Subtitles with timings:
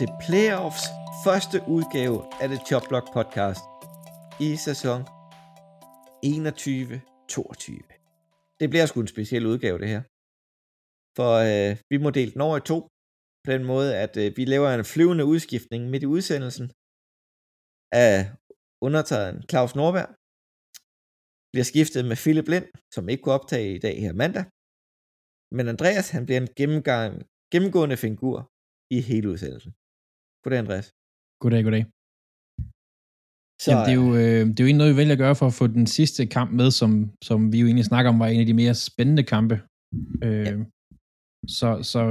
[0.00, 0.84] Til Playoffs
[1.24, 3.64] første udgave af The Chop Block Podcast
[4.46, 5.00] i sæson
[6.26, 6.28] 21-22.
[8.60, 10.02] Det bliver sgu en speciel udgave, det her.
[11.18, 12.78] For øh, vi må dele den over i to,
[13.44, 16.66] på den måde, at øh, vi laver en flyvende udskiftning midt i udsendelsen
[18.04, 18.16] af
[18.86, 20.10] undertegnet Claus Norberg.
[21.52, 24.44] Bliver skiftet med Philip Lind, som ikke kunne optage i dag her mandag.
[25.56, 27.12] Men Andreas, han bliver en gennemgang,
[27.52, 28.36] gennemgående figur
[28.96, 29.72] i hele udsendelsen.
[30.44, 30.86] Goddag, Andreas.
[31.42, 31.84] Goddag, goddag.
[33.64, 35.36] Så, Jamen, det, er jo, øh, det er jo egentlig noget, vi vælger at gøre
[35.40, 36.90] for at få den sidste kamp med, som,
[37.28, 39.56] som vi jo egentlig snakker om, var en af de mere spændende kampe.
[40.26, 40.54] Øh, Ja.
[41.58, 42.02] så, så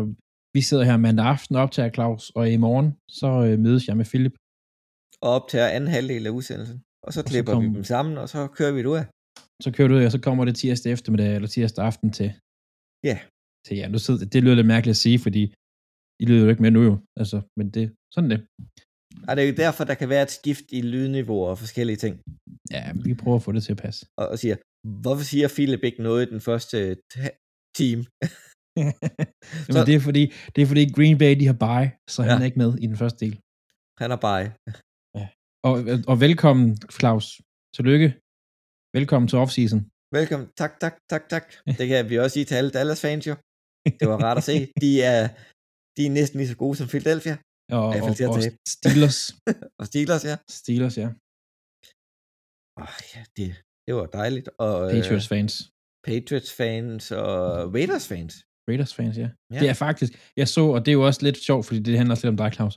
[0.55, 2.88] vi sidder her mandag aften op til Claus, og i morgen,
[3.19, 4.35] så øh, mødes jeg med Philip.
[5.25, 6.77] og op til anden halvdel af udsendelsen.
[7.05, 9.05] Og så så klipper vi kom- dem sammen, og så kører vi det ud af.
[9.63, 12.30] Så kører du ud, og så kommer det tirsdag eftermiddag, eller tirsdag aften til.
[13.09, 13.17] Ja.
[13.66, 15.44] Til ja, nu sidder, det lyder lidt mærkeligt at sige, fordi
[16.22, 16.95] I lyder jo ikke med nu jo.
[17.22, 18.39] Altså, men det, sådan det.
[19.28, 22.14] Og det er jo derfor, der kan være et skift i lydniveau og forskellige ting.
[22.75, 24.02] Ja, vi prøver at få det til at passe.
[24.20, 24.56] Og, og siger,
[25.03, 26.78] hvorfor siger Philip ikke noget i den første
[27.80, 28.02] time?
[29.67, 30.23] Jamen, Så- det, er fordi,
[30.56, 32.42] det er fordi Green Bay, de har bye, så han Ja.
[32.42, 33.36] er ikke med i den første del.
[34.02, 34.44] Han er bare...
[35.70, 35.75] Og,
[36.12, 36.67] og velkommen,
[37.00, 37.25] Claus.
[37.75, 38.09] Tillykke.
[38.97, 39.80] Velkommen til offseason.
[40.17, 40.47] Velkommen.
[40.62, 41.45] Tak, tak, tak, tak.
[41.80, 43.36] Det kan vi også sige til alle Dallas fans jo.
[44.00, 44.56] Det var rart at se.
[44.84, 45.22] De er,
[46.00, 47.36] de er næsten lige så gode som Philadelphia.
[47.78, 48.41] Og, Ja, og, og.
[48.75, 49.19] Steelers.
[49.79, 50.35] Og Steelers, ja.
[50.59, 51.07] Steelers, ja.
[52.81, 53.47] Oh, ja det,
[53.85, 54.47] det var dejligt.
[54.66, 55.53] Og, Patriots fans.
[56.07, 57.34] Patriots fans og
[57.75, 58.34] Raiders fans.
[58.69, 59.22] Raiders fans, ja.
[59.22, 59.29] Ja.
[59.53, 59.59] ja.
[59.59, 62.13] Det er faktisk, jeg så, og det er jo også lidt sjovt, fordi det handler
[62.16, 62.75] også lidt om dig, Claus.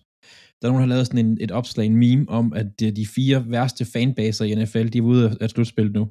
[0.59, 2.89] Der er nogen, der har lavet sådan en, et opslag, en meme, om at det
[2.89, 6.03] er de fire værste fanbaser i NFL, de er ude af slutspillet nu.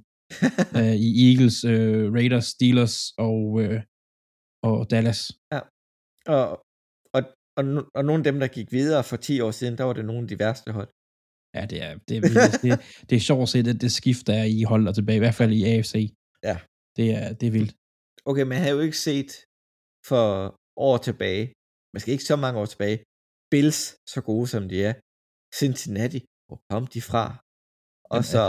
[0.80, 2.96] uh, I Eagles, uh, Raiders, Steelers
[3.28, 3.80] og, uh,
[4.70, 5.22] og Dallas.
[5.56, 5.62] Og,
[6.36, 6.48] og,
[7.58, 9.94] og, no- og nogle af dem, der gik videre for 10 år siden, der var
[10.00, 10.90] det nogle af de værste hold.
[11.58, 12.62] Ja, det er, det er, vildt.
[12.66, 12.72] det,
[13.10, 15.24] det er sjovt at se det, det skift, der er i hold og tilbage, i
[15.26, 15.94] hvert fald i AFC.
[16.50, 16.58] Ja.
[16.98, 17.74] Det er, det er vildt.
[18.30, 19.32] Okay, man har jo ikke set
[20.10, 20.26] for
[20.90, 21.44] år tilbage,
[22.02, 22.98] skal ikke så mange år tilbage,
[23.52, 23.80] Bills
[24.14, 24.94] så gode som de er.
[25.62, 27.24] Cincinnati, hvor kom de fra?
[28.12, 28.44] Og Jamen, så,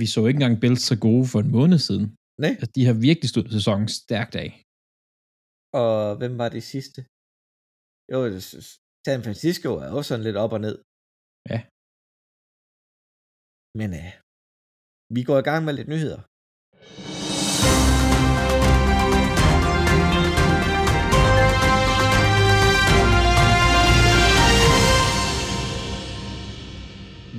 [0.00, 2.06] Vi så ikke engang Bills så gode for en måned siden.
[2.44, 4.50] nej, Altså, de har virkelig stået sæsonen stærkt af.
[5.82, 7.00] og hvem var det sidste?
[8.12, 8.18] Jo,
[9.06, 10.76] San Francisco er også sådan lidt op og ned.
[11.52, 11.58] Ja.
[13.80, 14.12] Men øh,
[15.14, 16.20] vi går i gang med lidt nyheder.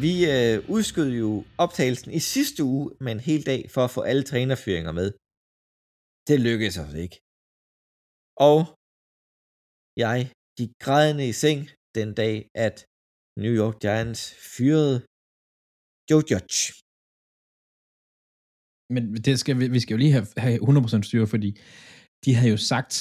[0.05, 1.29] Vi øh, udskød jo
[1.63, 5.07] optagelsen i sidste uge med en hel dag for at få alle trænerfyringer med.
[6.29, 7.17] Det lykkedes os ikke.
[8.47, 8.59] Og
[10.05, 10.17] jeg
[10.57, 11.61] gik grædende i seng
[11.97, 12.35] den dag,
[12.65, 12.77] at
[13.43, 14.21] New York Giants
[14.55, 14.97] fyrede
[16.09, 16.59] Joe Judge.
[18.93, 21.49] Men det skal, vi, vi skal jo lige have, have 100% styr, fordi
[22.23, 22.93] de har jo sagt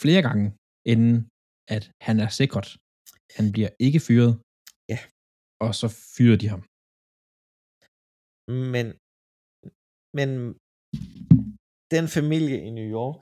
[0.00, 0.46] flere gange
[0.92, 1.16] inden,
[1.74, 2.68] at han er sikret.
[3.36, 4.32] Han bliver ikke fyret.
[4.92, 5.00] Ja.
[5.64, 6.62] Og så fyrer de ham.
[8.74, 8.86] Men,
[10.18, 10.28] men
[11.94, 13.20] den familie i New York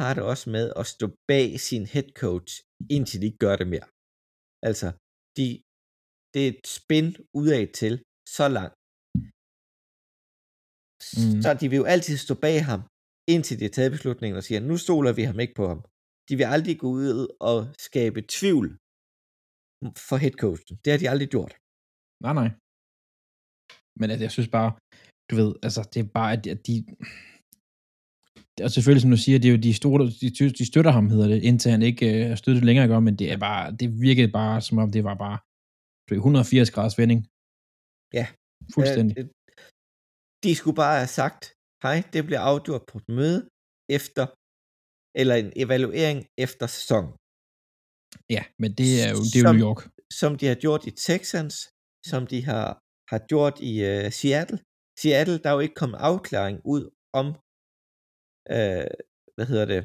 [0.00, 2.52] har det også med at stå bag sin head coach,
[2.96, 3.88] indtil de ikke gør det mere.
[4.68, 4.88] Altså,
[5.36, 5.46] de,
[6.32, 7.06] det er et spin
[7.40, 7.94] udad til
[8.36, 8.76] så langt.
[11.20, 11.40] Mm.
[11.44, 12.80] Så de vil jo altid stå bag ham,
[13.34, 15.80] indtil de har taget beslutningen og siger, nu stoler vi ham ikke på ham.
[16.28, 17.08] De vil aldrig gå ud
[17.50, 18.68] og skabe tvivl
[20.08, 20.74] for head coachen.
[20.82, 21.52] Det har de aldrig gjort.
[22.24, 22.50] Nej, nej.
[23.98, 24.70] Men altså, jeg synes bare,
[25.28, 26.76] du ved, altså, det er bare, at at de
[28.62, 30.28] og selvfølgelig, som du siger, det er jo de store, de,
[30.60, 33.00] de støtter ham, hedder det, indtil han ikke øh, er støttet længere, ikke?
[33.00, 35.38] men det er bare, det virkede bare, som om det var bare
[36.04, 37.20] du ved, 180 graders vending.
[38.18, 38.26] Ja.
[38.74, 39.14] Fuldstændig.
[39.18, 39.24] Øh,
[40.44, 41.42] De skulle bare have sagt,
[41.84, 43.40] hej, det bliver afgjort på et møde
[43.98, 44.24] efter,
[45.20, 47.04] eller en evaluering efter sæson.
[48.36, 49.80] Ja, men det er jo, det er jo Som- New York.
[50.20, 51.54] Som de har gjort i Texans,
[52.10, 52.68] som de har,
[53.12, 54.58] har gjort i uh, Seattle.
[55.02, 56.82] Seattle, der er jo ikke kommet afklaring ud
[57.20, 57.26] om,
[58.56, 58.86] øh,
[59.36, 59.82] hvad hedder det,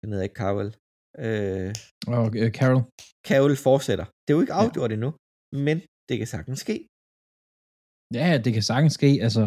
[0.00, 0.70] Den hedder ikke Cowell.
[1.24, 1.70] Øh,
[2.16, 2.80] Og uh, Carol.
[3.28, 4.06] Cowell fortsætter.
[4.22, 4.60] Det er jo ikke Ja.
[4.62, 5.10] afgjort endnu,
[5.66, 5.76] men
[6.08, 6.76] det kan sagtens ske.
[8.20, 9.10] Ja, det kan sagtens ske.
[9.26, 9.42] Altså,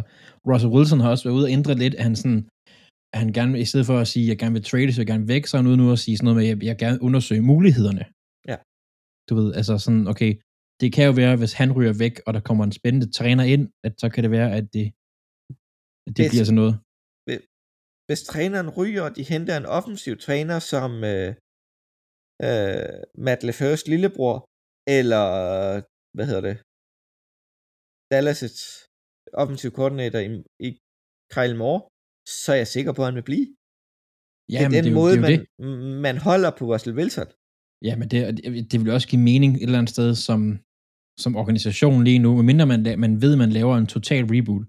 [0.49, 2.41] Russell Wilson har også været ude og ændre lidt, at han sådan,
[3.13, 5.11] at han gerne, i stedet for at sige, at jeg gerne vil trade, så jeg
[5.13, 6.77] gerne væk, så er han ude nu at sige sådan noget med, at jeg, jeg
[6.83, 8.03] gerne undersøge mulighederne.
[8.51, 8.57] Ja.
[9.29, 10.31] Du ved, altså sådan, okay,
[10.81, 13.63] det kan jo være, hvis han ryger væk, og der kommer en spændende træner ind,
[13.87, 14.85] at så kan det være, at det,
[16.07, 16.75] at det Hvis- bliver sådan noget.
[18.07, 21.29] Hvis træneren ryger, og de henter en offensiv træner som øh,
[22.47, 24.37] øh, Matt LeFeurs lillebror,
[24.99, 25.25] eller
[26.15, 26.57] hvad hedder det,
[28.13, 28.59] Dallas'
[29.41, 30.29] offensiv koordinator i,
[30.67, 30.69] i
[31.35, 31.81] Kyle Moore,
[32.43, 33.47] så er jeg sikker på, at han vil blive.
[34.53, 35.41] Ja, det er den det, er jo- måde, det, er jo det.
[35.59, 37.29] man, man holder på Russell Wilson.
[37.87, 38.19] Ja, men det,
[38.71, 40.39] det vil også give mening et eller andet sted som,
[41.23, 44.65] som organisation lige nu, medmindre man, man ved, at man laver en total reboot,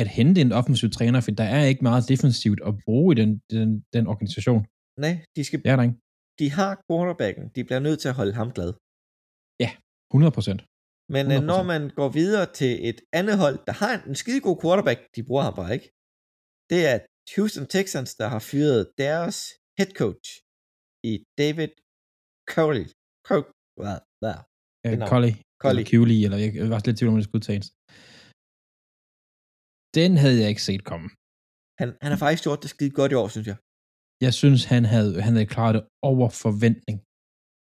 [0.00, 3.30] at hente en offensiv træner, for der er ikke meget defensivt at bruge i den,
[3.54, 4.62] den, den organisation.
[5.04, 5.98] Nej, de, skal, Det er der ikke.
[6.40, 7.44] de har quarterbacken.
[7.56, 8.72] De bliver nødt til at holde ham glad.
[10.10, 10.60] 100 procent.
[11.14, 11.50] Men øh, 100%.
[11.52, 15.00] når man går videre til et andet hold, der har en, en skide god quarterback,
[15.16, 15.88] de bruger ham bare ikke.
[16.72, 16.96] Det er
[17.34, 19.36] Houston Texans, der har fyret deres
[19.78, 20.28] head coach
[21.10, 21.72] i David
[22.52, 22.86] Curley.
[23.26, 23.42] Cur
[23.80, 23.98] hvad?
[24.22, 24.36] Hvad?
[24.84, 25.08] Ja.
[25.12, 25.34] Collie.
[25.62, 25.80] Collie.
[25.80, 27.68] Eller Cooley, eller jeg var lidt tvivl om, det skulle udtales.
[29.94, 31.06] Den havde jeg ikke set komme.
[31.80, 33.56] Han, han har faktisk gjort det skide godt i år, synes jeg.
[34.26, 36.96] Jeg synes, han havde, han havde klaret det over forventning.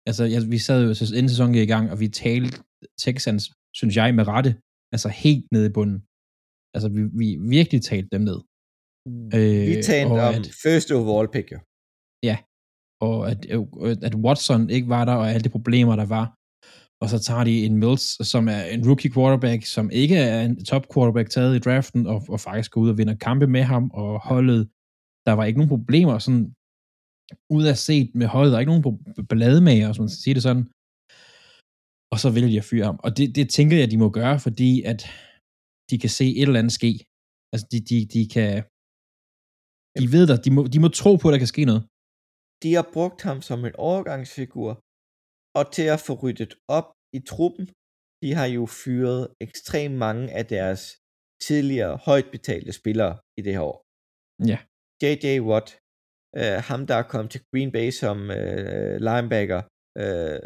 [0.09, 2.55] Altså, jeg, vi sad jo inden sæsonen gik i gang, og vi talte
[3.03, 3.43] Texans,
[3.79, 4.51] synes jeg, med rette,
[4.95, 5.99] altså helt nede i bunden.
[6.75, 7.27] Altså, vi, vi
[7.57, 8.39] virkelig talte dem ned.
[9.35, 11.59] Øh, Vi talte om at- first overall pick, jo.
[13.07, 13.39] og at,
[14.07, 16.25] at Watson ikke var der, og alle de problemer, der var.
[17.01, 20.65] Og så tager de en Mills, som er en rookie quarterback, som ikke er en
[20.71, 23.83] top quarterback taget i draften, og, og faktisk går ud og vinder kampe med ham,
[24.01, 24.61] og holdet,
[25.25, 26.45] der var ikke nogen problemer sådan
[27.55, 30.43] ud af set med holdet, der er ikke nogen ballademager, hvis man skal sige det
[30.47, 30.65] sådan.
[32.13, 32.99] Og så vælger de at fyre ham.
[33.05, 34.99] Og det, det tænker jeg, de må gøre, fordi at
[35.89, 36.91] de kan se et eller andet ske.
[37.53, 38.51] Altså, de, de, de kan...
[40.03, 41.81] De ved der, de må, de må tro på, at der kan ske noget.
[42.63, 44.69] De har brugt ham som en overgangsfigur,
[45.57, 46.87] og til at få ryddet op
[47.17, 47.65] i truppen,
[48.23, 50.81] de har jo fyret ekstremt mange af deres
[51.47, 53.79] tidligere højt betalte spillere i det her år.
[54.51, 54.59] Ja.
[55.01, 55.25] J.J.
[55.49, 55.69] Watt,
[56.39, 59.61] øh, ham der er kommet til Green Bay som øh, linebacker,
[60.01, 60.39] øh,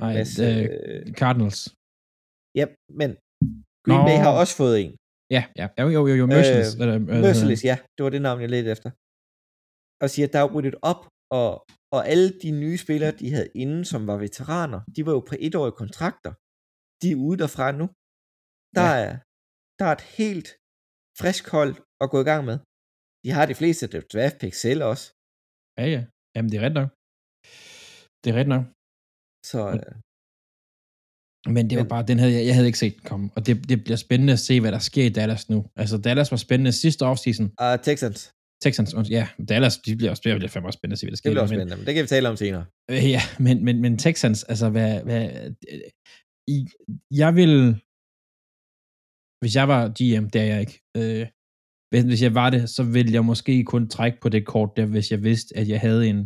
[0.00, 1.60] Nej, Mads, øh, øh, Cardinals.
[2.60, 2.64] ja,
[3.00, 3.10] men
[3.86, 4.08] Green Nå.
[4.08, 4.92] Bay har også fået en.
[5.36, 6.70] Ja, ja, jo, jo, jo, jo Merciless.
[6.80, 8.90] Øh, øh, Merciless, ja, det var det navn, jeg ledte efter.
[10.02, 11.00] Og siger, at der er ryddet op,
[11.40, 11.50] og,
[11.96, 15.34] og alle de nye spillere, de havde inde, som var veteraner, de var jo på
[15.46, 16.32] etårige kontrakter.
[17.02, 17.86] De er ude derfra nu.
[18.76, 19.04] Der, Ja.
[19.06, 19.12] er,
[19.78, 20.48] der er et helt
[21.20, 21.72] frisk hold
[22.02, 22.56] at gå i gang med.
[23.24, 25.04] De har de fleste draft picks selv også.
[25.80, 26.00] Ja, ja.
[26.34, 26.90] Jamen, det er ret nok.
[28.22, 28.64] Det er ret nok.
[29.50, 29.94] Så Og- øh,
[31.56, 33.26] Men det var Men- bare, den havde jeg, jeg havde ikke set komme.
[33.36, 35.58] Og det, det bliver spændende at se, hvad der sker i Dallas nu.
[35.80, 37.46] Altså, Dallas var spændende sidste offseason.
[37.64, 38.20] uh, Texans,
[38.62, 41.16] Texans, ja, Dallas, de bliver også, det bliver fandme også spændende at se, hvad der
[41.16, 41.30] sker.
[41.30, 42.64] det bliver også spændende, men det kan vi tale om senere.
[42.90, 45.24] Øh, Ja, men, men, men Texans, altså, hvad, hvad,
[45.72, 45.80] øh,
[46.54, 46.58] i,
[47.22, 47.52] jeg vil,
[49.40, 51.24] hvis jeg var GM, det er jeg ikke, øh,
[51.90, 54.86] hvis, hvis jeg var det, så ville jeg måske kun trække på det kort der,
[54.94, 56.20] hvis jeg vidste, at jeg havde en,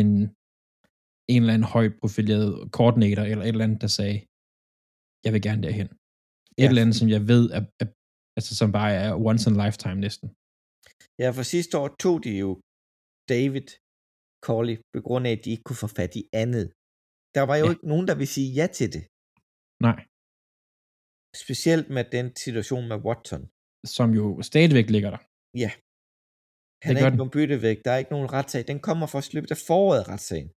[0.00, 0.08] en,
[1.34, 4.18] en eller anden højt profileret koordinator, eller et eller andet, der sagde,
[5.24, 5.86] jeg vil gerne derhen.
[6.58, 6.68] Et Ja.
[6.68, 7.86] eller andet, som jeg ved, er, er,
[8.38, 10.28] altså, som bare er once in a lifetime næsten.
[11.20, 12.50] Ja, for sidste år tog de jo
[13.32, 13.68] David
[14.46, 16.66] Corley, på grund af, at de ikke kunne få fat i andet.
[17.36, 17.72] Der var jo Ja.
[17.74, 19.04] ikke nogen, der ville sige ja til det.
[19.88, 19.98] Nej,
[21.44, 23.42] Specielt med den situation med Watson.
[23.96, 25.22] som jo stadigvæk ligger der.
[26.86, 27.20] Han Det er ikke den.
[27.22, 27.80] nogen byttevægt.
[27.84, 28.62] Der er ikke nogen retssag.
[28.72, 30.48] Den kommer først i løbet af foråret, retssagen.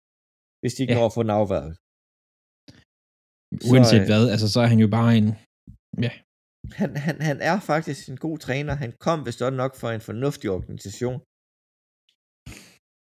[0.61, 0.99] Hvis de ikke Ja.
[0.99, 1.73] når at få den afværget.
[3.63, 5.27] Så, Uanset øh, hvad, altså så er han jo bare en,
[6.73, 8.73] Han, han, han er faktisk en god træner.
[8.73, 11.19] Han kom vist nok for en fornuftig organisation.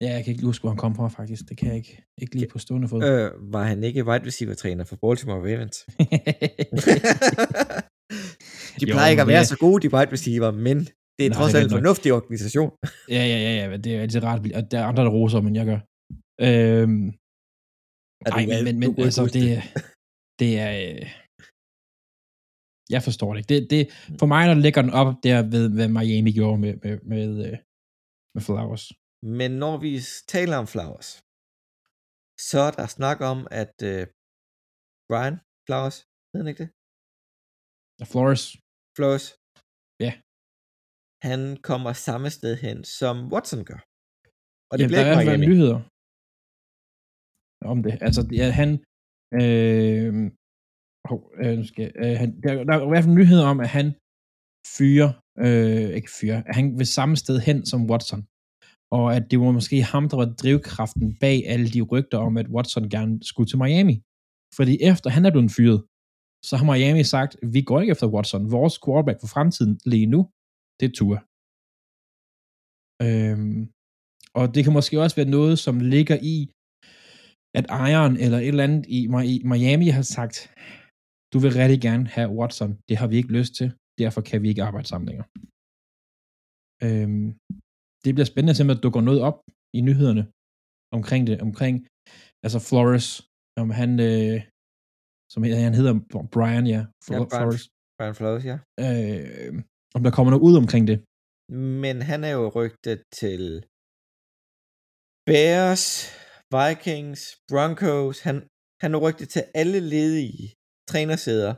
[0.03, 1.41] Ja, jeg kan ikke huske, hvor han kom fra, faktisk.
[1.49, 3.03] Det kan jeg ikke, ikke lige på stående fod.
[3.03, 5.77] Øh, var han ikke wide receiver træner for Baltimore Ravens?
[8.79, 10.77] de Jo, plejer ikke at være det- så gode, de wide receiver, men
[11.17, 11.77] det er Nej, trods det alt en nok.
[11.79, 12.69] fornuftig organisation.
[13.17, 15.55] ja, ja, ja, ja, det er altid rart, og der er andre, der roser, men
[15.59, 15.79] jeg gør.
[16.47, 17.05] Øhm,
[18.25, 19.45] Er du ej, men, men, men altså, det,
[20.41, 20.73] det er...
[22.95, 23.51] Jeg forstår det ikke.
[23.53, 23.81] Det, det,
[24.21, 27.57] for mig, der ligger den op der ved, hvad Miami gjorde med, med, med, øh,
[28.35, 28.85] med Flowers.
[29.39, 29.93] Men når vi
[30.35, 31.09] taler om Flowers,
[32.49, 34.03] så er der snak om, at øh,
[35.09, 35.97] Brian Flowers,
[36.29, 36.71] hedder han ikke det?
[38.11, 38.43] Flowers,
[38.97, 39.27] Flowers.
[40.05, 40.11] Ja.
[41.27, 43.81] Han kommer samme sted hen, som Watson gør.
[44.69, 45.51] Og det Jamen, bliver der er i ikke hvert fald Miami.
[45.51, 45.79] nyheder
[47.71, 47.93] om det.
[48.07, 48.69] Altså, ja, han...
[49.41, 50.13] Øh,
[51.09, 53.71] hov, øh, nu skal, øh, han, der, der er i hvert fald nyheder om, at
[53.77, 53.87] han
[54.77, 55.11] fyrer,
[55.45, 58.21] øh, ikke fyrer, at han vil samme sted hen som Watson.
[58.97, 62.47] Og at det var måske ham, der var drivkraften bag alle de rygter om, at
[62.55, 63.95] Watson gerne skulle til Miami.
[64.57, 65.79] Fordi efter han er blevet fyret,
[66.47, 68.51] så har Miami sagt, vi går ikke efter Watson.
[68.57, 70.21] Vores quarterback for fremtiden lige nu,
[70.79, 71.19] det er Tua.
[73.05, 73.59] Øhm,
[74.39, 76.37] og det kan måske også være noget, som ligger i,
[77.59, 78.99] at ejeren eller et eller andet i
[79.51, 80.35] Miami har sagt,
[81.33, 83.67] du vil rigtig gerne have Watson, det har vi ikke lyst til,
[84.01, 85.27] derfor kan vi ikke arbejde sammen længere.
[86.85, 87.27] Øhm,
[88.03, 89.37] det bliver spændende at se, om der dukker noget op
[89.77, 90.23] i nyhederne
[90.97, 91.75] omkring det, omkring,
[92.45, 93.07] altså Flores,
[93.61, 94.37] om han, øh,
[95.33, 95.93] som han hedder
[96.35, 97.63] Brian, ja, Ja, Flo- Brian, Flores,
[97.97, 98.57] Brian Flores, ja.
[98.85, 99.53] øh,
[99.95, 100.97] om der kommer noget ud omkring det.
[101.83, 103.41] Men han er jo rygtet til
[105.29, 105.85] Bears,
[106.55, 108.17] Vikings, Broncos.
[108.27, 108.35] Han,
[108.83, 110.45] han er rygtet til alle ledige
[110.91, 111.53] trænersæder,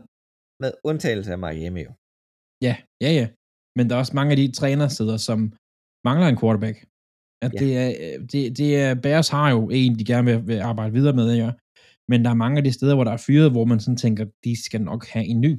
[0.63, 1.81] med undtagelse af Miami.
[1.87, 1.91] Jo.
[2.67, 3.25] Ja, ja, ja.
[3.75, 5.39] Men der er også mange af de trænersæder, som
[6.07, 6.77] mangler en quarterback.
[7.45, 7.59] At Ja.
[7.61, 7.89] det, er,
[8.31, 11.51] det, det er, Bears har jo en, de gerne vil, vil arbejde videre med, ja.
[12.11, 14.25] Men der er mange af de steder, hvor der er fyret, hvor man sådan tænker,
[14.45, 15.53] de skal nok have en ny.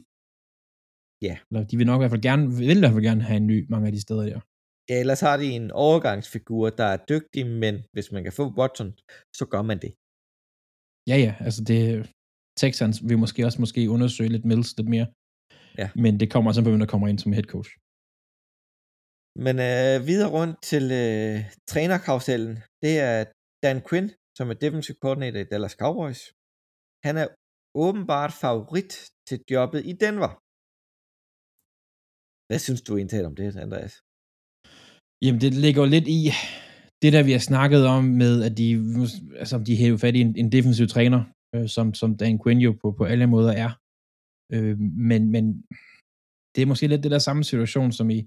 [1.27, 1.35] Ja.
[1.49, 3.49] Eller de vil nok i hvert fald gerne, vil i hvert fald gerne have en
[3.53, 4.41] ny, mange af de steder, der.
[4.91, 8.91] Ja, ellers har de en overgangsfigur, der er dygtig, men hvis man kan få Watson,
[9.39, 9.93] så gør man det.
[11.11, 11.81] Ja, ja, altså det,
[12.63, 15.07] Texans vil måske også måske undersøge lidt Mills lidt mere.
[15.81, 15.89] Ja.
[16.05, 17.71] Men det kommer sådan på, hvem der kommer ind som head coach.
[19.47, 21.37] Men øh, videre rundt til øh,
[21.71, 22.55] trænerkarusellen,
[22.85, 23.19] det er
[23.65, 26.21] Dan Quinn, som er defensive coordinator i Dallas Cowboys.
[27.07, 27.27] Han er
[27.85, 28.93] åbenbart favorit
[29.29, 30.33] til jobbet i Denver.
[32.49, 33.95] Hvad synes du egentlig om det, Andreas?
[35.25, 36.21] Jamen, det ligger lidt i
[37.03, 38.69] det, der vi har snakket om med, at de,
[39.43, 41.21] altså, de hæver fat i en, en defensiv træner,
[41.55, 43.71] øh, som, som Dan Quinn jo på, på alle måder er.
[44.55, 44.79] Øh,
[45.11, 45.45] men, men
[46.53, 48.21] det er måske lidt det der samme situation som i,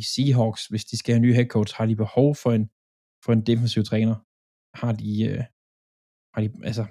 [0.00, 0.62] i Seahawks.
[0.70, 2.64] Hvis de skal have en ny head coach, har de behov for en,
[3.24, 4.16] for en defensiv træner.
[4.80, 5.42] Har de, øh,
[6.34, 6.84] har de, altså,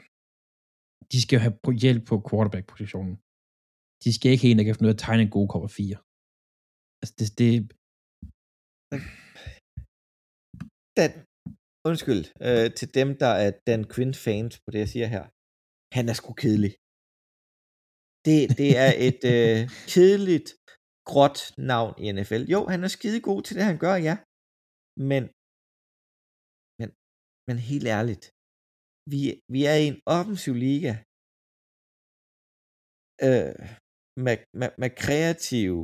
[1.12, 3.16] de skal jo have hjælp på quarterback-positionen.
[4.04, 5.68] De skal ikke have en, der kan finde ud af at tegne en god cover
[5.68, 5.98] 4.
[7.02, 7.50] Altså, det, det,
[11.00, 11.12] den,
[11.90, 15.26] undskyld øh, til dem, der er Dan Quinn fans på det, jeg siger her.
[15.98, 16.74] Han er sgu kedelig.
[18.28, 19.60] Det, det er et øh,
[19.94, 20.50] kedeligt,
[21.10, 21.40] gråt
[21.72, 22.44] navn i NFL.
[22.54, 24.16] Jo, han er skide god til det, han gør, ja.
[25.12, 25.24] Men,
[26.80, 26.90] men,
[27.48, 28.26] men helt ærligt,
[29.12, 29.22] vi,
[29.54, 30.94] vi er i en offensiv liga
[33.28, 33.62] øh,
[34.26, 35.82] med, med, med kreative,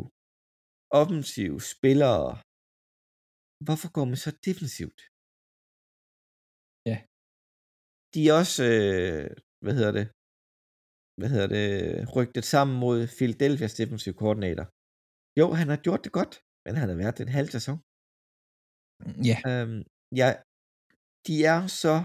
[1.01, 2.27] offensive spillere.
[3.65, 4.99] Hvorfor går man så defensivt?
[8.13, 9.25] De er også, øh,
[9.63, 10.05] hvad hedder det,
[11.19, 11.69] hvad hedder det,
[12.15, 14.65] rygtet sammen mod Philadelphia's defensive coordinator.
[15.39, 16.33] Jo, han har gjort det godt,
[16.65, 17.77] men han har været det en halv sæson.
[19.29, 19.79] ja, Øhm,
[20.21, 20.29] ja,
[21.27, 21.95] de er så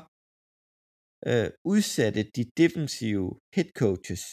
[1.30, 4.24] øh, udsatte, de defensive head coaches,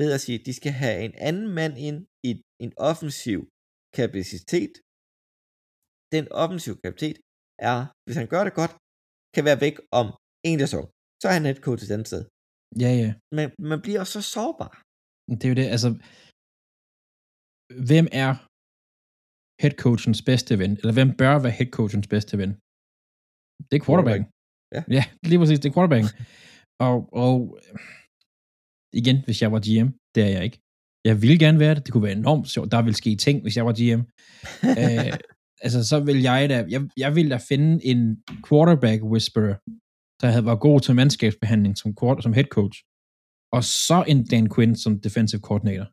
[0.00, 2.30] ved at sige, at de skal have en anden mand ind i
[2.64, 3.40] en offensiv
[3.98, 4.72] kapacitet.
[6.14, 7.18] Den offensiv kapacitet
[7.70, 8.74] er, hvis han gør det godt,
[9.34, 10.06] kan være væk om
[10.50, 10.86] en sæson.
[11.20, 12.22] Så er han head coach et andet sted.
[12.84, 13.10] ja, ja.
[13.36, 14.72] Men man bliver også så sårbar.
[15.38, 15.88] Det er jo det, altså,
[17.90, 18.30] hvem er
[19.62, 20.72] headcoachens bedste ven?
[20.80, 22.50] Eller hvem bør være headcoachens bedste ven?
[23.68, 24.26] Det er quarterbacken.
[24.74, 24.82] Ja.
[24.96, 26.10] ja, lige præcis, det er quarterbacken.
[26.86, 27.36] og, og
[29.00, 30.58] igen, hvis jeg var GM, det er jeg ikke.
[31.08, 33.56] Jeg ville gerne være det, det kunne være enormt sjovt, der ville ske ting, hvis
[33.56, 34.02] jeg var GM.
[34.80, 35.12] øh,
[35.64, 38.00] altså, så vil jeg da, jeg, jeg ville da finde en
[38.48, 39.56] quarterback whisperer,
[40.20, 42.76] der havde været god til mandskabsbehandling som, quarter, som head coach,
[43.56, 45.86] og så en Dan Quinn som defensive coordinator.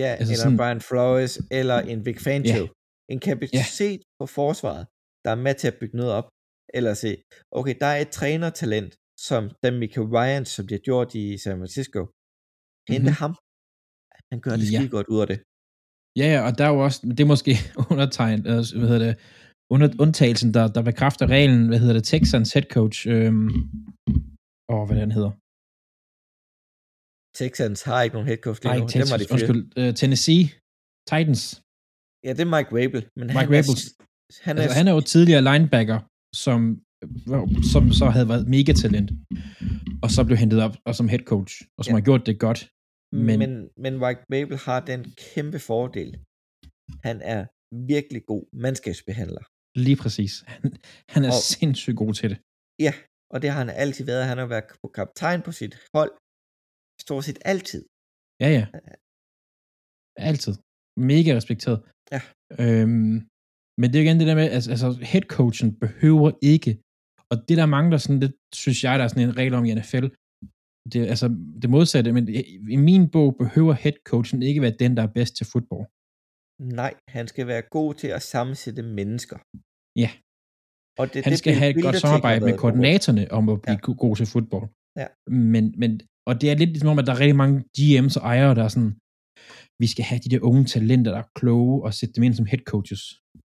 [0.00, 2.64] Ja, Altså eller sådan- Brian Flores, eller en Vic Fangio.
[2.64, 2.68] Ja.
[3.12, 4.06] En kapacitet ja.
[4.20, 4.84] på forsvaret,
[5.24, 6.28] der er med til at bygge noget op.
[6.76, 7.10] Eller se,
[7.58, 8.92] okay, der er et trænertalent,
[9.28, 9.42] som
[9.82, 12.00] Michael Ryan, som de har gjort i San Francisco.
[12.92, 13.20] Hente Mhm.
[13.22, 13.32] ham.
[14.32, 14.78] Han gør det Ja.
[14.78, 15.38] skide godt ud af det.
[16.20, 17.52] Ja, ja, og der er jo også, det er måske
[17.92, 19.14] undertegn, øh, hvad hedder det,
[19.74, 23.48] under, undtagelsen, der, der bekræfter reglen, hvad hedder det, Texans head coach, øhm,
[24.74, 25.32] og hvad den hedder.
[27.40, 28.84] Texans har ikke nogen head coach lige Nej, nu.
[28.84, 29.34] har Texans, de fyret.
[29.34, 30.42] undskyld, uh, Tennessee
[31.10, 31.42] Titans.
[32.26, 33.02] Ja, det er Mike Rabel.
[33.18, 33.74] Men Mike han Vrabel.
[33.78, 35.98] Er, han er, Altså, han er jo tidligere linebacker,
[36.44, 36.60] som,
[37.72, 39.10] som så havde været megatalent,
[40.04, 41.96] og så blev hentet op og som head coach, og som Ja.
[41.98, 42.60] har gjort det godt.
[43.12, 43.52] men, Men, men,
[43.84, 45.00] men Mike Rabel har den
[45.34, 46.10] kæmpe fordel.
[47.08, 47.40] Han er
[47.92, 49.44] virkelig god mandskabsbehandler.
[49.86, 50.32] Lige præcis.
[50.52, 50.62] Han,
[51.14, 52.38] han er Og- sindssygt god til det.
[52.86, 52.92] Ja,
[53.32, 54.24] og det har han altid været.
[54.30, 54.66] Han har været
[54.98, 56.12] kaptajn på sit hold.
[57.04, 57.82] Stort set altid.
[58.42, 58.64] Ja, ja.
[60.30, 60.54] Altid.
[61.10, 61.78] Mega respekteret.
[62.14, 62.20] Ja.
[62.62, 63.14] Øhm,
[63.80, 66.72] men det er jo igen det der med, altså, altså headcoachen behøver ikke,
[67.30, 69.64] og det der mange, der sådan lidt, synes jeg, der er sådan en regel om
[69.64, 70.06] i NFL,
[70.92, 71.28] det, er altså
[71.62, 72.40] det modsatte, men i,
[72.76, 75.86] i min bog behøver headcoachen ikke være den, der er bedst til fodbold.
[76.80, 79.38] Nej, han skal være god til at sammensætte mennesker.
[80.04, 80.10] Ja.
[81.00, 83.92] Og det, Han det skal have et godt samarbejde med koordinatorerne om at blive ja.
[84.04, 84.66] god til fodbold.
[85.00, 85.06] Ja.
[85.54, 85.90] Men, men,
[86.28, 88.64] og det er lidt ligesom om, at der er rigtig mange GM's og ejere, der
[88.64, 88.92] er sådan,
[89.82, 92.46] vi skal have de der unge talenter, der er kloge, og sætte dem ind som
[92.52, 93.02] head coaches.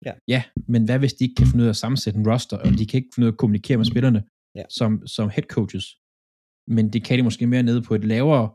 [0.08, 0.13] Ja.
[0.34, 0.41] ja,
[0.74, 2.86] men hvad hvis de ikke kan finde ud af at sammensætte en roster, og de
[2.89, 4.22] kan ikke finde ud af at kommunikere med spillerne
[4.60, 4.63] Ja.
[4.70, 5.86] som, som head coaches?
[6.75, 8.46] Men det kan de måske mere nede på et lavere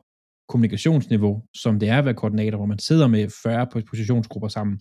[0.49, 4.77] kommunikationsniveau, som det er at være koordinator, hvor man sidder med 40 på- positionsgrupper sammen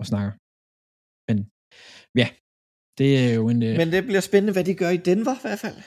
[0.00, 0.32] og snakker.
[2.20, 2.28] Ja,
[2.98, 3.60] det er jo en...
[3.68, 5.78] øh, Men det bliver spændende, hvad de gør i Denver i hvert fald.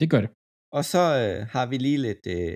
[0.00, 0.30] Det gør det.
[0.76, 2.24] Og så øh, har vi lige lidt...
[2.36, 2.54] Øh,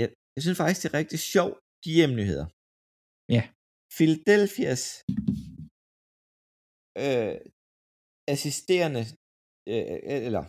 [0.00, 2.46] ja, jeg synes faktisk, det er rigtig sjovt, de hjemnyheder.
[3.36, 3.42] Ja.
[3.96, 4.82] Philadelphias
[7.04, 7.36] øh,
[8.34, 9.02] assisterende,
[9.72, 10.44] øh, eller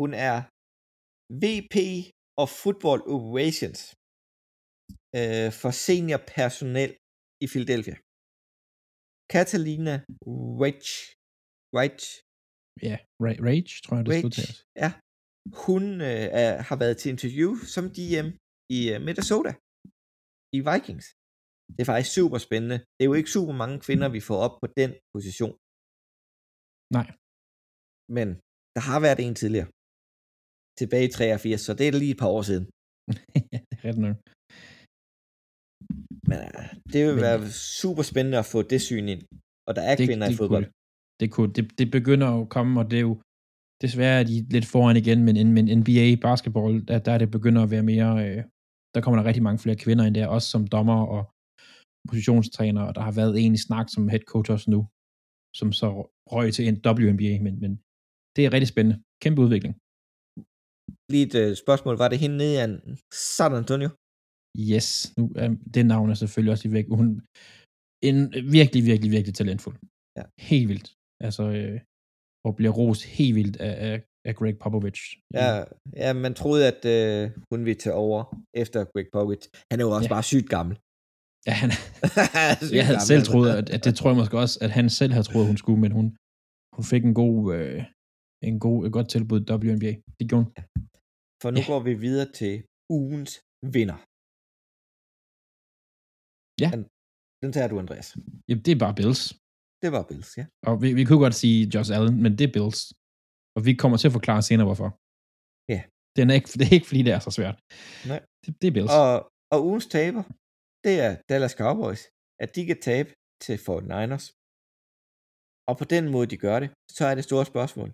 [0.00, 0.36] hun er
[1.42, 1.76] VP
[2.42, 3.80] of Football Operations
[5.18, 6.90] øh, for senior personel
[7.44, 7.96] i Philadelphia.
[9.34, 9.94] Catalina
[10.62, 10.92] Rage,
[11.78, 12.06] Rage
[12.88, 14.56] Ja, Ra- Rage, tror jeg, det Rage, udtales.
[14.84, 14.90] ja.
[15.66, 18.26] Hun øh, er, har været til interview som DM
[18.76, 19.50] i øh, Minnesota
[20.56, 21.06] i Vikings.
[21.74, 22.78] Det er faktisk super spændende.
[22.94, 25.54] Det er jo ikke super mange kvinder, vi får op på den position.
[26.96, 27.06] Nej.
[28.16, 28.28] Men
[28.76, 29.68] der har været en tidligere.
[30.80, 32.64] Tilbage i 83, så det er lige et par år siden.
[33.52, 34.16] ja, det er ret nok.
[36.30, 39.22] Men øh, det vil Men- være super spændende at få det syn ind.
[39.68, 40.64] Og der er Det, kvinder det, i fodbold.
[40.64, 40.74] Kunne,
[41.20, 43.14] det, kunne, det, det begynder jo at komme, og det er jo
[43.84, 47.62] desværre er de lidt foran igen, men, men NBA basketball, der, der er det begynder
[47.62, 48.40] at være mere, øh,
[48.94, 51.22] der kommer der rigtig mange flere kvinder ind der, også som dommer og
[52.10, 54.80] positionstræner, og der har været en i snak som head coach også nu,
[55.60, 55.88] som så
[56.32, 57.72] røg til en WNBA, men, men
[58.34, 58.96] det er rigtig spændende.
[59.22, 59.74] Kæmpe udvikling.
[61.12, 61.94] Lige et øh, spørgsmål.
[62.02, 62.66] Var det hende nede i
[63.36, 63.88] San Antonio?
[64.58, 64.86] Yes,
[65.18, 66.86] nu er det navn er selvfølgelig også lige væk.
[67.00, 67.08] Hun
[68.08, 68.18] en
[68.58, 69.76] virkelig, virkelig, virkelig talentfuld.
[70.18, 70.24] Ja.
[70.50, 70.88] Helt vildt.
[71.26, 71.80] Altså, øh,
[72.46, 73.94] og bliver rost helt vildt af, af,
[74.28, 75.02] af Greg Popovich.
[75.34, 75.64] Ja,
[76.02, 78.20] ja man troede, at øh, hun ville tage over
[78.62, 79.48] efter Greg Popovich.
[79.70, 80.14] Han er jo også Ja.
[80.16, 80.74] bare sygt gammel.
[81.48, 81.70] Ja, han,
[82.68, 83.32] Sygt jeg havde gammel, selv altså.
[83.32, 85.80] troet, at, at det tror jeg måske også, at han selv havde troet, hun skulle,
[85.84, 86.06] men hun,
[86.76, 87.80] hun fik en god, øh,
[88.48, 89.92] en god, et godt tilbud i WNBA.
[90.18, 90.52] Det gjorde hun.
[91.42, 91.66] For nu Ja.
[91.72, 92.54] går vi videre til
[92.98, 93.32] ugens
[93.76, 93.98] vinder.
[96.64, 96.70] Ja.
[96.74, 96.82] Den,
[97.42, 98.08] den tager du, Andreas.
[98.48, 99.22] Jamen, det er bare Bills.
[99.82, 100.44] Det var Bills, ja.
[100.68, 102.80] Og vi, vi kunne godt sige Josh Allen, men det er Bills.
[103.56, 104.90] Og vi kommer til at forklare senere, hvorfor.
[105.74, 105.80] Ja.
[106.16, 107.56] Den er ikke, det er ikke, fordi det er så svært.
[108.10, 108.20] Nej.
[108.42, 108.92] Det, det er Bills.
[109.02, 109.12] Og,
[109.54, 110.22] og ugens taber,
[110.86, 112.02] det er Dallas Cowboys.
[112.42, 113.10] At de kan tabe
[113.44, 114.26] til 49ers.
[115.70, 117.88] Og på den måde, de gør det, så er det store spørgsmål.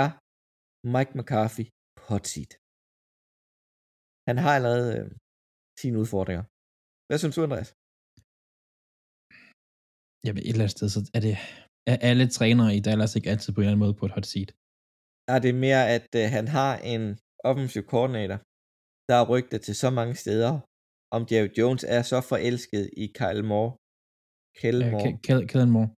[0.00, 0.06] Er
[0.94, 1.64] Mike McCarthy
[1.96, 2.52] på hot seat?
[4.28, 5.06] Han har allerede øh,
[5.80, 6.44] sine udfordringer.
[7.08, 7.70] Hvad synes du, Andreas?
[10.24, 11.36] Jamen, et eller andet sted, så er det
[11.92, 14.26] er alle trænere i Dallas ikke altid på en eller anden måde på et hot
[14.32, 14.50] seat.
[15.34, 17.02] er det mere, at øh, han har en
[17.48, 18.38] offensiv koordinator,
[19.08, 20.52] der er rygtet til så mange steder,
[21.16, 23.72] om Jerry Jones er så forelsket i Kyle Moore,
[24.60, 25.88] Kyle Moore, Moore.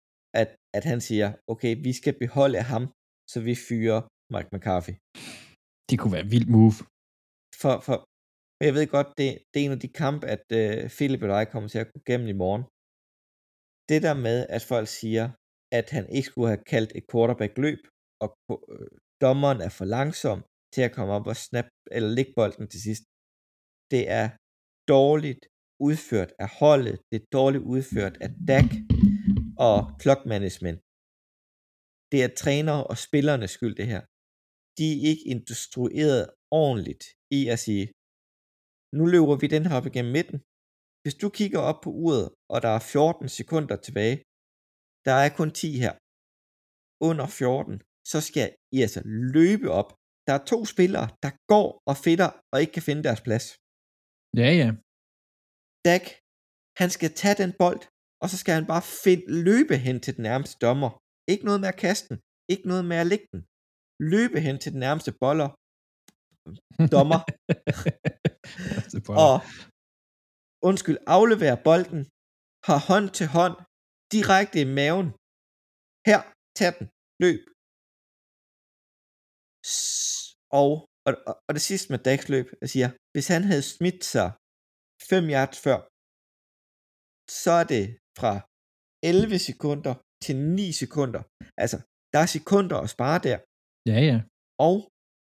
[0.40, 2.84] at, at han siger, okay, vi skal beholde ham,
[3.32, 4.00] så vi fyrer
[4.34, 4.94] Mike McCarthy.
[5.88, 6.76] Det kunne være et vildt move.
[7.60, 7.96] For, for
[8.66, 11.50] jeg ved godt, det, det er en af de kampe, at øh, Philip og jeg
[11.52, 12.64] kommer til at gå gennem i morgen.
[13.90, 15.24] Det der med, at folk siger,
[15.78, 17.82] at han ikke skulle have kaldt et quarterback løb,
[18.22, 18.28] og
[18.74, 18.90] øh,
[19.24, 20.38] dommeren er for langsom
[20.74, 23.04] til at komme op og snap eller lægge bolden til sidst.
[23.92, 24.26] Det er
[24.94, 25.42] dårligt
[25.88, 28.70] udført af holdet, det er dårligt udført af Dak
[29.68, 30.78] og clock management.
[32.12, 34.02] Det er træner og spillernes skyld, det her.
[34.78, 36.22] De er ikke instrueret
[36.62, 37.04] ordentligt
[37.38, 37.84] i at sige,
[38.98, 40.38] nu løber vi den her op igennem midten.
[41.02, 44.16] Hvis du kigger op på uret, og der er 14 sekunder tilbage,
[45.06, 45.94] der er kun 10 her.
[47.08, 47.74] Under 14,
[48.12, 49.00] så skal I altså
[49.36, 49.90] løbe op.
[50.26, 53.46] Der er to spillere, der går og fitter og ikke kan finde deres plads.
[54.40, 54.68] Ja, ja.
[55.88, 56.04] Dak,
[56.80, 57.82] han skal tage den bold,
[58.22, 60.90] og så skal han bare find, løbe hen til den nærmeste dommer.
[61.32, 62.18] Ikke noget med at kaste den.
[62.52, 63.40] Ikke noget med at lægge den.
[64.12, 65.50] Løbe hen til den nærmeste boller.
[66.94, 67.20] Dommer.
[69.08, 69.36] Er og
[70.68, 72.02] undskyld, aflevere bolden,
[72.68, 73.56] har hånd til hånd,
[74.14, 75.08] direkte i maven,
[76.08, 76.20] Her,
[76.58, 76.86] tag den,
[77.24, 77.42] løb.
[80.60, 80.70] Og,
[81.06, 81.12] og,
[81.46, 84.28] og det sidste med Dax løb, jeg siger, hvis han havde smidt sig
[85.10, 85.78] 5 yards før,
[87.42, 87.84] så er det
[88.18, 88.32] fra
[89.02, 89.94] 11 sekunder
[90.24, 91.22] til 9 sekunder.
[91.62, 91.78] Altså,
[92.12, 93.38] der er sekunder at spare der.
[93.90, 94.16] Ja, ja.
[94.68, 94.76] Og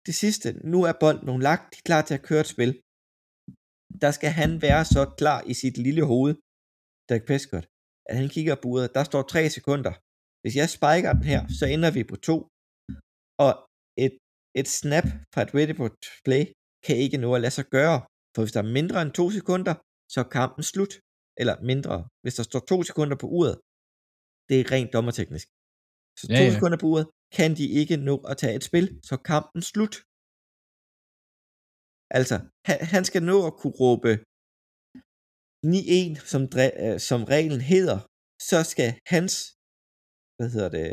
[0.07, 2.73] det sidste, nu er bolden nogle lagt, de er klar til at køre et spil.
[4.03, 6.35] Der skal han være så klar i sit lille hoved,
[7.09, 7.66] Dak Prescott,
[8.11, 9.94] at han kigger på uret, der står 3 sekunder.
[10.42, 12.37] Hvis jeg spiker den her, så ender vi på 2.
[13.46, 13.53] Og
[14.05, 14.14] et,
[14.61, 15.74] et snap fra et ready
[16.27, 16.42] play
[16.87, 17.98] kan ikke nå at lade sig gøre.
[18.33, 19.74] For hvis der er mindre end 2 sekunder,
[20.12, 20.92] så er kampen slut.
[21.40, 21.94] Eller mindre.
[22.22, 23.57] Hvis der står 2 sekunder på uret,
[24.48, 25.46] det er rent dommerteknisk.
[26.18, 26.48] Så 2 Ja, ja, ja.
[26.48, 26.55] ja.
[26.57, 27.07] sekunder på uret,
[27.38, 29.94] kan de ikke nå at tage et spil, så kampen slut.
[32.18, 32.37] Altså,
[32.68, 34.11] han, han skal nå at kunne råbe
[35.66, 37.99] 9-1, som, dre- øh, som reglen hedder,
[38.51, 39.35] så skal hans,
[40.38, 40.88] hvad hedder det,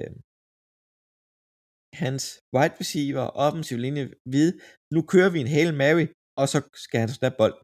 [2.03, 2.23] hans
[2.55, 4.53] wide receiver offensiv linje vide,
[4.95, 6.05] nu kører vi en Hail Mary,
[6.41, 7.63] og så skal han snappe bolden.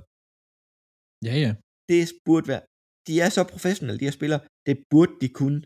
[1.28, 1.52] Ja, ja.
[1.92, 2.64] Det burde være,
[3.08, 5.60] de er så professionelle, de her spillere, det burde de kunne.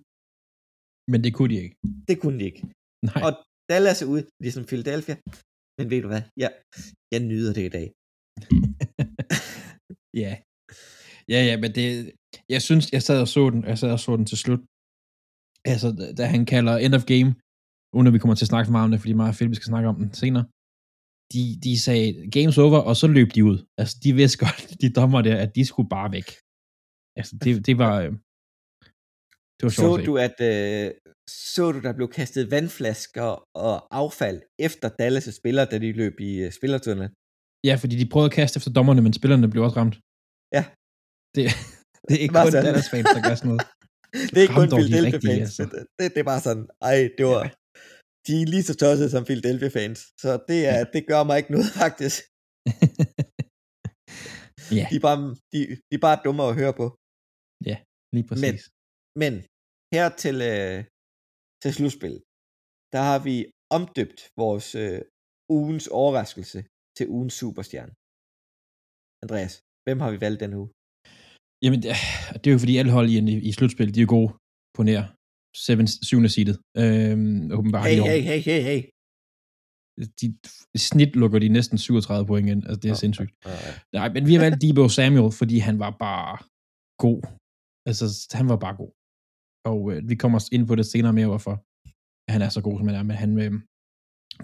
[1.11, 1.75] Men det kunne de ikke.
[2.09, 2.61] Det kunne de ikke.
[3.09, 3.21] Nej.
[3.25, 3.31] Og
[3.71, 5.15] Dallas er ude, ligesom Philadelphia.
[5.77, 6.23] Men ved du hvad?
[6.43, 6.49] Ja,
[7.13, 7.87] jeg nyder det i dag.
[10.23, 10.33] Ja.
[11.33, 11.85] Ja, ja, men det...
[12.49, 14.61] Jeg synes, jeg sad og så den, jeg sad og så den til slut.
[15.71, 17.29] Altså, da- han kalder end of game,
[17.95, 19.59] uden at vi kommer til at snakke for meget om det, fordi meget fedt, vi
[19.59, 20.45] skal snakke om den senere.
[21.33, 22.07] De, de sagde,
[22.37, 23.57] games over, og så løb de ud.
[23.79, 26.27] Altså, de vidste godt, de dommer der, at de skulle bare væk.
[27.19, 27.93] Altså, det, det var...
[28.03, 28.17] Øhm,
[29.57, 30.85] det var Så du, at øh,
[31.53, 33.29] så du, der blev kastet vandflasker
[33.65, 37.11] og affald efter Dallas' spillere, da de løb i øh, spillertunnelen?
[37.69, 39.95] Ja, fordi de prøvede at kaste efter dommerne, men spillerne blev også ramt.
[40.57, 40.63] Ja.
[41.35, 41.41] Det,
[42.07, 42.65] det er ikke Var kun sådan.
[42.67, 43.63] Dallas fans, der gør sådan noget.
[44.31, 45.41] Det er ikke kun de Philadelphia fans.
[45.47, 45.63] altså.
[45.73, 47.41] Det, det, det er bare sådan, ej, det var...
[48.27, 49.99] De er lige så tossede som Philadelphia fans.
[50.21, 52.17] Så det, er, det gør mig ikke noget, faktisk.
[54.79, 55.19] ja, De er bare,
[55.51, 56.85] de, de er bare dumme at høre på.
[58.15, 58.43] lige præcis.
[58.45, 58.53] Men
[59.95, 60.77] her til, øh,
[61.61, 62.15] til slutspil,
[62.93, 63.35] der har vi
[63.77, 65.01] omdøbt vores øh,
[65.57, 66.59] ugens overraskelse
[66.97, 67.93] til ugens superstjerne.
[69.23, 69.53] Andreas,
[69.85, 70.69] hvem har vi valgt den uge?
[71.63, 71.79] Jamen,
[72.41, 73.17] det, er jo fordi alle hold i,
[73.49, 74.31] i slutspil, de er gode
[74.75, 75.03] på nær
[75.55, 75.87] 7.
[76.09, 76.27] 7.
[76.35, 76.57] seedet.
[76.81, 78.81] Øhm, åbenbart Hey, hey, hey, hey, hey.
[80.19, 80.25] De,
[80.77, 82.61] I snit lukker de næsten 37 point ind.
[82.67, 83.31] Altså, det er Nå, sindssygt.
[83.49, 86.33] Øh, Nej, men vi har valgt Debo Samuel, fordi han var bare
[87.05, 87.21] god.
[87.89, 88.05] Altså,
[88.39, 88.91] han var bare god.
[89.71, 91.55] Og øh, vi kommer ind på det senere mere, hvorfor
[92.33, 93.05] han er så god, som han er.
[93.09, 93.51] Men han, øh,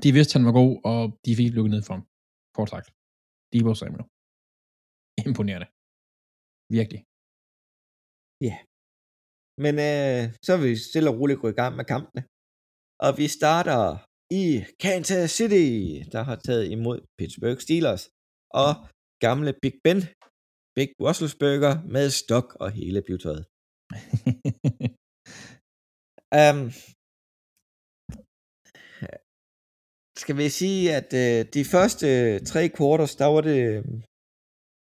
[0.04, 2.04] de vidste, han var god, og de fik lukket ned for ham.
[2.56, 2.88] Kort sagt.
[3.52, 4.06] Debo Samuel.
[5.30, 5.68] Imponerende.
[6.78, 7.02] Virkelig.
[9.64, 12.22] Men øh, så vil vi stille og roligt gå i gang med kampene.
[13.06, 13.84] Og vi starter
[14.42, 14.46] i
[14.86, 15.70] Kansas City,
[16.14, 18.04] der har taget imod Pittsburgh Steelers.
[18.62, 18.70] Og
[19.26, 20.00] gamle Big Ben,
[20.78, 23.46] Big Russelsburger med stok og hele pivetøjet.
[26.40, 26.62] Um,
[30.22, 32.08] skal vi sige, at øh, de første
[32.52, 33.84] tre quarters, der var det øh,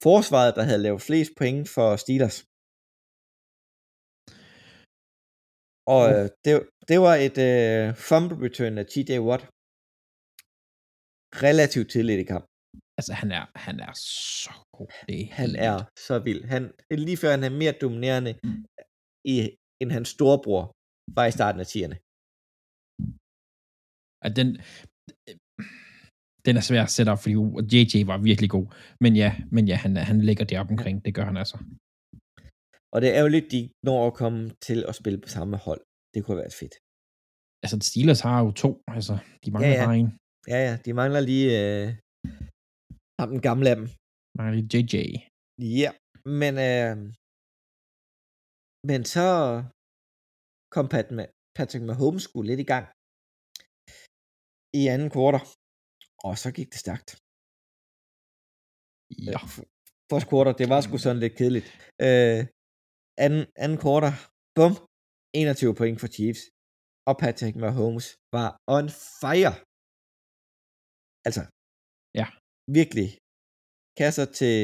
[0.07, 2.37] forsvaret, der havde lavet flest point for Steelers.
[5.95, 6.53] Og øh, det,
[6.89, 9.43] det var et øh, fumble return af TJ Watt.
[11.47, 12.45] Relativt tidligt i kamp.
[12.99, 13.93] altså, han er, han er
[14.43, 14.89] så god.
[15.07, 15.75] Det er Han er
[16.07, 16.43] så vild.
[16.53, 16.63] Han,
[17.05, 18.31] lige før han er mere dominerende,
[19.33, 19.35] i,
[19.81, 20.65] end hans storebror
[21.17, 21.97] var i starten af 10'erne.
[24.25, 24.49] At den,
[26.45, 27.33] den er svær at sætte op, fordi
[27.71, 28.67] JJ var virkelig god.
[29.03, 30.95] Men ja, men ja han, han ligger deroppe omkring.
[31.05, 31.57] Det gør han altså.
[32.93, 35.81] Og det er jo lidt, de når at komme til at spille på samme hold.
[36.13, 36.75] Det kunne være fedt.
[37.63, 38.69] Altså, Steelers har jo to.
[38.97, 39.85] Altså, de mangler Ja, ja.
[39.87, 40.11] bare en.
[40.53, 41.87] Ja, ja, de mangler lige øh,
[43.19, 43.87] ham den gamle af dem.
[44.37, 44.93] Mangler lige JJ.
[45.83, 45.91] Ja,
[46.41, 46.95] men, øh,
[48.89, 49.25] men så
[50.75, 51.07] kom Pat,
[51.57, 52.85] Patrick Mahomes skulle lidt i gang
[54.79, 55.43] i anden kvartal,
[56.27, 57.09] og så gik det stærkt.
[59.27, 59.37] Ja.
[60.09, 61.67] Første kvartal, det var sgu sådan lidt kedeligt.
[62.07, 62.39] Øh,
[63.25, 64.13] anden, anden kvartal,
[64.57, 64.73] bum,
[65.41, 66.43] 21 point for Chiefs,
[67.09, 68.85] og Patrick Mahomes var on
[69.23, 69.53] fire.
[71.27, 71.43] Altså,
[72.19, 72.27] Ja.
[72.79, 73.09] virkelig.
[73.99, 74.57] Kasser til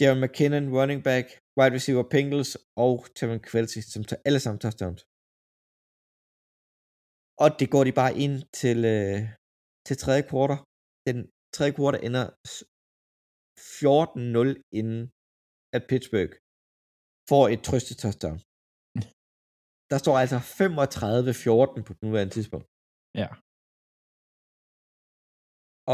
[0.00, 1.26] Jaron McKinnon, running back,
[1.58, 2.50] wide receiver Pingles
[2.86, 5.02] og Tevin Kelsey, som tager alle sammen touchdowns.
[7.42, 9.20] Og det går de bare ind til, øh,
[9.86, 10.58] til tredje kvartal.
[11.08, 11.18] Den
[11.56, 12.66] tredje kvartal ender s-
[13.80, 15.02] 14-0 inden
[15.76, 16.32] at Pittsburgh
[17.30, 18.38] får et trøste touchdown.
[19.90, 22.66] Der står altså 35-14 på nuværende tidspunkt.
[23.22, 23.28] Ja.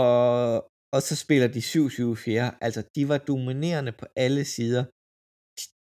[0.04, 0.12] Og,
[0.94, 2.50] og så spiller de 7-7 fjerde.
[2.66, 4.84] Altså, de var dominerende på alle sider.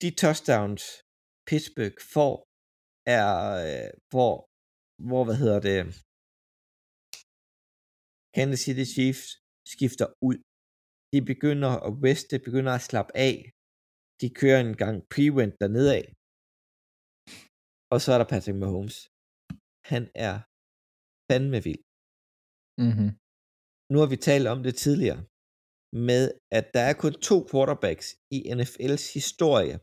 [0.03, 0.85] De, touchdowns,
[1.49, 2.35] Pittsburgh får,
[3.19, 3.31] er,
[3.67, 4.35] øh, hvor,
[5.09, 5.79] hvor, hvad hedder det,
[8.37, 9.27] Kansas City Chiefs
[9.75, 10.37] skifter ud.
[11.13, 13.37] De begynder at weste, begynder at slappe af.
[14.21, 16.07] De kører en gang prevent dernede af.
[17.93, 18.97] Og så er der Patrick Mahomes.
[19.93, 20.35] Han er
[21.29, 21.85] fandme vild.
[22.85, 23.11] Mm-hmm.
[23.93, 25.21] Nu har vi talt om det tidligere,
[26.09, 26.25] med
[26.59, 28.07] at der er kun to quarterbacks
[28.37, 29.77] i NFL's historie,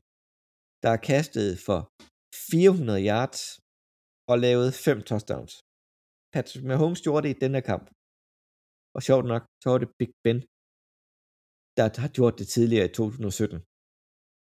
[0.83, 1.79] der er kastet for
[2.51, 3.41] 400 yards
[4.31, 5.53] og lavet fem touchdowns.
[6.33, 7.85] Patrick Mahomes gjorde det i denne kamp.
[8.95, 10.39] Og sjovt nok, så var det Big Ben,
[11.77, 13.57] der har gjort det tidligere i 2017.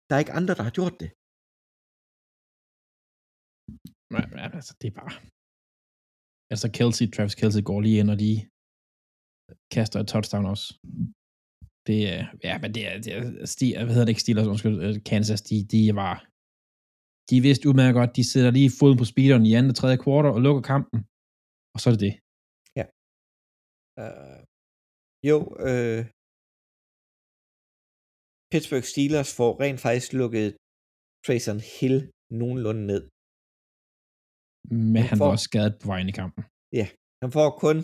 [0.08, 1.10] Der er ikke andre, der har gjort det.
[4.16, 5.14] Nej, men altså, det er bare...
[6.54, 8.34] Altså, Kelsey, Travis Kelsey går lige ind, og de
[9.76, 10.66] kaster et touchdown også.
[11.88, 14.78] Det er, ja, men det er, det er sti, hvad hedder det ikke Steelers, undskyld,
[14.86, 16.16] øh, Kansas, de, de var,
[17.30, 20.32] de vidste udmærket godt, de sætter lige foden på speederen i andet og tredje kvartal
[20.38, 21.00] og lukker kampen,
[21.74, 22.14] og så er det det.
[24.04, 24.40] Uh,
[25.30, 25.38] jo,
[25.70, 26.02] øh,
[28.52, 30.48] Pittsburgh Steelers får rent faktisk lukket
[31.26, 31.98] Trayson Hill
[32.42, 33.02] nogenlunde ned.
[34.96, 36.42] Men Han han får- var også skadet på vejen i kampen.
[37.24, 37.78] Han får kun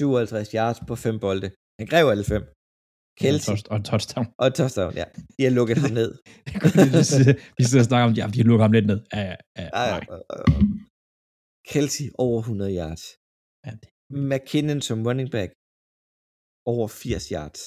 [0.00, 1.48] 57 yards på fem bolde.
[1.78, 2.42] Han grev alle fem.
[3.20, 4.26] Kelsey Og, og touchdown.
[4.42, 5.06] og touchdown, ja.
[5.36, 6.10] De har lukket ham ned.
[7.58, 9.00] vi sidder- og snakker om, ja, de lukker ham lidt ned.
[9.16, 10.00] Ja, ja, ja, Ej, nej.
[11.70, 13.04] Kelsey over 100 yards.
[13.66, 13.88] Ja, det,
[14.30, 15.50] McKinnon som running back
[16.72, 17.62] over 80 yards.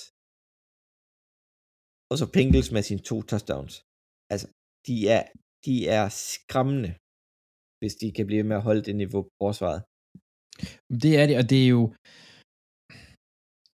[2.12, 3.74] Og så Pingles med sine to touchdowns.
[4.34, 4.48] Altså,
[4.88, 5.24] de er,
[5.66, 6.92] de er skræmmende,
[7.80, 9.82] hvis de kan blive med at holde det niveau på forsvaret.
[11.04, 11.82] det er det, og det er jo...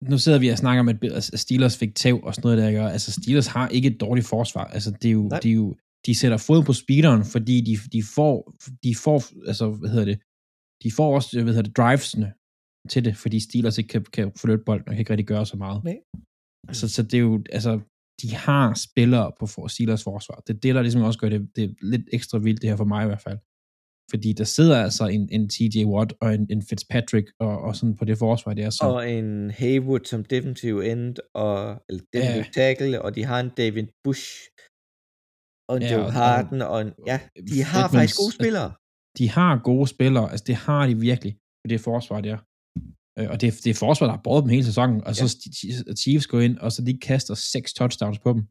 [0.09, 2.87] Nu sidder vi og snakker om, at Steelers fik tæv og sådan noget, der gør.
[2.87, 4.65] Altså, Steelers har ikke et dårligt forsvar.
[4.65, 5.39] Altså, det er jo, Nej.
[5.39, 9.71] det er jo de sætter fod på speederen, fordi de, de får, de får, altså,
[9.71, 10.19] hvad hedder det,
[10.83, 12.33] de får også, hvad hedder det, drivesene
[12.89, 15.57] til det, fordi Steelers ikke kan, kan flytte bolden og kan ikke rigtig gøre så
[15.57, 15.83] meget.
[15.83, 15.97] Nej.
[16.71, 17.79] Så, så det er jo, altså,
[18.21, 20.43] de har spillere på for Steelers forsvar.
[20.47, 22.77] Det er det, der ligesom også gør det, det er lidt ekstra vildt, det her
[22.77, 23.39] for mig i hvert fald.
[24.11, 27.95] Fordi der sidder altså en, en TJ Watt og en, en Fitzpatrick og, og sådan
[27.95, 28.69] på det forsvar der.
[28.69, 31.55] Så, Og en Haywood som defensive end, og,
[31.89, 32.51] eller defensive Ja.
[32.61, 34.27] tackle, og de har en David Bush,
[35.69, 37.17] og en Ja, Joe Harden, og en, ja,
[37.51, 38.69] de har Edmonds- faktisk gode spillere.
[39.19, 42.37] de har gode spillere, altså det har de virkelig, på det forsvar der.
[43.19, 45.25] Øh, Og det, det er forsvar, der har båret dem hele sæsonen, og så
[45.87, 45.93] ja.
[46.01, 48.41] Chiefs går ind, og så de kaster seks touchdowns på dem.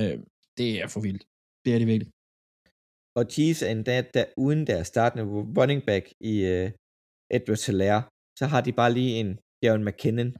[0.00, 0.16] Øh,
[0.58, 1.22] Det er for vildt.
[1.64, 2.10] Det er det virkelig.
[3.20, 5.24] Og Chiefs er endda der, uden deres startende
[5.58, 6.66] running back i uh,
[7.36, 8.02] Edward Hilaire,
[8.38, 9.30] så har de bare lige en
[9.62, 10.30] Darren McKinnon.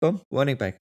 [0.00, 0.76] Bum, running back.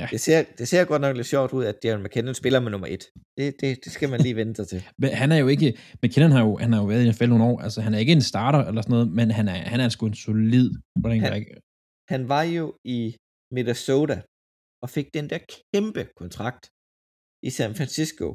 [0.00, 0.06] Ja.
[0.14, 2.88] Det, ser, det ser godt nok lidt sjovt ud, at Darren McKinnon spiller med nummer
[2.94, 3.04] et.
[3.38, 4.80] Det, det, det skal man lige vente sig til.
[5.02, 5.68] Men han er jo ikke,
[6.02, 8.12] McKinnon har jo, han har jo været i NFL nogle år, altså han er ikke
[8.12, 10.70] en starter eller sådan noget, men han er, han er sgu en solid
[11.04, 11.46] running Han- back.
[12.12, 12.64] Han var jo
[12.96, 13.16] i
[13.54, 14.16] Minnesota
[14.82, 15.38] og fik den der
[15.74, 16.64] kæmpe kontrakt
[17.48, 18.26] i San Francisco.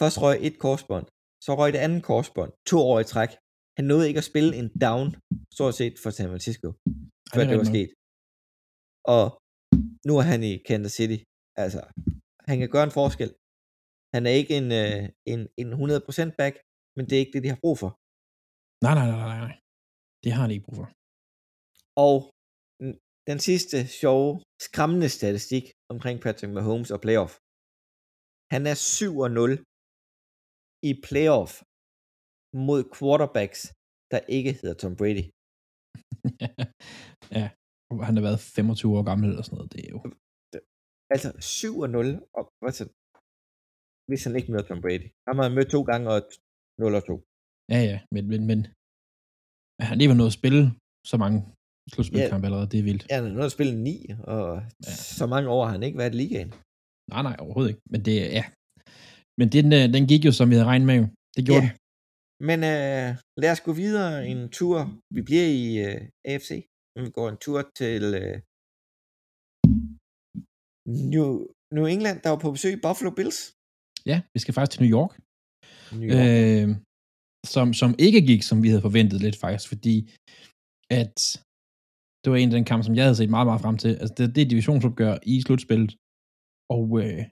[0.00, 1.06] Først røg et korsbånd,
[1.44, 3.30] så røg det andet korsbånd, to år i træk.
[3.78, 5.08] Han nåede ikke at spille en down,
[5.56, 6.68] stort set for San Francisco,
[7.32, 7.90] før det, det var sket.
[9.16, 9.24] Og
[10.08, 11.18] nu er han i Kansas City.
[11.62, 11.80] Altså,
[12.48, 13.30] han kan gøre en forskel.
[14.14, 16.54] Han er ikke en, øh, en, en 100% back,
[16.96, 17.90] men det er ikke det, de har brug for.
[18.84, 19.54] Nej, nej, nej, nej, nej.
[20.24, 20.88] Det har de ikke brug for.
[22.06, 22.16] Og
[23.30, 24.30] den sidste sjove,
[24.66, 27.32] skræmmende statistik omkring Patrick Mahomes og playoff.
[28.54, 29.67] Han er 7-0
[30.88, 31.52] i playoff
[32.66, 33.60] mod quarterbacks,
[34.12, 35.24] der ikke hedder Tom Brady.
[37.38, 37.44] ja,
[38.08, 39.72] han har været 25 år gammel eller sådan noget.
[39.74, 40.00] Det er jo...
[41.14, 42.84] Altså 7-0, og altså,
[44.08, 45.06] hvis han ikke møder Tom Brady.
[45.28, 46.18] Han har mødt to gange og
[46.80, 47.14] 0 og 2.
[47.74, 48.58] Ja, ja, men, men, men
[49.88, 50.60] han lige var nået at spille
[51.12, 51.38] så mange
[51.92, 53.04] slutspilkampe allerede, det er vildt.
[53.10, 53.94] Ja, han har nået at spille 9,
[54.34, 54.44] og
[54.86, 54.92] Ja.
[55.18, 56.50] så mange år har han ikke været i ligaen.
[57.12, 57.82] Nej, nej, overhovedet ikke.
[57.92, 58.44] Men det er, ja.
[59.38, 60.98] Men den, øh, den gik jo, som vi havde regnet med.
[61.36, 61.70] Det gjorde Ja.
[61.70, 61.76] den.
[62.48, 63.08] Men øh,
[63.42, 64.76] lad os gå videre en tur.
[65.14, 66.50] Vi bliver i øh, AFC.
[67.04, 68.34] Vi går en tur til øh,
[71.12, 71.28] New,
[71.76, 73.38] New England, der var på besøg i Buffalo Bills.
[74.10, 75.12] Ja, vi skal faktisk til New York.
[76.00, 76.18] New York.
[76.20, 76.68] Øh,
[77.54, 79.94] som, som ikke gik, som vi havde forventet lidt faktisk, fordi
[81.00, 81.16] at
[82.22, 83.92] det var en af den kamp, som jeg havde set meget, meget frem til.
[84.00, 85.90] Altså, det, det er divisionsopgør i slutspillet.
[86.76, 87.22] Og øh,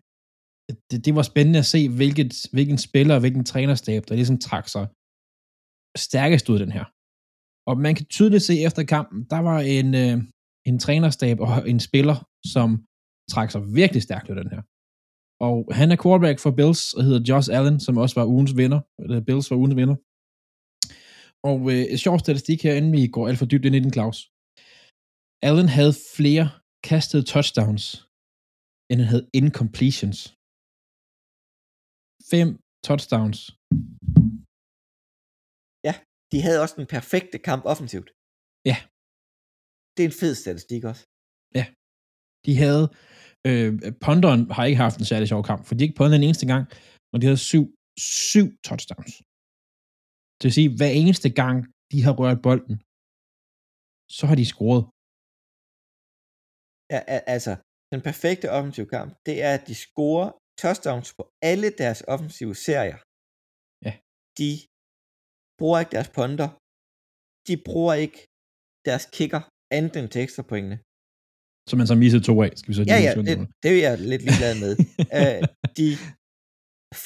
[0.91, 4.69] det, det var spændende at se, hvilket, hvilken spiller og hvilken trænerstab, der ligesom trak
[4.69, 4.85] sig
[6.09, 6.85] stærkest ud af den her.
[7.69, 10.17] Og man kan tydeligt se efter kampen, der var en, øh,
[10.69, 12.17] en trænerstab og en spiller,
[12.55, 12.69] som
[13.33, 14.63] trak sig virkelig stærkt ud af den her.
[15.49, 18.81] Og han er quarterback for Bills og hedder Josh Allen, som også var ugens vinder.
[19.03, 19.97] Eller Bills var ugens vinder.
[21.51, 23.93] Og øh, et sjov statistik her, inden vi går alt for dybt ind i den,
[23.93, 24.19] Claus.
[25.49, 26.47] Allen havde flere
[26.91, 27.85] kastede touchdowns,
[28.91, 30.36] end han havde incompletions.
[32.31, 32.49] Fem
[32.87, 33.39] touchdowns.
[36.33, 38.09] De havde også den perfekte kamp offensivt.
[38.71, 38.77] Ja.
[39.95, 41.05] Det er en fed statistik også.
[42.47, 42.85] De havde,
[43.49, 43.71] øh,
[44.07, 46.65] ponderen har ikke haft en særlig sjov kamp, for de ikke pundet en eneste gang,
[47.13, 47.65] og de havde syv,
[48.31, 49.15] syv touchdowns.
[50.39, 51.57] Det vil sige, hver eneste gang,
[51.93, 52.77] de har rørt bolden,
[54.17, 54.83] så har de scoret.
[56.93, 57.01] Ja,
[57.35, 57.53] altså,
[57.93, 60.31] den perfekte offensive kamp, det er, at de scorer
[60.63, 62.99] touchdowns på alle deres offensive serier.
[63.87, 63.93] Ja.
[64.41, 64.51] De
[65.59, 66.49] bruger ikke deres ponder.
[67.49, 68.19] De bruger ikke
[68.89, 69.43] deres kicker
[69.79, 70.79] andet end til ekstra pointene.
[71.69, 73.81] Som man så missede to af, skal vi så Ja, lige ja, det, det er
[73.87, 74.73] jeg lidt ligeglad med.
[75.21, 75.41] uh,
[75.79, 75.89] de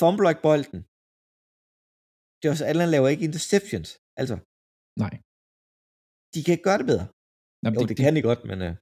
[0.00, 0.80] fumbler ikke bolden.
[2.42, 3.88] Josh Allen laver ikke interceptions.
[4.20, 4.36] Altså,
[5.04, 5.14] Nej.
[6.32, 7.06] de kan ikke gøre det bedre.
[7.64, 8.72] Men Jo, det, det kan de godt, men uh,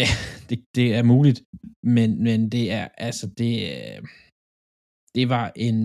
[0.00, 0.06] Ja,
[0.50, 1.38] det, det er muligt,
[1.96, 4.00] men, men det er, altså, det, øh,
[5.16, 5.76] det var en,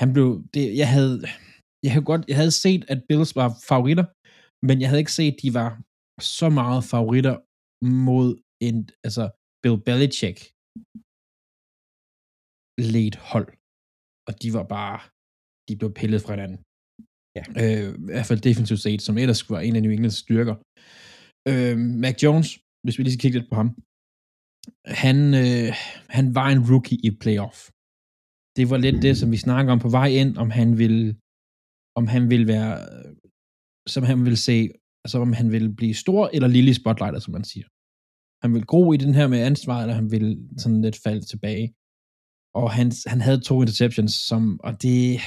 [0.00, 1.14] han blev, det, jeg havde,
[1.84, 4.06] jeg havde godt, jeg havde set, at Bills var favoritter,
[4.68, 5.70] men jeg havde ikke set, at de var
[6.38, 7.36] så meget favoritter
[8.02, 8.28] mod
[8.66, 9.24] en, altså,
[9.62, 10.38] Bill Belichick
[12.94, 13.48] ledt hold,
[14.28, 14.98] og de var bare,
[15.68, 16.58] de blev pillet fra hinanden.
[17.38, 17.44] Ja.
[17.62, 20.56] Øh, I hvert fald defensivt set, som ellers var en af New Englands styrker.
[21.50, 22.50] Øh, Mac Jones,
[22.84, 23.70] hvis vi lige skal kigge lidt på ham,
[25.04, 25.70] han, øh,
[26.16, 27.58] han var en rookie i playoff.
[28.56, 31.16] Det var lidt det, som vi snakker om på vej ind, om han ville,
[31.98, 33.14] om han ville være, øh,
[33.94, 34.58] som han ville se,
[35.04, 37.66] altså om han ville blive stor eller lille i spotlightet, som man siger.
[38.42, 41.66] Han ville gro i den her med ansvar, eller han ville sådan lidt falde tilbage.
[42.60, 45.20] Og han, han havde to interceptions, som, og det,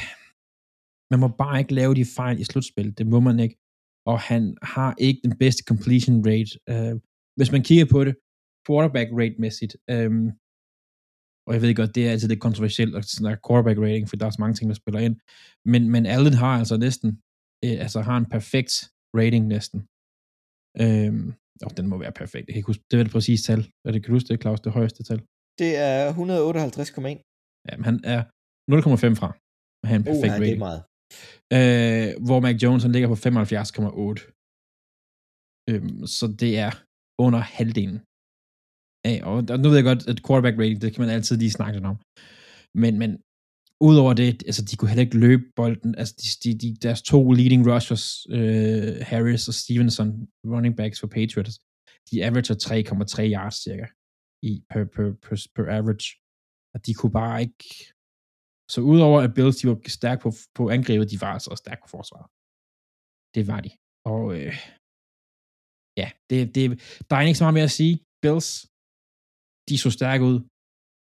[1.11, 3.57] man må bare ikke lave de fejl i slutspil, det må man ikke.
[4.11, 6.51] Og han har ikke den bedste completion rate.
[6.73, 6.95] Uh,
[7.37, 8.15] hvis man kigger på det,
[8.67, 10.25] quarterback rate-mæssigt, um,
[11.47, 14.25] og jeg ved godt, det er altid lidt kontroversielt at snakke quarterback rating, for der
[14.25, 15.15] er så mange ting, der spiller ind,
[15.71, 17.09] men, men Allen har altså næsten,
[17.65, 18.73] øh, altså har en perfekt
[19.19, 19.79] rating næsten.
[20.83, 21.27] Øhm,
[21.65, 22.45] og den må være perfekt.
[22.45, 23.61] Jeg kan ikke huske, det er det præcise tal.
[23.85, 25.21] Er det, kan du huske det, Claus, det højeste tal?
[25.61, 27.23] det er 158,1.
[27.67, 29.29] Ja, men han er 0,5 fra
[29.83, 30.59] at have en Uh, perfekt det er rating.
[30.67, 30.81] meget.
[31.57, 34.19] Øh, hvor Mac Jones han ligger på 75,8.
[35.69, 36.71] Øhm, så det er
[37.25, 37.99] under halvdelen
[39.11, 39.17] af.
[39.29, 41.75] Og og nu ved jeg godt, at quarterback rating, det kan man altid lige snakke
[41.77, 41.97] lidt om.
[42.83, 43.11] Men, men
[43.89, 45.95] udover det, altså de kunne heller ikke løbe bolden.
[46.01, 48.05] Altså de, de, de, deres to leading rushers,
[48.37, 50.09] øh, Harris og Stevenson,
[50.53, 51.55] running backs for Patriots,
[52.11, 53.87] de averager 3,3 yards cirka
[54.49, 56.07] i per, per, per, per average.
[56.73, 57.63] Og de kunne bare ikke...
[58.73, 61.81] Så udover at Bills, de var stærke på, på angrebet, de var altså også stærke
[61.83, 62.27] på forsvaret.
[63.35, 63.71] Det var de.
[64.13, 64.53] Og øh,
[66.01, 66.63] ja, det, det,
[67.09, 67.95] der er ikke så meget mere at sige.
[68.23, 68.49] Bills,
[69.69, 70.37] de så stærke ud.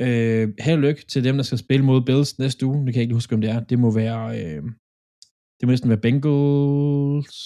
[0.07, 2.79] Øh, held og lykke til dem, der skal spille mod Bills næste uge.
[2.85, 3.61] Det kan jeg ikke huske, om det er.
[3.71, 4.23] Det må være...
[4.41, 4.63] Øh,
[5.59, 7.39] det må næsten være Bengals...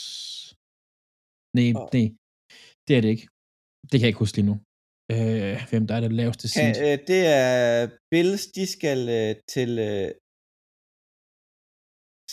[1.56, 2.08] Nej, Og- nej.
[2.86, 3.26] Det er det ikke.
[3.82, 4.56] Det kan jeg ikke huske lige nu.
[5.14, 6.76] Øh, hvem der er det laveste seed.
[6.86, 9.70] øh, det er Bills, de skal øh, til...
[9.88, 10.10] Øh,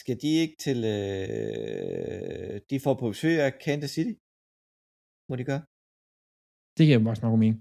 [0.02, 0.80] skal de ikke til...
[0.96, 4.14] Øh, de får på besøg af Kansas City?
[5.30, 5.64] Må de gøre?
[6.78, 7.58] Det jeg bare snakke om en.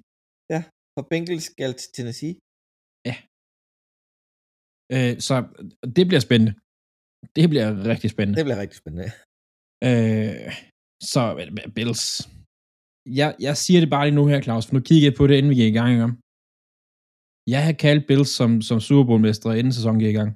[0.95, 2.35] For Bengals skal til Tennessee.
[4.95, 5.35] Øh, så
[5.97, 6.53] det bliver spændende.
[7.37, 8.37] Det bliver rigtig spændende.
[8.39, 9.09] Det bliver rigtig spændende.
[9.89, 10.53] Øh,
[11.13, 11.23] så
[11.77, 12.05] Bills.
[13.21, 15.37] Jeg, jeg siger det bare lige nu her, Claus, for nu kigger jeg på det,
[15.37, 15.91] inden vi gik i gang.
[15.95, 16.09] Ikke?
[17.55, 20.31] Jeg har kaldt Bills som, som Super Bowl-mestre, inden sæsonen gik i gang.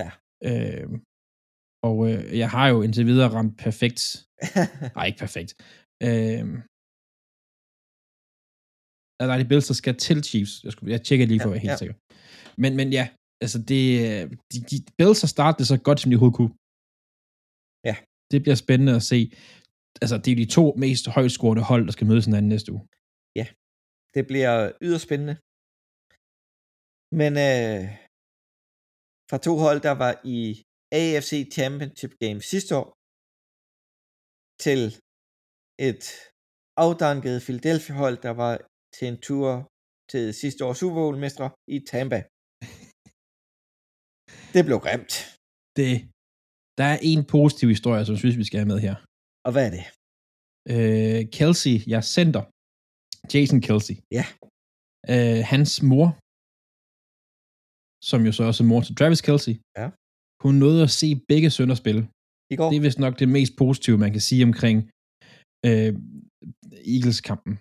[0.00, 0.10] Ja.
[0.48, 0.86] Øh,
[1.88, 4.02] og øh, jeg har jo indtil videre ramt perfekt.
[4.96, 5.50] Nej, ikke perfekt.
[6.02, 6.44] Øh,
[9.20, 10.54] er der er de Bills, der skal til Chiefs.
[10.64, 11.82] Jeg, skulle, jeg tjekker lige for at være helt Ja, ja.
[11.82, 11.96] sikker.
[12.62, 13.04] Men, men ja,
[13.44, 14.22] altså det, øh,
[14.52, 16.54] de, de Bills har startet det så godt, som de overhovedet kunne.
[17.88, 17.96] Ja.
[18.32, 19.18] Det bliver spændende at se.
[20.02, 22.84] Altså, det er de to mest højt scorede hold, der skal mødes hinanden næste uge.
[24.16, 24.54] det bliver
[24.86, 25.34] yderst spændende.
[27.20, 27.82] Men øh,
[29.30, 30.38] fra to hold, der var i
[31.00, 32.88] AFC Championship Game sidste år,
[34.64, 34.80] til
[35.88, 36.02] et
[36.84, 38.52] afdanket Philadelphia-hold, der var
[38.96, 39.46] til en tur
[40.12, 42.18] til sidste års Super Bowl-mestre i Tampa.
[44.54, 45.12] Det blev grimt.
[45.78, 45.92] Det,
[46.80, 48.94] der er en positiv historie, som synes, vi skal have med her.
[49.46, 49.84] Og hvad er det?
[50.74, 52.42] Øh, Kelsey, jeg center.
[53.32, 53.96] Jason Kelsey.
[54.18, 54.24] Ja.
[55.14, 56.06] Øh, hans mor,
[58.10, 59.86] som jo så også er mor til Travis Kelsey, Ja.
[60.44, 62.02] hun nåede at se begge sønner spille.
[62.52, 62.68] I går?
[62.70, 64.76] Det er vist nok det mest positive, man kan sige omkring
[65.68, 65.90] øh,
[66.94, 67.54] Eagles-kampen.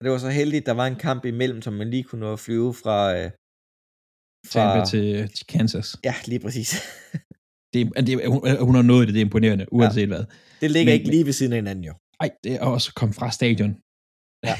[0.00, 2.32] Og det var så heldigt, der var en kamp imellem, som man lige kunne nå
[2.32, 2.96] at flyve fra...
[3.18, 3.30] Øh,
[4.52, 5.96] Tampa til, til Kansas.
[6.04, 6.68] Ja, lige præcis.
[7.74, 10.06] Det, det, er- hun, hun har nået det, det er imponerende, uanset ja.
[10.06, 10.24] hvad.
[10.60, 11.94] det ligger Men- ikke lige ved siden af hinanden jo.
[12.20, 13.72] Ej, det er også kommet fra stadion.
[14.48, 14.54] Ja.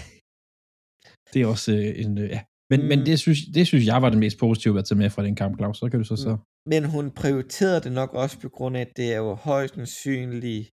[1.33, 2.19] det er også øh, en...
[2.19, 2.41] Øh, ja.
[2.71, 2.87] Men, mm.
[2.91, 3.05] men Mm.
[3.05, 5.53] det, synes, det synes jeg var det mest positive at tage med fra den kamp,
[5.59, 5.79] Claus.
[5.79, 6.33] Så kan du så så...
[6.73, 10.69] Men hun prioriterede det nok også på grund af, at det er jo højst sandsynligt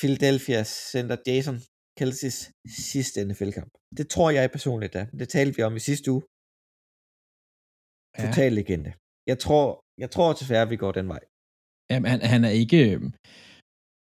[0.00, 1.56] Philadelphia's center Jason
[1.98, 2.38] Kelseys
[2.92, 3.72] sidste NFL-kamp.
[3.98, 5.02] Det tror jeg personligt da.
[5.20, 6.22] Det talte vi om i sidste uge.
[8.16, 8.22] Ja.
[8.26, 8.90] Total legende.
[9.30, 9.64] Jeg tror,
[10.02, 11.22] jeg tror desværre, vi går den vej.
[11.90, 12.78] Jamen, han, han er ikke...
[12.90, 12.98] Øh,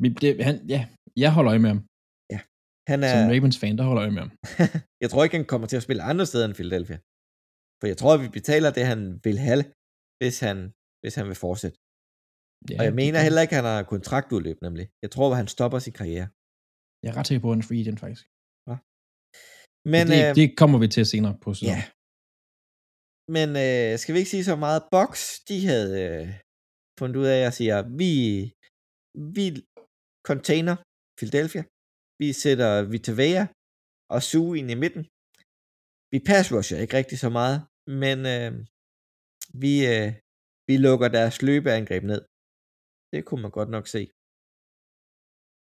[0.04, 0.82] vi- det, han, ja,
[1.24, 1.82] jeg holder øje med ham.
[2.92, 4.32] Han er, Som Ravens-fan, der holder øje med ham.
[5.04, 6.98] jeg tror ikke, han kommer til at spille andre steder end Philadelphia.
[7.80, 9.64] For jeg tror, vi betaler det, han vil have,
[10.20, 10.58] hvis han,
[11.02, 11.78] hvis han vil fortsætte.
[12.70, 14.86] Ja, Og jeg mener heller ikke, at han har kontraktudløb, nemlig.
[15.04, 16.28] Jeg tror, at han stopper sin karriere.
[17.04, 18.26] Jeg er ret sikker på, at han er free agent, faktisk.
[19.94, 21.72] Men, Men, det, øh, det kommer vi til senere på sæsonen.
[21.74, 21.82] ja.
[23.36, 24.82] Men øh, skal vi ikke sige så meget?
[24.96, 25.10] Box,
[25.50, 26.28] de havde øh,
[27.00, 28.14] fundet ud af at sige, at vi,
[29.36, 29.46] vi
[30.30, 30.76] container
[31.18, 31.64] Philadelphia.
[32.22, 33.44] Vi sætter Vitavea
[34.14, 35.04] og Sue ind i midten.
[36.12, 37.58] Vi pass rusher ikke rigtig så meget,
[38.02, 38.52] men øh,
[39.64, 40.10] vi, øh,
[40.68, 42.22] vi lukker deres løbeangreb ned.
[43.16, 44.02] Det kunne man godt nok se.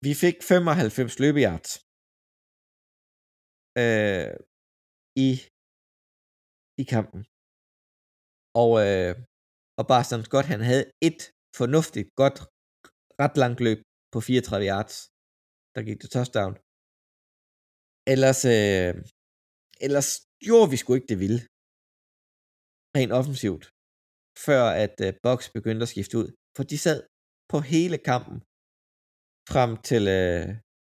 [0.05, 1.71] Vi fik 95 løbeyards
[3.81, 4.33] øh,
[5.25, 5.29] i,
[6.81, 7.21] i kampen.
[8.63, 9.13] Og, øh,
[9.79, 11.21] og Barston Scott, han havde et
[11.59, 12.39] fornuftigt, godt,
[13.21, 13.79] ret langt løb
[14.13, 14.95] på 34 yards,
[15.75, 16.53] der gik til touchdown.
[18.13, 18.93] Ellers, øh,
[19.85, 20.09] ellers
[20.45, 21.41] gjorde vi sgu ikke det vilde.
[22.97, 23.65] Rent offensivt.
[24.45, 26.27] Før at øh, Box begyndte at skifte ud.
[26.55, 26.99] For de sad
[27.51, 28.37] på hele kampen
[29.53, 30.47] frem til, øh,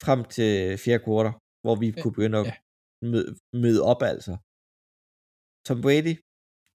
[0.05, 0.51] frem til
[0.85, 1.35] fjerde kvartal,
[1.65, 2.55] hvor vi Ja, kunne begynde at ja.
[3.11, 3.31] møde,
[3.63, 4.33] møde op altså.
[5.67, 6.15] Tom Brady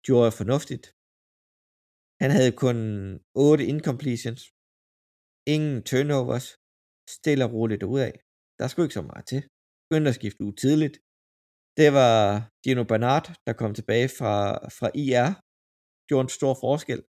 [0.07, 0.85] gjorde fornuftigt.
[2.21, 2.77] Han havde kun
[3.45, 4.41] 8 incompletions.
[5.53, 6.47] Ingen turnovers.
[7.15, 8.13] Stille og roligt af.
[8.59, 9.41] Der skulle ikke så meget til.
[9.87, 10.95] Begyndte at skifte ud tidligt.
[11.79, 12.15] Det var
[12.63, 14.35] Gino Bernard, der kom tilbage fra,
[14.77, 15.29] fra IR.
[16.07, 17.01] Gjorde en stor forskel.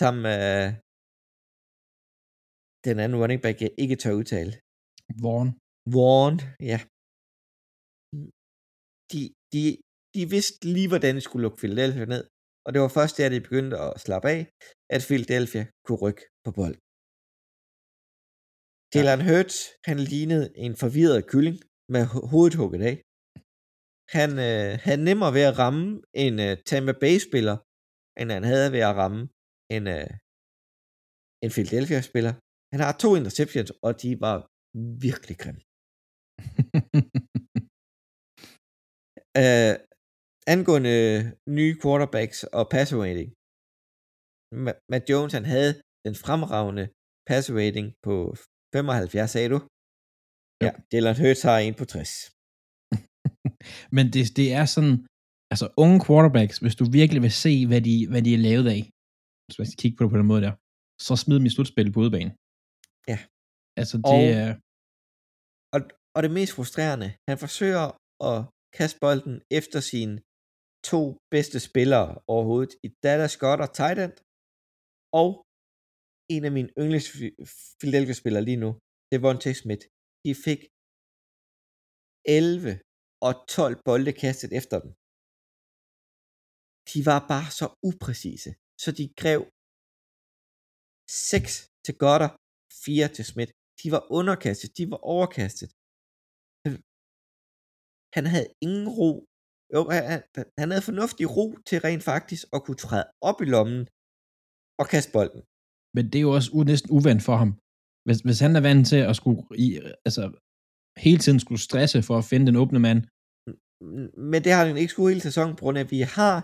[0.00, 0.42] Sammen med
[2.86, 4.52] den anden running back, jeg ikke tør udtale.
[5.24, 5.48] Vaughn.
[5.96, 6.36] Vaughn,
[6.70, 6.78] ja.
[9.12, 9.20] De,
[9.54, 9.62] de,
[10.14, 12.24] de vidste lige, hvordan de skulle lukke Philadelphia ned.
[12.64, 14.40] Og det var først der, de begyndte at slappe af,
[14.94, 16.76] at Philadelphia kunne rykke på bold.
[18.94, 19.58] Jalen Hurts,
[19.88, 21.58] han lignede en forvirret kylling
[21.94, 22.96] med ho- hovedet hugget af.
[24.16, 25.84] Han øh, havde nemmere ved at ramme
[26.24, 27.56] en øh, Tampa Bay-spiller,
[28.20, 29.20] end han havde ved at ramme
[29.76, 30.10] en, øh,
[31.44, 32.34] en Philadelphia-spiller.
[32.72, 34.36] Han har to interceptions, og de var
[35.06, 35.62] virkelig grimme.
[39.42, 39.74] Uh,
[40.54, 40.96] angående
[41.58, 43.30] nye quarterbacks og passer rating.
[44.64, 45.72] Ma- Matt Jones, han havde
[46.06, 46.84] den fremragende
[47.30, 48.14] passer rating på
[48.74, 49.58] 75, sagde du?
[50.62, 50.66] Jo.
[50.66, 52.10] Ja, Dylan Hurts har en på 60.
[53.96, 54.94] Men det, det er sådan,
[55.52, 58.82] altså unge quarterbacks, hvis du virkelig vil se, hvad de, hvad de er lavet af,
[59.44, 60.54] hvis man skal kigge på det på den måde der,
[61.06, 62.32] så smid dem i slutspil på udebane.
[63.80, 64.48] Altså det Og- er,
[65.74, 65.80] Og,
[66.16, 67.84] og det mest frustrerende, han forsøger
[68.30, 68.38] at
[68.78, 70.14] kaste bolden efter sine
[70.92, 71.02] to
[71.34, 74.14] bedste spillere overhovedet i Dallas Scott og tight end,
[75.20, 75.28] og
[76.34, 77.06] en af mine yndlings
[77.80, 78.70] Philadelphia-spillere lige nu,
[79.12, 79.84] Devontae Smith.
[80.24, 80.60] De fik
[82.40, 82.70] 11
[83.26, 84.90] og 12 bolde kastet efter dem.
[86.90, 88.50] De var bare så upræcise,
[88.82, 89.40] så de grev
[91.30, 91.50] 6
[91.86, 92.30] til Gotter,
[92.84, 93.52] 4 til Smith.
[93.82, 95.68] De var underkastet, de var overkastet.
[98.16, 99.10] Han havde ingen ro.
[99.74, 100.02] Jo, han,
[100.58, 103.82] han- havde fornuftig ro til rent faktisk at kunne træde op i lommen
[104.80, 105.42] og kaste bolden.
[105.96, 107.50] men det er jo også u- næsten uvandt for ham.
[108.06, 109.66] Hvis, hvis han er vant til at skulle, i,
[110.06, 110.22] altså
[111.06, 113.00] hele tiden skulle stresse for at finde den åbne mand,
[114.32, 116.36] Men det har han ikke skulle hele sæsonen, på grund af, at vi har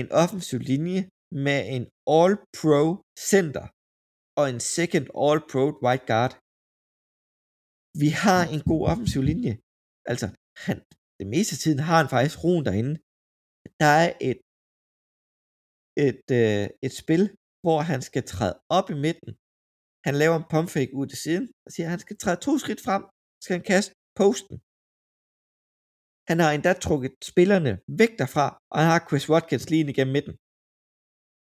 [0.00, 1.00] en offensiv linje
[1.46, 1.84] med en
[2.20, 2.84] all-pro
[3.32, 3.64] center
[4.40, 6.32] og en second all-pro right guard.
[8.02, 9.54] Vi har en god offensiv linje.
[10.12, 10.26] Altså,
[10.64, 10.76] han,
[11.18, 12.94] det meste af tiden har han faktisk roen derinde.
[13.82, 14.40] Der er et,
[16.06, 17.24] et, øh, et spil,
[17.64, 19.30] hvor han skal træde op i midten.
[20.06, 22.52] Han laver en pump fake ud til siden, og siger, at han skal træde to
[22.62, 23.02] skridt frem,
[23.42, 24.56] skal han kaste posten.
[26.30, 30.14] Han har endda trukket spillerne væk derfra, og han har Chris Watkins lige ind igennem
[30.16, 30.34] midten.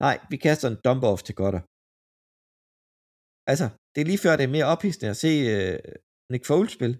[0.04, 1.62] Nej, vi kaster en dump off til Godder.
[3.52, 5.78] Altså, det er lige før, det er mere ophidsende at se øh,
[6.32, 6.96] Nick Foles spille.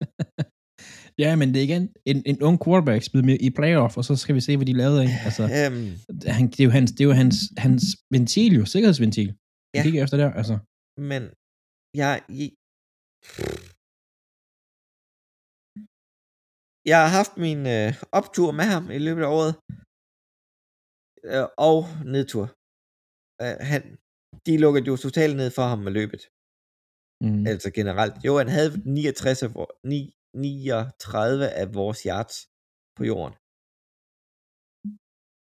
[1.24, 4.34] Ja, men det er igen en, en ung quarterback spillet i playoff, og så skal
[4.34, 5.12] vi se, hvad de lavede af.
[5.26, 5.88] Altså, Øhm,
[6.36, 7.84] han, det er jo hans, det er jo hans, hans
[8.14, 9.28] ventil, jo, sikkerhedsventil.
[9.74, 9.82] Ja.
[9.84, 10.54] Kigger efter der, altså.
[11.10, 11.22] men
[12.00, 12.48] jeg, jeg,
[16.90, 17.90] jeg har haft min øh,
[18.20, 19.52] optur med ham i løbet af året,
[21.30, 21.78] øh, og
[22.14, 22.44] nedtur.
[23.44, 23.82] Øh, han,
[24.46, 26.22] de lukkede jo totalt ned for ham med løbet.
[27.24, 27.42] Mm.
[27.52, 28.14] Altså generelt.
[28.26, 32.36] Jo, han havde 69 af, vor- ni- 39 af vores yards
[32.96, 33.34] på jorden.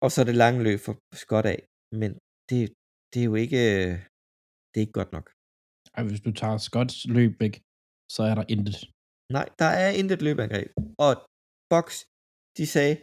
[0.04, 1.60] Og så det lange løb for Scott af.
[2.02, 2.12] Men
[2.50, 2.60] det,
[3.12, 3.62] det er jo ikke,
[4.72, 5.26] det er ikke godt nok.
[5.96, 7.56] Ej, hvis du tager Scotts løb væk,
[8.16, 8.78] så er der intet.
[9.38, 10.70] Nej, der er intet løbeangreb.
[11.06, 11.12] Og
[11.74, 11.88] Box,
[12.58, 12.96] de sagde,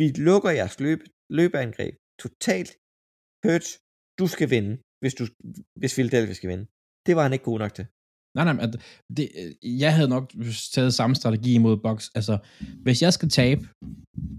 [0.00, 1.00] vi lukker jeres løb,
[1.38, 2.70] løbeangreb totalt.
[3.44, 3.70] Hurts,
[4.20, 4.72] du skal vinde,
[5.02, 5.24] hvis, du,
[5.80, 6.66] hvis Philadelphia skal vinde.
[7.06, 7.86] Det var han ikke god nok til.
[8.36, 8.72] Nej, nej, at
[9.16, 9.26] det,
[9.84, 10.24] jeg havde nok
[10.74, 11.98] taget samme strategi imod Box.
[12.18, 12.34] Altså,
[12.84, 13.62] hvis jeg skal tabe,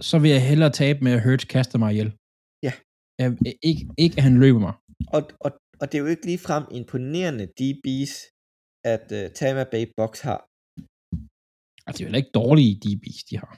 [0.09, 2.09] så vil jeg hellere tabe med at Hurts kaster mig ihjel.
[2.67, 2.73] Ja.
[3.21, 3.27] Jeg,
[3.69, 4.73] ikke, ikke at han løber mig.
[5.15, 8.13] Og, og, og det er jo ikke ligefrem imponerende DB's,
[8.93, 10.39] at uh, Tampa Bay Box har.
[11.85, 13.53] Altså, det er jo ikke dårlige DB's, de har.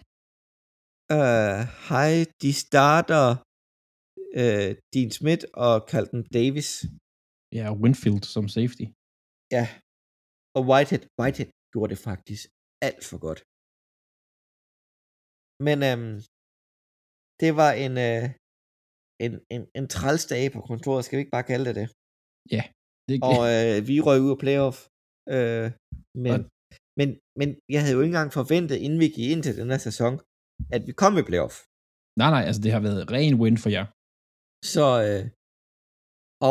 [1.17, 2.11] Uh, hej,
[2.43, 3.25] de starter
[4.41, 6.69] uh, Dean Smith og Carlton Davis.
[7.57, 8.85] Ja, og Winfield som safety.
[9.57, 9.65] Ja.
[10.59, 12.43] Og Whitehead, Whitehead gjorde det faktisk
[12.87, 13.39] alt for godt.
[15.67, 16.15] Men øhm,
[17.41, 18.25] det var en, øh,
[19.25, 21.87] en, en, en træls dag på kontoret, skal vi ikke bare kalde det det?
[23.09, 24.77] Det, Og øh, vi røg ud af playoff.
[25.35, 25.67] Øh,
[26.25, 26.45] men, Og-
[26.99, 29.81] men, men jeg havde jo ikke engang forventet, inden vi gik ind til den her
[29.87, 30.13] sæson,
[30.75, 31.55] at vi kom i playoff.
[32.21, 33.85] nej, nej, altså det har været ren win for jer.
[34.73, 35.23] Så, øh,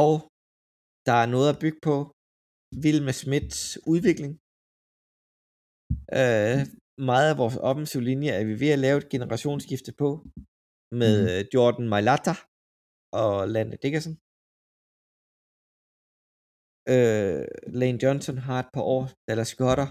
[0.01, 0.13] og
[1.09, 1.95] der er noget at bygge på.
[2.85, 3.61] Vilma Smiths
[3.93, 4.33] udvikling.
[6.21, 6.61] Øh,
[7.11, 10.09] meget af vores offensive linje er vi ved at lave et generationsskifte på.
[11.01, 11.49] Med mm.
[11.55, 12.35] Jordan Mailata
[13.23, 14.15] og Lande Dickerson.
[16.95, 17.45] Øh,
[17.81, 19.03] Lane Johnson har et par år.
[19.29, 19.89] Dallas Gotter.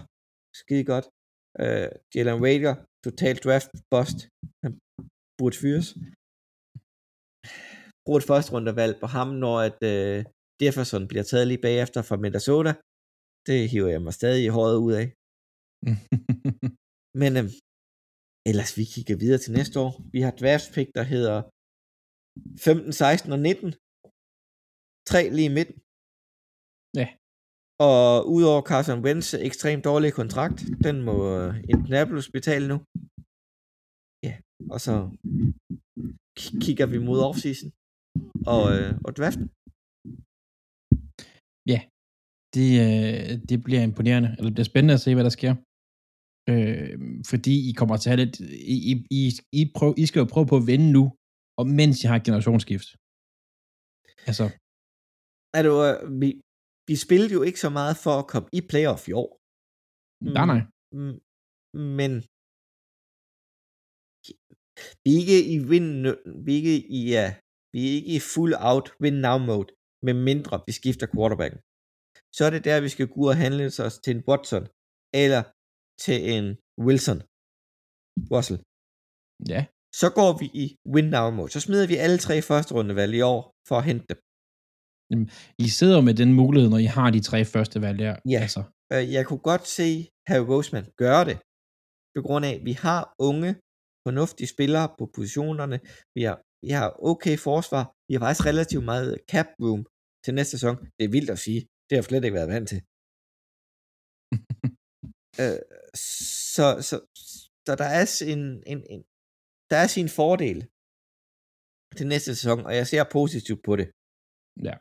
[0.60, 1.06] Skide godt.
[1.62, 2.74] Øh, Jalen Rager.
[3.04, 4.18] Total draft bust.
[4.62, 4.72] Han
[5.38, 5.88] burde fyres
[8.08, 10.18] bruge et første rundevalg på ham, når at øh,
[10.62, 12.72] Jefferson bliver taget lige bagefter fra Minnesota.
[13.48, 15.06] Det hiver jeg mig stadig i håret ud af.
[17.22, 17.46] Men øh,
[18.50, 19.92] ellers vi kigger videre til næste år.
[20.14, 21.38] Vi har draft pick, der hedder
[22.66, 23.68] 15, 16 og 19.
[25.10, 25.78] Tre lige i midten.
[27.00, 27.08] Ja.
[27.88, 28.02] Og
[28.36, 32.76] udover Carson Wentz ekstremt dårlig kontrakt, den må øh, Indianapolis betale nu.
[34.26, 34.34] Ja,
[34.74, 34.94] og så
[36.64, 37.70] kigger vi mod offseason
[38.54, 39.46] og, øh, og draften.
[42.54, 44.28] Det, øh, det bliver imponerende.
[44.36, 45.52] Eller det bliver spændende at se, hvad der sker.
[46.52, 46.94] Øh,
[47.32, 48.36] fordi I kommer til at have lidt...
[48.74, 49.22] I, I, I,
[49.60, 51.04] I, prøv, I skal jo prøve på at vinde nu,
[51.60, 52.88] og mens I har et generationsskift.
[54.28, 54.44] Altså,
[55.58, 56.28] Er øh, vi,
[56.88, 59.30] vi spillede jo ikke så meget for at komme i playoff i år.
[60.38, 60.60] nej, nej.
[60.96, 61.16] Mm,
[61.98, 62.12] Men
[65.04, 65.88] vi er ikke i win,
[66.44, 67.26] vi er ikke i, ja,
[67.72, 69.70] vi er ikke i full out win now mode,
[70.06, 71.58] med mindre vi skifter quarterbacken.
[72.38, 74.64] Så er det der, vi skal gå ud og handle os til en Watson,
[75.22, 75.42] eller
[76.04, 76.44] til en
[76.86, 77.18] Wilson.
[78.34, 78.58] Russell.
[79.52, 79.60] Ja,
[80.00, 81.50] Så går vi i win now mode.
[81.54, 84.18] Så smider vi alle tre første rundevalg i år, for at hente dem.
[85.66, 88.14] I sidder med den mulighed, når I har de tre første valg der.
[88.34, 88.40] Ja.
[88.46, 88.62] Altså,
[88.94, 89.88] Øh, Jeg kunne godt se
[90.28, 91.36] Harry Roseman gøre det,
[92.16, 93.50] på grund af, at vi har unge,
[94.06, 95.78] fornuftige spillere på positionerne.
[96.16, 97.84] Vi har, vi har okay forsvar.
[98.08, 99.80] Vi har faktisk relativt meget cap room
[100.24, 100.76] til næste sæson.
[100.96, 101.60] Det er vildt at sige.
[101.88, 102.80] Det har jeg slet ikke været vant til.
[105.42, 105.60] øh,
[106.54, 106.96] så, så,
[107.66, 109.02] så der er en, en, en,
[109.70, 110.58] der er sin fordel
[111.96, 113.88] til næste sæson, og jeg ser positivt på det.
[114.68, 114.74] Ja.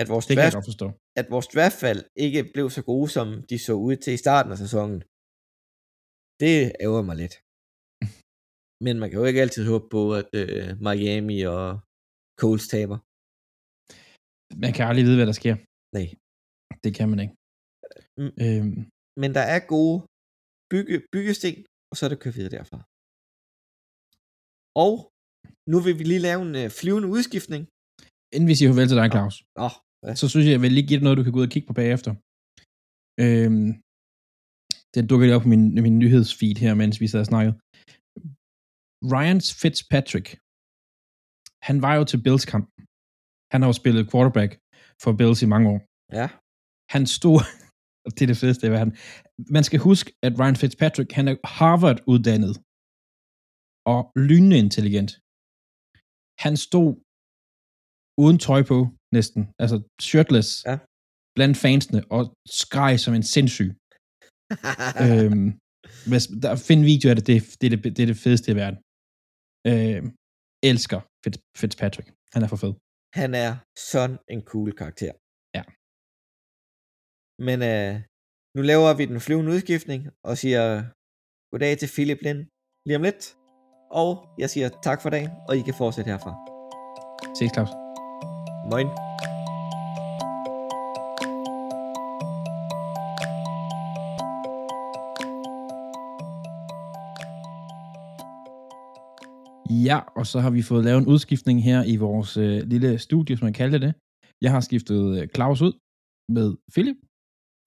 [0.00, 0.86] At vores det draft forstå.
[1.20, 4.58] at vores draftvalg ikke blev så gode, som de så ud til i starten af
[4.64, 4.98] sæsonen.
[6.42, 7.34] Det ærger mig lidt.
[8.84, 11.66] Men man kan jo ikke altid håbe på, at øh, Miami og
[12.40, 12.98] Coles taber.
[14.64, 15.56] Man kan aldrig vide, hvad der sker.
[15.96, 16.06] Nej.
[16.86, 17.34] Det kan man ikke.
[18.20, 18.32] Mm.
[18.44, 18.78] Øhm,
[19.22, 19.96] Men der er gode
[20.72, 21.54] bygge, byggesten,
[21.90, 22.78] og så er det kørt videre derfra.
[24.84, 24.94] Og
[25.72, 27.62] nu vil vi lige lave en øh, flyvende udskiftning.
[28.34, 29.74] Inden vi siger farvel til dig, Claus, Åh,
[30.06, 30.12] ja.
[30.20, 31.68] så synes jeg, jeg vil lige give dig noget, du kan gå ud og kigge
[31.70, 32.12] på bagefter.
[33.24, 33.68] Øhm,
[34.94, 37.54] den dukker lige op på min, min nyhedsfeed her, mens vi sad og snakkede.
[39.12, 40.26] Ryan Fitzpatrick,
[41.68, 42.66] han var jo til Bills kamp.
[43.52, 44.50] Han har jo spillet quarterback
[45.02, 45.78] for Bills i mange år.
[46.20, 46.28] ja.
[46.94, 47.38] Han stod,
[48.06, 48.92] og det er det fedeste i verden,
[49.56, 52.54] man skal huske, at Ryan Fitzpatrick, han er Harvard-uddannet
[53.92, 55.10] og lynende intelligent.
[56.44, 56.90] Han stod
[58.22, 58.78] uden tøj på,
[59.16, 59.76] næsten, altså
[60.08, 60.76] shirtless, Ja.
[61.36, 62.22] blandt fansene, og
[62.60, 63.70] skreg som en sindssyg.
[65.04, 65.48] øhm,
[66.10, 68.56] hvis, der, find video af det, det, det, er det, det er det fedeste i
[68.62, 68.78] verden.
[69.70, 70.06] Øhm,
[70.70, 72.08] elsker Fitz, Fitzpatrick.
[72.34, 72.72] Han er for fed.
[73.20, 73.52] Han er
[73.92, 75.12] sådan en cool karakter.
[77.38, 77.94] Men øh,
[78.56, 80.84] nu laver vi den flyvende udskiftning og siger
[81.50, 82.40] goddag til Philip Lind
[82.86, 83.36] lige om lidt.
[83.90, 86.32] Og jeg siger tak for dagen, og I kan fortsætte herfra.
[87.38, 87.72] Ses, Claus.
[88.70, 88.88] Moin.
[99.86, 103.36] Ja, og så har vi fået lavet en udskiftning her i vores øh, lille studie,
[103.36, 103.94] som man kalder det.
[104.40, 105.72] Jeg har skiftet øh, Claus ud
[106.28, 106.96] med Philip.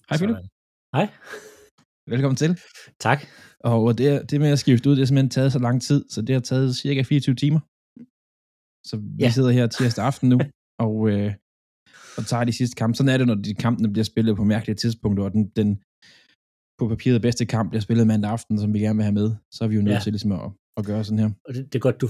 [0.10, 0.38] Hej Philip.
[0.96, 1.06] Hej.
[2.14, 2.52] Velkommen til.
[3.00, 3.20] Tak.
[3.60, 6.22] Og det, det med at skifte ud, det har simpelthen taget så lang tid, så
[6.22, 7.60] det har taget cirka 24 timer.
[8.90, 9.30] Så vi Ja.
[9.32, 10.40] sidder her tirsdag aften nu,
[10.86, 11.34] og, øh,
[12.18, 12.96] og tager de sidste kampe.
[12.96, 15.70] Sådan er det, når de kampene bliver spillet på mærkelige tidspunkter, og den, den
[16.80, 19.60] på papiret bedste kamp bliver spillet mandag aften, som vi gerne vil have med, så
[19.64, 20.00] er vi jo nødt Ja.
[20.04, 21.30] til ligesom at, at gøre sådan her.
[21.48, 22.08] Og det, det er godt, du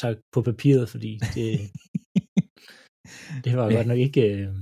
[0.00, 1.46] sagde på papiret, fordi det,
[3.44, 3.76] det var Ja.
[3.76, 4.22] godt nok ikke...
[4.34, 4.54] Øh,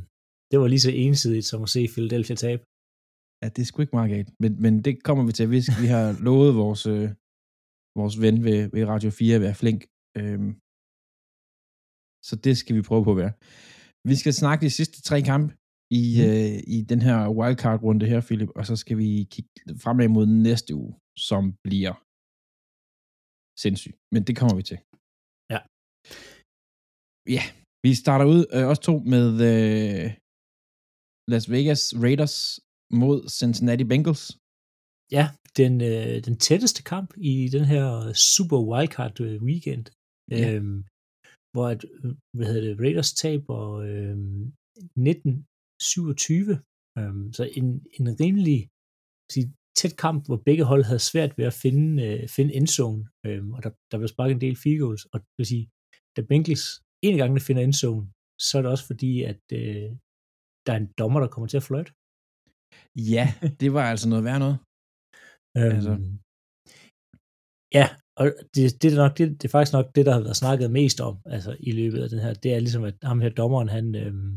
[0.55, 2.63] det var lige så ensidigt som at se Philadelphia tabe.
[3.43, 5.47] Ja, det er sgu ikke meget galt, men, men det kommer vi til.
[5.55, 7.09] Vi, vi har lovet vores, øh,
[8.01, 9.81] vores ven ved, ved Radio 4 at være flink.
[10.21, 10.51] Øhm,
[12.29, 13.33] så det skal vi prøve på at være.
[14.11, 15.51] Vi skal snakke de sidste tre kampe
[16.03, 16.25] i, Mm.
[16.29, 19.51] øh, i den her wildcard-runde her, Philip, og så skal vi kigge
[19.85, 20.93] fremad mod næste uge,
[21.29, 21.95] som bliver
[23.63, 23.95] sindssyg.
[24.15, 24.79] Men det kommer vi til.
[25.55, 25.61] Ja.
[27.37, 27.45] Ja,
[27.85, 30.07] vi starter ud øh, også to med øh,
[31.33, 32.37] Las Vegas Raiders
[33.03, 34.25] mod Cincinnati Bengals.
[35.17, 35.25] Ja,
[35.61, 37.87] den, øh, den tætteste kamp i den her
[38.35, 39.85] Super Wildcard øh, weekend.
[40.31, 40.55] Ja.
[40.55, 40.79] Øhm,
[41.53, 44.17] hvor at, øh, hvad hedder det, Raiders taber øh,
[44.97, 46.55] 19-27.
[46.99, 47.67] Øhm, så en,
[47.99, 48.61] en rimelig
[49.33, 49.49] sige,
[49.79, 53.03] tæt kamp, hvor begge hold havde svært ved at finde, øh, finde endzone.
[53.27, 55.05] Øhm, og der, der blev sparket en del field goals.
[55.13, 55.67] Og det vil sige,
[56.17, 56.67] da Bengals
[57.03, 58.07] en gang finder endzone,
[58.47, 59.89] så er det også fordi, at øh,
[60.65, 61.93] der er en dommer, der kommer til at fløjte.
[63.15, 63.27] Ja,
[63.61, 64.59] det var altså noget værd noget.
[65.59, 65.93] Øhm, Altså.
[67.79, 67.87] Ja,
[68.21, 70.77] og det, det, er nok, det, det er faktisk nok det, der har været snakket
[70.81, 72.33] mest om altså, i løbet af den her.
[72.43, 74.33] Det er ligesom, at ham her dommeren, han øhm,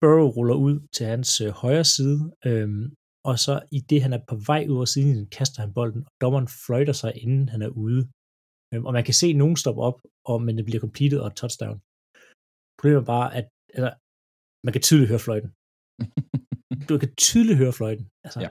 [0.00, 2.84] Burrow ruller ud til hans øh, højre side, øhm,
[3.28, 6.12] og så i det, han er på vej ud af siden, kaster han bolden, og
[6.22, 8.02] dommeren fløjter sig, inden han er ude.
[8.72, 9.98] Øhm, og man kan se nogen stoppe op,
[10.30, 11.78] og, men det bliver completed og touchdown.
[12.76, 13.46] Problemet er bare, at
[13.76, 13.90] altså,
[14.66, 15.50] man kan tydeligt høre fløjten.
[16.88, 18.06] Du kan tydeligt høre fløjten.
[18.26, 18.50] Altså, Ja.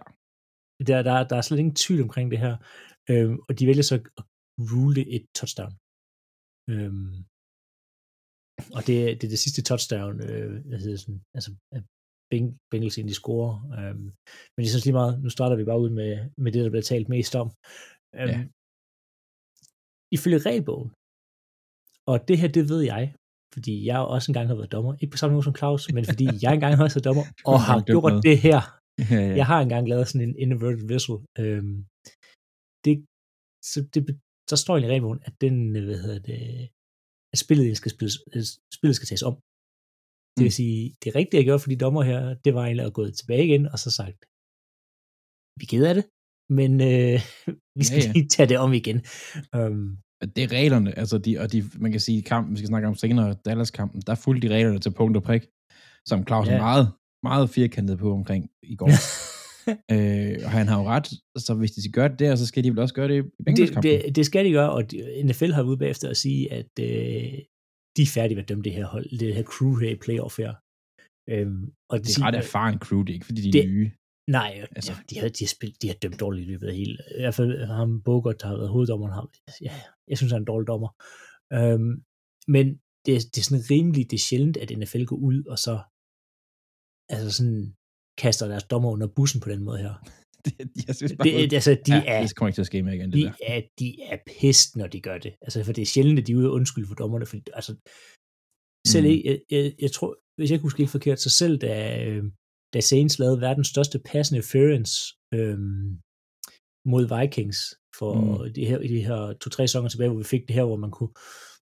[0.90, 2.54] der, der, der er slet ingen tvivl omkring det her.
[3.12, 4.24] Øhm, og de vælger så at
[4.72, 5.74] rule et touchdown.
[6.74, 7.14] Øhm,
[8.78, 11.50] og det, det er det sidste touchdown, øh, hvad hedder sådan, altså
[12.32, 13.56] Beng- Bengals egentlig scorer.
[13.80, 14.06] Øhm,
[14.52, 16.12] men det er så lige meget, nu starter vi bare ud med,
[16.44, 17.48] med det, der bliver talt mest om.
[18.20, 18.40] Øhm, Ja.
[20.18, 20.90] Ifølge regelbogen,
[22.12, 23.04] og det her, det ved jeg,
[23.54, 26.26] fordi jeg også engang har været dommer, ikke på samme måde som Claus, men fordi
[26.44, 28.24] jeg engang har været dommer, og har gjort noget.
[28.30, 28.60] det her
[29.00, 29.36] ja, ja.
[29.40, 31.20] jeg har engang lavet sådan en inverted whistle.
[31.42, 31.78] Øhm,
[32.86, 32.94] det,
[33.72, 34.02] så det,
[34.52, 36.40] der står i regelbogen, at den, øh, hvad hedder det,
[37.34, 38.44] at spillet skal, spilles, øh,
[38.78, 39.36] spillet skal tages om.
[40.36, 40.60] Det vil Mm.
[40.62, 43.46] sige, det rigtige, jeg gjorde for de dommer her, det var egentlig at gå tilbage
[43.50, 44.20] igen, og så sagt,
[45.60, 46.06] vi er ked af det,
[46.60, 47.18] men øh,
[47.80, 48.14] vi skal Ja, ja.
[48.16, 48.98] lige tage det om igen.
[49.60, 49.86] Um,
[50.36, 52.96] Det er reglerne, altså de, og de, man kan sige, kampen, vi skal snakke om
[52.96, 55.44] senere, Dallas-kampen, der fulgte de reglerne til punkt og prik,
[56.08, 56.54] som Claus Ja.
[56.54, 56.92] er meget,
[57.24, 58.90] meget firkantet på omkring i går.
[59.94, 61.08] øh, og han har jo ret,
[61.38, 63.18] så hvis de skal gøre det der, så skal de vel også gøre det i
[63.22, 63.92] det, Bengals-kampen.
[63.92, 64.84] det, det skal de gøre, og
[65.26, 66.86] NFL har ude bagefter at sige, at øh,
[67.98, 70.38] de er færdige med at dømme det her hold, det her crew her i playoff
[70.38, 70.54] her.
[71.30, 73.72] Øhm, og det er siger- ret erfaren crew, det er ikke, fordi de er Det-
[73.72, 73.92] nye.
[74.38, 74.72] Nej, Altså.
[74.76, 76.94] altså, de, har, de, har spillet, de har dømt dårligt i løbet af hele.
[77.18, 79.28] I hvert fald ham Bogart, der har været hoveddommeren, ham,
[79.68, 79.74] ja,
[80.10, 80.90] jeg synes, han er en dårlig dommer.
[81.58, 81.94] Øhm,
[82.56, 82.66] men
[83.06, 85.74] det, det er sådan rimeligt, det er sjældent, at NFL går ud og så
[87.14, 87.62] altså sådan
[88.22, 89.94] kaster deres dommer under bussen på den måde her.
[90.46, 90.54] det,
[90.88, 92.96] jeg synes bare, Det, altså, de ja, er, det kommer ikke til at ske mere
[92.96, 93.34] igen, det de der.
[93.54, 95.34] er, de er pist, når de gør det.
[95.42, 97.72] Altså, for det er sjældent, at de er ude og undskylde for dommerne, fordi, altså,
[98.94, 99.12] selv Mm.
[99.12, 99.26] mm.
[99.28, 102.24] jeg, jeg, jeg, tror, hvis jeg ikke husker helt forkert, så selv da, øh,
[102.74, 104.92] da Saints lavede verdens største pass interference
[105.34, 105.90] øhm,
[106.92, 107.60] mod Vikings
[108.00, 108.12] for
[108.46, 108.54] Mm.
[108.54, 111.14] de her, de her to-tre sæsoner tilbage, hvor vi fik det her, hvor man kunne,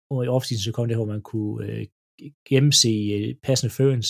[0.07, 1.85] hvor i offseason så kom det her, hvor man kunne øh,
[2.49, 4.09] gennemse øh, pass interference,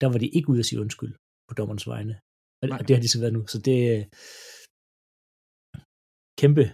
[0.00, 1.14] der var de ikke ude at sige undskyld
[1.48, 2.14] på dommerens vegne.
[2.62, 2.78] Og, Nej.
[2.78, 3.46] og det har de så været nu.
[3.46, 4.00] Så det er
[6.40, 6.64] kæmpe,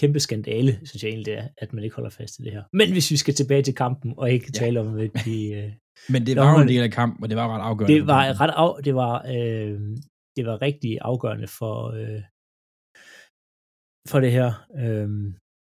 [0.00, 2.64] kæmpe skandale, synes jeg egentlig det er, at man ikke holder fast i det her.
[2.72, 4.58] Men hvis vi skal tilbage til kampen, og ikke Ja.
[4.62, 5.36] tale om, at de...
[5.96, 7.94] Øh, Men det var jo en del af kampen, og det var ret afgørende.
[7.94, 9.76] det for var ret af, det var, øh,
[10.36, 12.22] det var rigtig afgørende for, øh,
[14.10, 14.48] for det her.
[14.82, 15.08] Øh,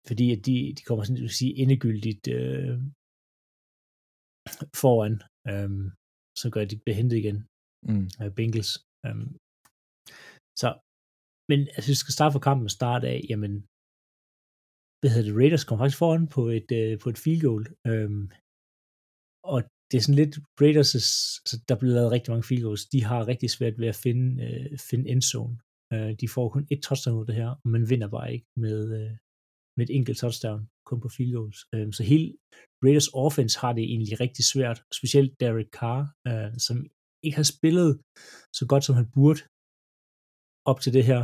[0.08, 2.74] fordi at de, de kommer sådan at sige endegyldigt øh,
[4.82, 5.16] foran,
[5.52, 5.72] øh,
[6.40, 7.40] så gør at de bliver hentet igen
[7.90, 8.08] Mm.
[8.24, 8.72] af Bengals.
[9.08, 9.26] Um,
[10.62, 10.68] så,
[11.50, 13.54] men altså, hvis vi skal starte fra kampen start af, jamen,
[15.00, 18.22] hvad hedder det, Raiders kom faktisk foran på et, øh, på et field goal, um,
[19.54, 19.60] og
[19.94, 23.28] det er sådan lidt Raiders, altså, der blev lavet rigtig mange field goals, de har
[23.28, 25.56] rigtig svært ved at finde, øh, finde endzone.
[25.94, 28.48] Øh, de får kun et touchdown ud af det her, og man vinder bare ikke
[28.66, 29.12] med, øh,
[29.78, 31.60] med et enkelt touchdown, kun på field goals.
[31.74, 32.28] Øh, så hele
[32.84, 36.78] Raiders offense har det egentlig rigtig svært, specielt Derek Carr, øh, som
[37.26, 37.92] ikke har spillet
[38.58, 39.42] så godt, som han burde
[40.72, 41.22] op til det her.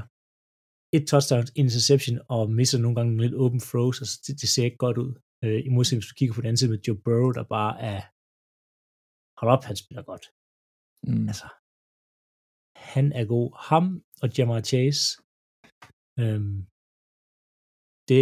[0.98, 4.84] Et touchdown, interception, og misser nogle gange lidt open throws, altså det, det ser ikke
[4.86, 5.12] godt ud.
[5.46, 7.74] Øh, I modsætning, hvis du kigger på den anden side med Joe Burrow, der bare
[7.92, 8.02] er,
[9.40, 10.26] hold op, han spiller godt.
[11.10, 11.28] Mm.
[11.32, 11.48] Altså,
[12.94, 13.48] han er god.
[13.70, 13.86] Ham
[14.22, 15.04] og Jamar Chase,
[16.22, 16.58] øhm,
[18.10, 18.22] det,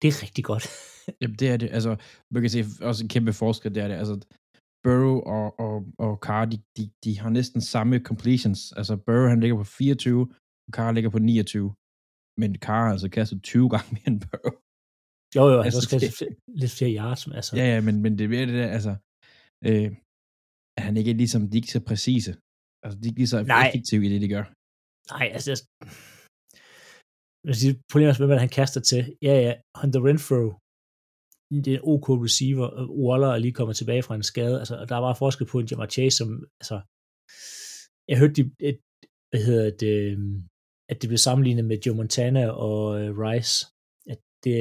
[0.00, 0.64] det er rigtig godt.
[1.20, 1.68] Jamen, det er det.
[1.76, 1.92] Altså,
[2.32, 3.94] man kan se også en kæmpe forskel, det er det.
[4.02, 4.14] Altså,
[4.84, 8.60] Burrow og, og, og Carr, de, de, de har næsten samme completions.
[8.78, 10.20] Altså, Burrow, han ligger på 24,
[10.66, 11.74] og Carr ligger på 29.
[12.40, 14.54] Men Carr har altså kastet 20 gange mere end Burrow.
[15.36, 16.28] Jo, jo, han Altså, altså, også det- kastet
[16.60, 18.92] lidt flere yards, men altså, Ja, ja, men, men det er det der, altså,
[19.68, 19.90] øh,
[20.76, 22.32] at han ikke er ligesom, de er ikke så præcise.
[22.84, 24.44] Altså, de er ikke lige så effektive i det, de gør.
[25.14, 25.64] Nej, altså, jeg-
[27.42, 29.02] jeg vil sige, problemet er, hvem er det, han kaster til.
[29.26, 30.42] Ja, ja, Hunter Renfro,
[31.64, 32.68] det er en OK receiver,
[33.06, 35.56] Waller er lige kommet tilbage fra en skade, altså, og der er bare forskel på
[35.58, 36.28] en Jamar Chase, som,
[36.60, 36.76] altså,
[38.10, 38.78] jeg hørte, de, et,
[39.30, 40.36] hvad hedder det, øhm,
[40.90, 43.54] at det blev sammenlignet med Joe Montana og uh, Rice,
[44.12, 44.54] at det,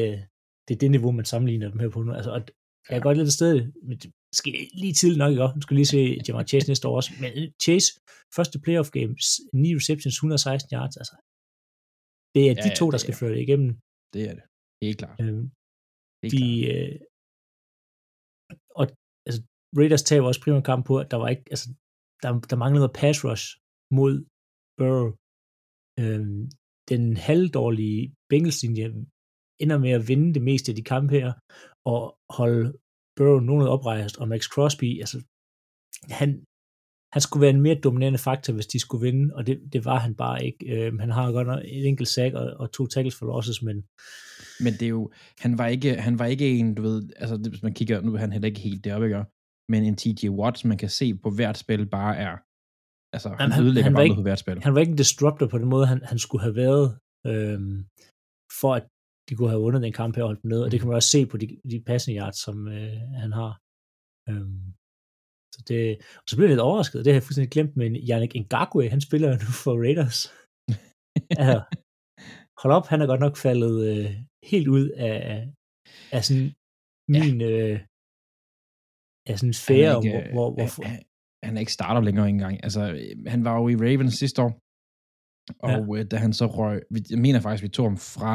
[0.65, 2.41] det er det niveau, man sammenligner dem her på nu, altså, og
[2.89, 3.55] jeg kan godt lidt et sted,
[3.87, 4.09] men det
[4.39, 5.47] skal lige tidligt nok, ikke?
[5.57, 7.31] Nu skal lige se Jamar Chase næste år også, men
[7.65, 7.87] Chase,
[8.37, 11.15] første playoff games, 9 receptions, 116 yards, altså,
[12.35, 13.69] det er Ja, de ja, to, der det skal er- føre det igennem.
[14.13, 14.45] Det er det.
[14.85, 15.17] Helt klart.
[15.23, 15.45] Øhm,
[16.23, 16.71] Helt de, klart.
[16.73, 16.95] øh,
[18.79, 18.83] og
[19.27, 19.39] altså,
[19.79, 21.67] Raiders taber også primært kamp på, at der var ikke, altså,
[22.23, 23.45] der, der manglede noget pass rush
[23.97, 24.13] mod
[24.79, 25.09] Burrow.
[26.01, 26.41] Øhm,
[26.91, 28.85] den halvdårlige Bengals-linje
[29.63, 31.29] ender med at vinde det meste af de kampe her,
[31.85, 32.01] og
[32.39, 32.73] holde
[33.17, 35.17] Burrow nogen oprejst, og Max Crosby, altså,
[36.19, 36.29] han,
[37.13, 39.99] han skulle være en mere dominerende faktor, hvis de skulle vinde, og det, det var
[39.99, 40.61] han bare ikke.
[40.73, 43.77] Øhm, han har godt nok et enkelt sack og, og to tackles for losses, men
[44.65, 47.63] Men det er jo, han var ikke, han var ikke en, du ved, altså hvis
[47.63, 49.23] man kigger, nu er han heller ikke helt deroppe, ikke?
[49.71, 52.33] Men en TJ Watts, man kan se på hvert spil, bare er,
[53.15, 54.63] altså han, Jamen, han han- ødelægger han bare ikke- på hvert spil.
[54.63, 56.87] han var ikke en disruptor på den måde, han, han skulle have været,
[57.31, 57.77] øhm,
[58.61, 58.85] for at
[59.29, 60.99] de kunne have vundet den kamp her og holdt dem nede, og det kan man
[60.99, 63.51] også se på de, de passende yards, som øh, han har.
[64.29, 64.63] Øhm,
[65.53, 65.81] så det,
[66.21, 69.01] og så blev jeg lidt overrasket, det har jeg fuldstændig glemt, men Yannick Ngakwe, han
[69.07, 70.19] spiller jo nu for Raiders.
[71.39, 71.57] altså,
[72.61, 74.09] hold op, han er godt nok faldet øh,
[74.51, 75.19] helt ud af,
[76.15, 76.47] af sådan
[77.15, 77.77] min øh,
[79.29, 81.03] af sådan fære, ikke, hvor, hvor, øh, hvor, han,
[81.45, 82.55] han er ikke starter længere engang.
[82.63, 84.51] Altså, øh, han var jo i Ravens sidste år,
[85.67, 86.03] og ja.
[86.11, 86.77] da han så røg,
[87.09, 88.33] jeg mener faktisk, vi tog ham fra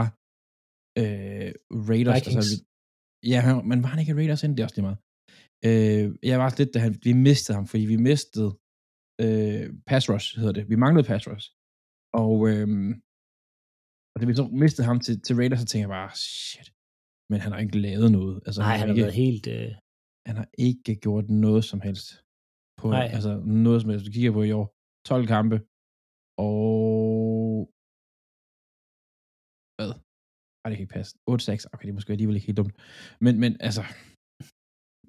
[0.98, 1.50] øh,
[1.88, 2.16] Raiders.
[2.16, 2.36] Vikings.
[2.36, 2.56] Altså,
[3.22, 4.56] vi, ja, han, men var han ikke Raiders inden?
[4.56, 5.00] Det er også lige meget.
[5.68, 8.50] Øh, jeg var også lidt, da han, vi mistede ham, fordi vi mistede
[9.24, 10.64] øh, pass rush, hedder det.
[10.72, 11.46] Vi manglede pass rush.
[12.22, 12.68] Og, øh,
[14.12, 16.68] og da vi så mistede ham til, til Raiders, så tænkte jeg bare, shit.
[17.30, 18.36] Men han har ikke lavet noget.
[18.46, 19.46] Altså, nej, han har ikke, været helt...
[19.56, 19.72] Øh,
[20.28, 22.08] han har ikke gjort noget som helst.
[22.80, 23.06] På, Nej.
[23.16, 23.32] altså
[23.64, 24.06] noget som helst.
[24.06, 24.66] Du kigger på i år.
[25.10, 25.56] 12 kampe.
[26.48, 27.72] Og...
[29.76, 29.92] Hvad?
[30.62, 31.12] Ej, det kan ikke passe.
[31.30, 31.72] 8-6.
[31.72, 32.74] Okay, det er måske alligevel ikke helt dumt.
[33.24, 33.82] Men, men altså...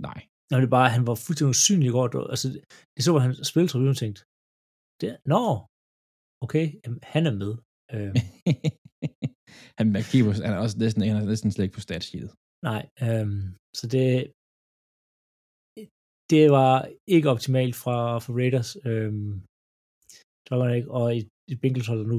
[0.08, 0.20] Nej.
[0.52, 2.06] Når det bare, han var fuldstændig usynlig i går.
[2.34, 2.48] Altså,
[2.94, 4.22] det så, hvor han spillede tribunen og tænkte,
[5.02, 5.44] det, nå,
[6.46, 7.52] okay, jamen, han er med.
[7.94, 8.14] Øh,
[9.80, 9.86] han,
[10.26, 12.32] på, han er også næsten, han er næsten slet ikke på statsheetet.
[12.70, 13.28] nej, øh,
[13.78, 14.08] så det,
[16.32, 16.74] det var
[17.16, 18.72] ikke optimalt fra, fra Raiders.
[18.90, 19.12] Øh,
[20.44, 22.18] det var godt ikke, og et, et Bengals holder nu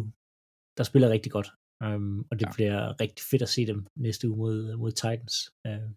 [0.76, 1.48] der spiller rigtig godt.
[1.86, 2.48] Um, og det Ja.
[2.48, 2.52] ja.
[2.54, 5.34] bliver rigtig fedt at se dem næste uge mod, mod Titans.
[5.68, 5.90] Uh,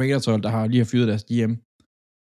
[0.00, 1.52] Raiders hold, der har lige fyret deres GM,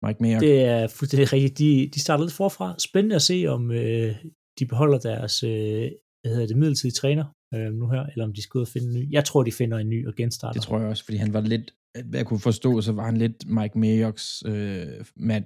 [0.06, 0.40] Mike Mayock.
[0.40, 1.58] det er fuldstændig rigtigt.
[1.58, 2.74] De, de starter lidt forfra.
[2.78, 4.14] Spændende at se, om øh,
[4.58, 5.90] de beholder deres øh,
[6.22, 7.24] hvad hedder det, midlertidige træner
[7.54, 9.12] øh, nu her, eller om de skal ud og finde en ny.
[9.12, 10.52] Jeg tror, de finder en ny og genstarter.
[10.52, 11.74] Det tror jeg også, fordi han var lidt,
[12.04, 15.44] hvad jeg kunne forstå, så var han lidt Mike Mayocks øh, mand.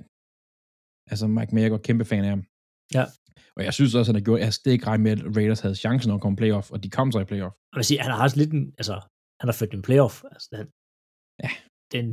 [1.11, 2.45] Altså Mike Mayock var kæmpe fan af ham.
[2.95, 3.05] Ja.
[3.57, 5.61] Og jeg synes også, at han har gjort, jeg havde ikke regnet med, at Raiders
[5.61, 7.55] havde chancen at komme playoff, og de kom så i playoff.
[7.73, 8.95] Jeg vil sige, han har også lidt en, altså,
[9.41, 10.15] han har ført en playoff.
[10.35, 10.67] Altså, han,
[11.45, 11.51] Ja.
[11.95, 12.07] Den,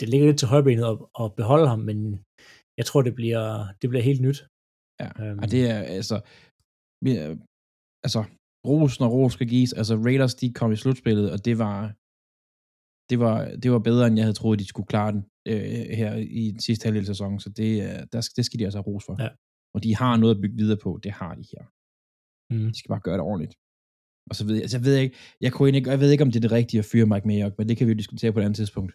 [0.00, 1.98] det ligger lidt til højbenet at, at beholde ham, men
[2.78, 3.44] jeg tror, det bliver,
[3.82, 4.38] det bliver helt nyt.
[5.02, 5.38] Ja, Øhm.
[5.42, 6.16] og det er altså,
[8.06, 8.20] altså,
[8.68, 11.76] ros når ros skal gives, altså Raiders, de kom i slutspillet, og det var,
[13.10, 16.12] det var, det var bedre, end jeg havde troet, de skulle klare den øh, her
[16.40, 18.78] i den sidste halvdel af sæsonen, så det, er- der, skal- det skal de altså
[18.78, 19.16] have ros for.
[19.24, 19.28] Ja.
[19.74, 21.62] Og de har noget at bygge videre på, det har de her.
[22.52, 22.68] Mm.
[22.72, 23.54] De skal bare gøre det ordentligt.
[24.30, 25.14] Og så ved jeg, altså, jeg ved ikke,
[25.44, 27.54] jeg, kunne ikke- jeg ved ikke, om det er det rigtige at fyre Mike Mayock,
[27.58, 28.92] men det kan vi jo diskutere på et andet tidspunkt.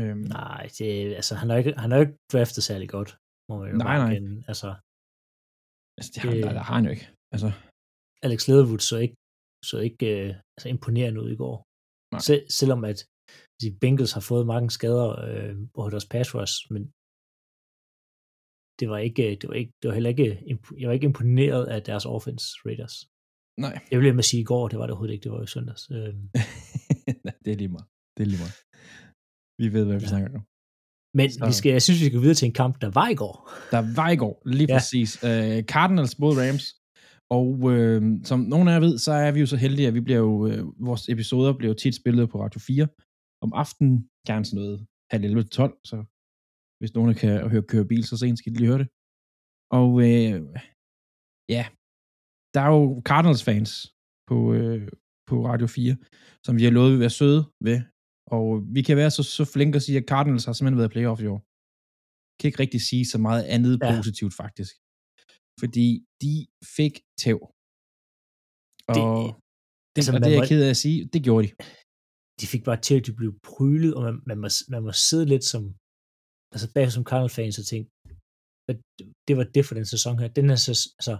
[0.00, 0.88] Øhm, Nej, det,
[1.20, 3.10] altså, han har ikke, han har ikke draftet særlig godt,
[3.48, 4.08] må man jo Nej, nej.
[4.10, 4.32] erkende.
[4.50, 4.68] Altså,
[5.98, 7.06] altså, det har, det- der, der har han jo ikke.
[7.34, 7.48] Altså,
[8.26, 9.16] Alex Leatherwood så ikke,
[9.70, 11.56] så ikke øh, altså imponerende ud i går.
[12.14, 12.20] Nej.
[12.26, 12.98] Sel, selvom at
[13.62, 16.82] de Bengals har fået mange skader øh, på deres pass rush, men
[18.80, 20.42] det var ikke, det var ikke, det var heller ikke,
[20.78, 22.96] jeg var ikke imponeret af deres offense Raiders.
[23.60, 23.74] nej.
[23.90, 25.82] Jeg ville med sige i går, det var det overhovedet ikke, det var jo søndags.
[25.90, 25.96] Øh,
[27.26, 27.86] Nej, det er lige meget.
[28.16, 28.56] Det er lige meget.
[29.62, 30.08] Vi ved, hvad vi Ja.
[30.12, 30.44] snakker om.
[31.18, 33.14] men Så- vi skal, jeg synes, vi skal videre til en kamp, der var i
[33.22, 33.34] går.
[33.74, 34.76] Der var i går, lige Ja.
[34.78, 35.10] præcis.
[35.28, 36.64] Uh, Cardinals mod Rams.
[37.38, 40.00] Og øh, som nogen af jer ved, så er vi jo så heldige, at vi
[40.00, 42.88] bliver jo, øh, vores episoder bliver jo tit spillet på Radio 4.
[43.44, 45.96] Om aftenen, gerne sådan noget halv 11 til 12, så
[46.78, 48.88] hvis nogen kan høre køre bil så sent, skal de lige høre det.
[49.80, 50.38] Og øh,
[51.56, 51.64] ja,
[52.54, 53.70] der er jo Cardinals-fans
[54.30, 54.82] på, øh,
[55.28, 55.96] på Radio 4,
[56.46, 57.78] som vi har lovet at være søde ved.
[58.34, 58.46] Og
[58.76, 61.28] vi kan være så, så flinke at sige, at Cardinals har simpelthen været playoff i
[61.34, 61.40] år.
[62.38, 63.88] Kan ikke rigtig sige så meget andet Ja.
[63.96, 64.72] positivt, faktisk.
[65.62, 65.86] Fordi
[66.22, 66.34] de
[66.76, 67.38] fik tæv.
[68.88, 69.04] Og det,
[69.94, 71.52] det, altså, og det er jeg ked af at sige, det gjorde de.
[72.40, 75.26] de fik bare til, at de blev prylet, og man, man, må, man må sidde
[75.32, 75.62] lidt som,
[76.54, 77.88] altså bag som Cardinal-fans og tænke,
[78.70, 78.78] at
[79.28, 80.28] det var det for den sæson her.
[80.38, 81.14] Den er så, altså,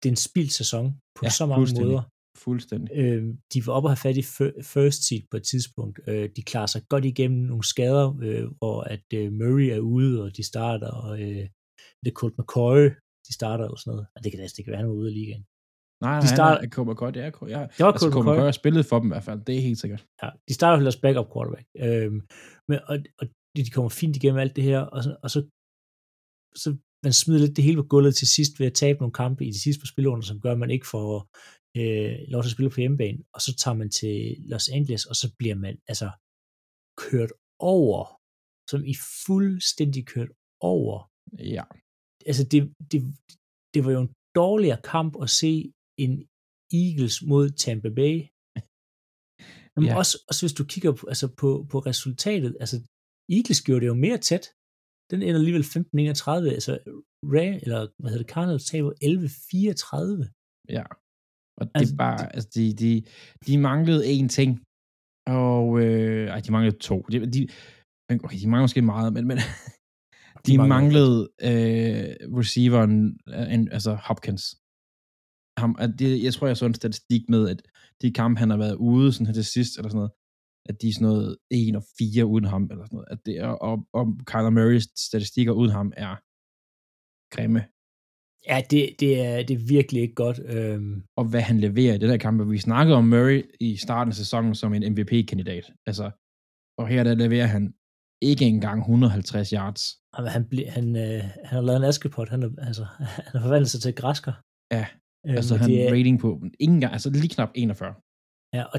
[0.00, 0.84] det er en spildt sæson
[1.16, 1.86] på Ja, ja, så mange fuldstændig.
[1.92, 2.02] måder.
[2.46, 2.90] Fuldstændig.
[3.00, 3.22] Øh,
[3.52, 5.96] de var oppe og have fat i fir- first seed på et tidspunkt.
[6.10, 10.14] Øh, de klarer sig godt igennem nogle skader, øh, hvor at øh, Murray er ude,
[10.24, 11.44] og de starter, og øh,
[12.02, 12.82] det er Colt McCoy,
[13.26, 14.06] de starter og sådan noget.
[14.14, 15.44] Og det kan næsten ikke være, han var ude af ligaen.
[16.06, 17.60] Nej, De starter- han kommer godt, det er ja.
[17.76, 20.02] Det var altså, kommer godt spillet for dem i hvert fald, det er helt sikkert.
[20.22, 21.66] Ja, de starter med deres backup quarterback.
[21.84, 22.18] Øhm,
[22.68, 23.24] men, og, og
[23.56, 25.40] de de kommer fint igennem alt det her, og så, og så,
[26.62, 26.68] så
[27.04, 29.50] man smider lidt det hele på gulvet til sidst ved at tabe nogle kampe i
[29.56, 31.08] de sidste par spillerunder, som gør, at man ikke får
[31.80, 34.14] øh, lov til at spille på hjemmebane, og så tager man til
[34.50, 36.08] Los Angeles, og så bliver man altså
[37.04, 37.32] kørt
[37.78, 38.02] over,
[38.70, 38.94] som i
[39.26, 41.10] fuldstændig kørt over.
[41.56, 41.64] Ja.
[42.26, 43.00] Altså det, det,
[43.74, 45.52] det var jo en dårligere kamp at se
[46.04, 46.12] en
[46.82, 48.16] Eagles mod Tampa Bay,
[49.76, 49.96] men ja.
[50.00, 52.76] også, også hvis du kigger på, altså på, på resultatet, altså
[53.36, 54.44] Eagles gjorde det jo mere tæt.
[55.10, 55.70] Den ender alligevel 15-31,
[56.58, 56.72] altså
[57.34, 60.72] Ray, eller hvad hedder det, Cardinals taber 11-34.
[60.76, 60.84] Ja.
[61.58, 62.92] Og det Altså, er bare, altså de, de,
[63.46, 64.50] de manglede én ting,
[65.42, 66.96] og øh, ej, de manglede to.
[67.12, 67.40] De, de,
[68.24, 69.38] okay, de mangler måske meget, men, men
[70.46, 71.18] de, mangler- manglede
[71.48, 72.08] øh,
[72.40, 74.44] receiveren, øh, en, altså Hopkins.
[75.60, 77.62] Ham, at det, jeg tror, jeg så en statistik med, at
[78.02, 80.12] de kampe, han har været ude sådan her til sidst, eller sådan noget,
[80.68, 83.08] at de er sådan noget 1 og 4 uden ham, eller sådan noget.
[83.10, 86.14] At det er, og, og Kyler Murrays statistikker uden ham er
[87.34, 87.60] grimme.
[88.50, 90.38] Ja, det, det, er, det er virkelig ikke godt.
[90.54, 92.50] Øhm, og hvad han leverer i det der kamp.
[92.50, 95.72] Vi snakkede om Murray i starten af sæsonen som en MVP-kandidat.
[95.86, 96.10] Altså,
[96.78, 97.74] og her der leverer han
[98.22, 99.82] ikke engang 150 yards.
[100.16, 102.84] jamen, han, ble, han, øh, han har lavet en askepot, han, er, altså,
[103.26, 104.32] han har forvandlet sig til græsker.
[104.76, 104.86] Ja,
[105.26, 106.28] øhm, Altså, han er, rating på
[106.60, 107.94] ikke engang, altså lige knap 41.
[108.56, 108.78] ja, og,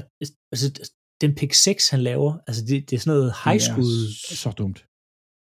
[0.52, 0.66] altså,
[1.22, 3.94] den pick 6, han laver, altså det, det er sådan noget high school.
[4.26, 4.80] Det er så dumt.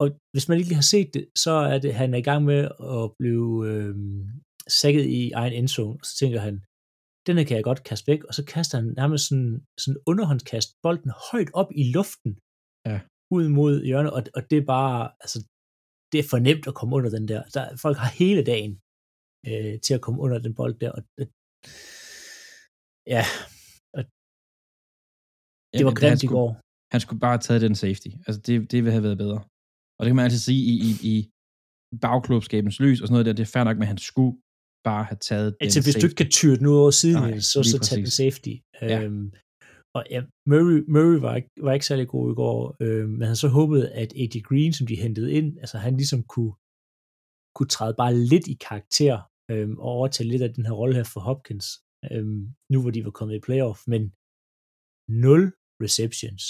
[0.02, 2.42] Og hvis man ikke lige har set det, så er det, han er i gang
[2.50, 2.60] med
[2.98, 3.94] at blive øh,
[4.80, 6.54] sækket i egen endzone, og så tænker han,
[7.26, 10.68] den her kan jeg godt kaste væk, og så kaster han nærmest sådan, sådan underhåndskast
[10.84, 12.32] bolden højt op i luften,
[12.90, 12.98] Ja.
[13.36, 15.38] ud mod hjørnet, og, og det er bare, altså,
[16.12, 17.42] det er for nemt at komme under den der.
[17.54, 18.72] der folk har hele dagen
[19.48, 21.26] øh, til at komme under den bold der, og det,
[23.14, 23.24] ja,
[25.78, 26.48] det var grimt i går.
[26.92, 28.10] Han skulle bare have taget den safety.
[28.26, 29.40] Altså, det, det ville have været bedre.
[29.96, 31.14] Og det kan man altid sige i, i, i
[32.04, 34.34] bagklubskabens lys og sådan noget der, det er fair nok, men han skulle
[34.88, 37.38] bare have taget Altså, den hvis du ikke kan tyre den ud over siden, Nej,
[37.52, 38.54] så, så tag den safety.
[38.82, 39.02] Ja.
[39.02, 39.26] Øhm,
[39.96, 43.36] og ja, Murray, Murray var, ikke, var ikke særlig god i går, øhm, men han
[43.36, 46.54] så håbede, at AJ Green, som de hentede ind, altså han ligesom kunne,
[47.56, 49.16] kunne træde bare lidt i karakter,
[49.50, 51.66] øhm, og overtage lidt af den her rolle her for Hopkins,
[52.12, 52.42] øhm,
[52.72, 54.02] nu hvor de var kommet i playoff, men
[55.08, 55.52] 0
[55.86, 56.42] receptions.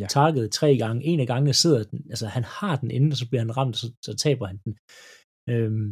[0.00, 1.04] Ja, Target tre gange.
[1.10, 3.74] En af gangene sidder den, altså han har den inde, og så bliver han ramt,
[3.76, 4.72] og så, så taber han den.
[5.52, 5.90] Øhm,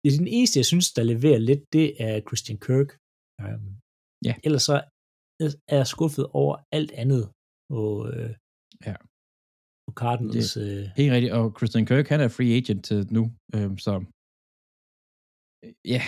[0.00, 2.88] det er den eneste, jeg synes, der leverer lidt, det er Christian Kirk.
[3.42, 3.70] Øhm,
[4.28, 4.34] Ja.
[4.46, 4.76] Ellers så
[5.72, 7.22] er jeg skuffet over alt andet
[7.70, 8.30] på, øh,
[8.86, 8.96] Ja.
[9.86, 10.56] på Cardinals.
[10.56, 11.32] Øh, helt rigtigt.
[11.38, 13.22] Og Christian Kirk, han er free agent til nu,
[13.56, 13.92] øhm, så
[15.94, 16.02] ja,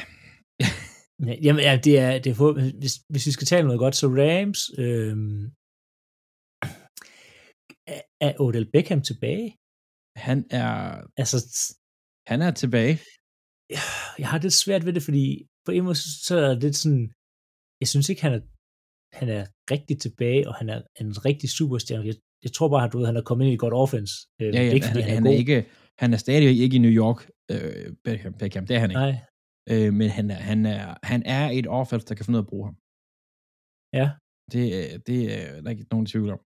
[1.29, 4.07] ja, jamen, ja, det er, det er hvis, hvis vi skal tale noget godt, så
[4.21, 5.17] Rams, øh,
[7.95, 9.49] er, er Odell Beckham tilbage?
[10.27, 10.71] han er,
[11.23, 11.39] Altså,
[12.31, 12.95] han er tilbage.
[14.23, 15.23] jeg har lidt svært ved det, fordi
[15.67, 17.05] på en måde, så er det sådan,
[17.81, 18.43] jeg synes ikke, han er,
[19.21, 19.43] han er
[19.75, 22.07] rigtig tilbage, og han er en rigtig superstjerne.
[22.11, 24.15] Jeg, jeg tror bare, at du ved, han er kommet ind i et godt offense.
[24.41, 25.59] Øh, Ja, det ja, er ikke, han, han, han, han er er ikke,
[26.03, 27.21] han er stadig ikke i New York,
[27.53, 29.01] øh, Beckham, Beckham, det er han ikke.
[29.07, 29.15] Nej,
[29.73, 32.47] Øh, men han er, han, er, han er et offense, der kan finde ud af
[32.47, 32.77] at bruge ham.
[34.01, 34.07] ja.
[34.55, 36.41] Det, er- det er der ikke nogen tvivl om.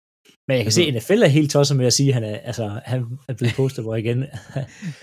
[0.47, 2.23] Men jeg kan Altså- se, at NFL er helt tosset med at sige, at han
[2.23, 4.19] er, altså, han er blevet postet hvor igen.
[4.23, 4.27] Ja,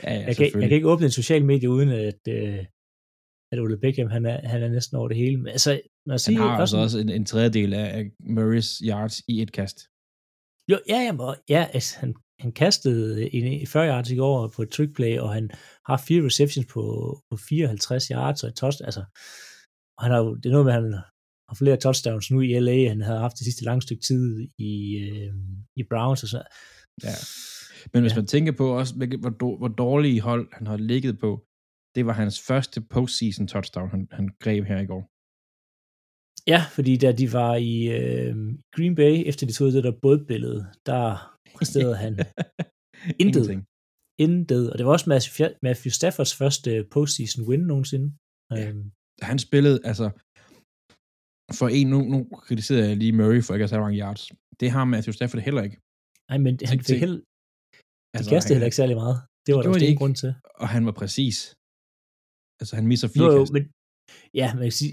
[0.04, 2.58] ja, jeg, kan, jeg kan ikke åbne en social medie, uden at, øh,
[3.52, 5.36] at Ole Beckham, han er, han er næsten over det hele.
[5.36, 5.70] Men altså,
[6.06, 9.52] når jeg Han siger, har altså også en, en tredjedel af Murrays yards i et
[9.52, 9.78] kast.
[10.70, 14.62] Jo, ja, og- ja altså, han, han kastede en, i 40 yards i går på
[14.62, 15.50] et trick play, og han
[15.88, 16.82] har fire receptions på,
[17.30, 18.86] på 54 yards og et touchdown.
[18.86, 19.04] Altså,
[19.98, 20.94] og han har, det er noget med, at han
[21.50, 24.72] har flere touchdowns nu i LA, han havde haft det sidste lange stykke tid i,
[25.04, 25.32] øh,
[25.80, 26.40] i Browns og så.
[27.06, 27.16] Ja.
[27.92, 28.16] Men hvis Ja.
[28.20, 31.30] man tænker på også, hvor, hvor dårlige hold han har ligget på,
[31.94, 35.02] det var hans første postseason touchdown, han, han greb her i går.
[36.52, 38.34] Ja, fordi da de var i øh,
[38.76, 42.12] Green Bay, efter de tog det der bådbillede, der præsterede han
[43.22, 43.40] Intet.
[43.40, 43.64] Ingenting.
[44.18, 44.64] intet.
[44.72, 45.08] Og det var også
[45.62, 48.08] Matthew Staffords første postseason win nogensinde.
[48.50, 48.68] Ja.
[48.68, 48.90] Øhm,
[49.22, 50.06] Han spillede, altså,
[51.58, 54.22] for en, nu, nu kritiserer jeg lige Murray for ikke at have så mange yards.
[54.60, 55.76] Det har Matthew Stafford heller ikke.
[56.30, 57.24] nej, men han fik heller, de
[58.16, 59.16] Altså, kastede han- heller ikke særlig meget.
[59.46, 60.02] Det var der gjorde også de ingen ikke.
[60.02, 60.30] grund til.
[60.62, 61.36] Og han var præcis.
[62.60, 63.62] Altså, han misser fire jo, men
[64.40, 64.92] ja, man kan sige,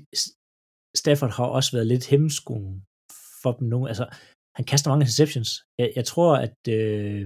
[1.03, 2.73] Stafford har også været lidt hemmeskoen
[3.41, 3.79] for dem nu.
[3.91, 4.05] Altså,
[4.57, 5.49] han kaster mange interceptions.
[5.79, 7.21] Jeg, jeg tror, at øh,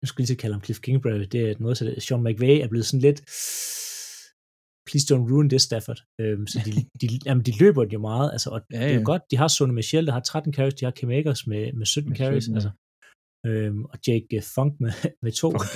[0.00, 2.02] jeg skulle lige til at kalde ham Cliff Kingsbury, det er et måde, så det,
[2.02, 3.20] Sean McVay er blevet sådan lidt
[4.88, 6.00] please don't ruin this Stafford.
[6.22, 6.70] Øhm, så de,
[7.00, 9.36] de, jamen, de løber jo meget, altså, og Ja, ja, det er jo godt, de
[9.42, 12.16] har Sonny Michel, der har 13 carries, de har Kim Akers med, med 17 Med
[12.20, 12.56] carries, 17, ja.
[12.58, 12.70] altså,
[13.48, 14.92] øhm, og Jake øh, Funk med,
[15.24, 15.48] med to.
[15.50, 15.68] Funk.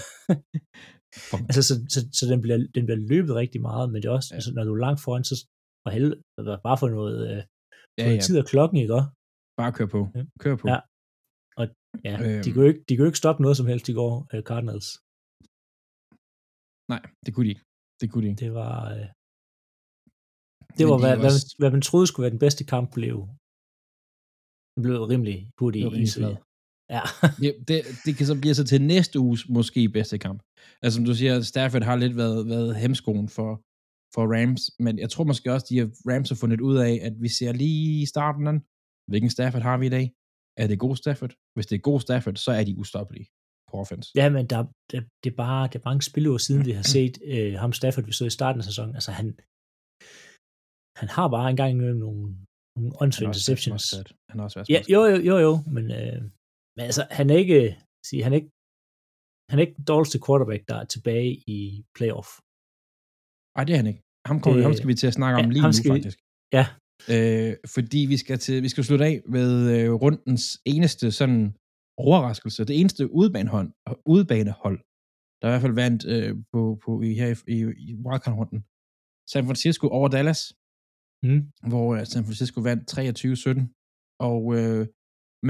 [1.30, 1.42] Funk.
[1.48, 4.30] altså, så, så, så den, bliver, den bliver løbet rigtig meget, men det er også,
[4.32, 4.36] Ja.
[4.38, 5.34] altså, når du er langt foran, så
[5.84, 6.16] for helvede,
[6.68, 7.42] bare for noget, øh,
[8.00, 8.20] Ja, ja.
[8.26, 9.08] tid af klokken, ikke også?
[9.60, 10.00] Bare kør på.
[10.16, 10.22] Ja.
[10.44, 10.66] Kør på.
[10.72, 10.78] Ja.
[12.08, 12.42] Ja, Øhm.
[12.44, 14.88] de, kunne ikke, de kunne ikke stoppe noget som helst i går, uh, Cardinals.
[16.92, 17.64] Nej, det kunne de ikke.
[18.00, 18.40] Det kunne de ikke.
[18.44, 19.06] Det var, øh,
[20.78, 22.64] det Men var de hvad, er hvad, også- hvad, man troede skulle være den bedste
[22.72, 23.16] kamp, blev,
[24.84, 26.36] blev rimelig hurtigt Det var rimelig.
[26.96, 27.02] Ja.
[27.46, 30.40] Ja, det, det kan så blive så til næste uges måske bedste kamp.
[30.82, 33.50] Altså som du siger, Stafford har lidt været, været hemskoen for,
[34.14, 37.14] for Rams, men jeg tror måske også, de har, Rams har fundet ud af, at
[37.24, 38.56] vi ser lige i starten af,
[39.10, 40.06] hvilken Stafford har vi i dag?
[40.62, 41.32] Er det god Stafford?
[41.54, 43.26] Hvis det er god Stafford, så er de ustoppelige
[43.68, 44.08] på offense.
[44.20, 44.60] Ja, men der,
[44.92, 48.04] der, det, er bare, det er mange spillere siden, vi har set øh, ham Stafford,
[48.04, 48.94] vi så i starten af sæsonen.
[48.98, 49.26] Altså, han,
[51.00, 52.22] han har bare engang imellem nogle,
[52.76, 53.84] nogle åndssvage også interceptions.
[54.30, 56.20] Han har også været Ja, jo, jo, jo, jo, men, øh,
[56.76, 57.58] men altså, han er ikke,
[58.08, 58.52] sige, han er ikke,
[59.50, 61.58] han er ikke den dårligste quarterback, der er tilbage i
[61.96, 62.28] playoff.
[63.58, 64.02] Ej, det er han ikke.
[64.30, 65.90] Ham, kommer, Det- ham skal vi til at snakke om Ja, lige ham nu, skal
[65.96, 66.18] faktisk.
[66.58, 66.64] Ja.
[67.14, 70.44] Øh, fordi vi skal, til, vi skal slutte af med øh, rundens
[70.74, 71.40] eneste sådan
[71.98, 72.64] overraskelse.
[72.64, 73.68] Det eneste udbanehold,
[74.06, 74.78] udbanehold
[75.40, 78.60] der i hvert fald vandt øh, på, på, i, her i, i, i wildcard-runden.
[79.32, 80.42] San Francisco over Dallas,
[81.26, 81.42] Mm.
[81.72, 84.18] hvor øh, San Francisco vandt 23-17.
[84.30, 84.82] Og øh,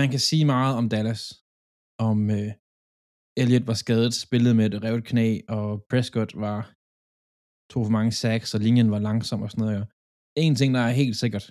[0.00, 1.22] man kan sige meget om Dallas.
[2.08, 2.50] Om øh,
[3.40, 6.60] Elliot var skadet, spillede med et revet knæ, og Prescott var
[7.72, 9.86] tog for mange sacks, og linjen var langsom og sådan noget.
[10.44, 11.46] En ting, der er helt sikkert,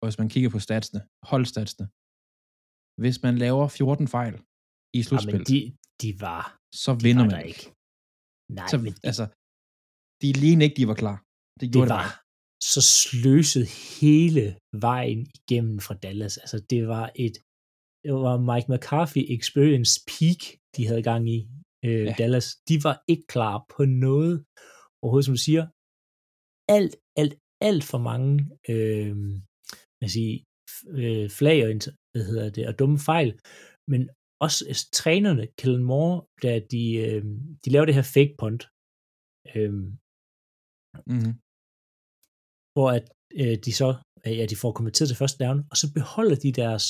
[0.00, 1.86] og hvis man kigger på statsene, holdstatsene,
[3.02, 4.40] hvis man laver 14 fejl i Ja,
[4.98, 5.58] men slutspil, de,
[6.02, 6.42] de var,
[6.82, 7.64] så de vinder var man ikke.
[8.58, 9.24] Nej, Så, men altså,
[10.22, 11.16] de lignede ikke, de var klar.
[11.58, 12.12] Det det gjorde det, var bare.
[12.72, 13.66] så sløset
[14.00, 14.44] hele
[14.88, 16.34] vejen igennem fra Dallas.
[16.44, 17.36] Altså, det var et
[18.04, 20.40] det var Mike McCarthy Experience Peak,
[20.76, 21.38] de havde gang i
[21.86, 22.08] øh, Ja.
[22.08, 22.14] ja.
[22.20, 22.46] Dallas.
[22.68, 24.34] De var ikke klar på noget
[25.02, 25.64] overhovedet, som du siger.
[26.76, 27.34] alt, alt,
[27.68, 28.32] alt for mange
[28.72, 29.14] øh,
[29.98, 30.34] hvad sige,
[31.02, 31.70] øh, flag og,
[32.12, 33.30] hvad hedder det, og dumme fejl,
[33.92, 34.02] men
[34.40, 37.24] også altså, trænerne, Kellen Moore, da de, øh,
[37.64, 38.62] de laver det her fake punt,
[39.54, 39.72] øh,
[41.12, 41.34] Mm-hmm.
[42.74, 43.06] hvor at
[43.40, 43.88] øh, de så,
[44.38, 46.86] ja, de får konverteret til første down, og så beholder de deres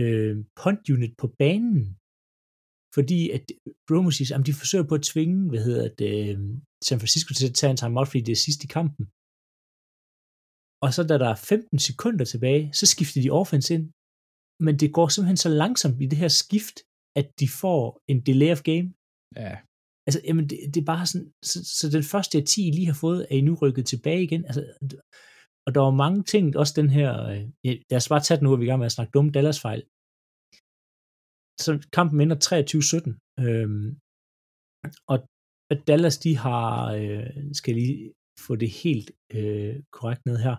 [0.00, 1.82] øh, punt unit på banen,
[2.96, 3.44] fordi at
[3.90, 6.38] Romo siger, at de forsøger på at tvinge, hvad hedder det, øh,
[6.86, 9.04] San Francisco til at tage en timeout, fordi det er sidst i kampen.
[10.84, 13.86] Og så da der er 15 sekunder tilbage, så skifter de offense ind,
[14.66, 16.76] men det går simpelthen så langsomt i det her skift,
[17.20, 18.86] at de får en delay of game.
[19.44, 19.54] Ja.
[20.06, 22.90] Altså, jamen, det, det er bare sådan, så, så den første af 10, I lige
[22.92, 24.42] har fået, er I nu rykket tilbage igen.
[24.50, 24.62] Altså,
[25.66, 28.44] og der var mange ting, også den her, øh, ja, lad os bare tage den
[28.44, 29.82] nu, at vi er i gang med at snakke dumme Dallas-fejl.
[31.64, 33.86] Så kampen ender 23-17, øhm,
[35.12, 35.16] og
[35.88, 36.68] Dallas, de har,
[37.00, 38.12] øh, skal lige
[38.46, 39.08] få det helt
[39.38, 40.56] øh, korrekt ned her,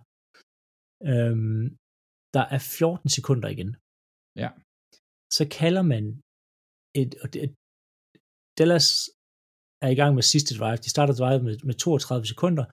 [1.11, 1.65] øhm,
[2.35, 3.71] der er 14 sekunder igen.
[4.43, 4.49] Ja.
[5.37, 6.03] Så kalder man
[7.01, 7.41] et, og det,
[8.57, 8.87] Dallas
[9.85, 10.77] er i gang med sidste drive.
[10.85, 12.65] De starter drive med, med 32 sekunder,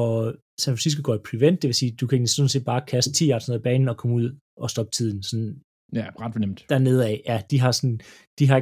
[0.00, 0.14] og
[0.62, 3.12] San Francisco går i prevent, det vil sige, du kan egentlig sådan set bare kaste
[3.12, 4.28] 10 yards ned ad banen og komme ud
[4.62, 5.18] og stoppe tiden.
[5.28, 5.52] Sådan
[6.00, 6.60] Ja, ret fornemt.
[6.72, 7.16] dernede af.
[7.30, 7.98] Ja, de har sådan,
[8.38, 8.60] de har,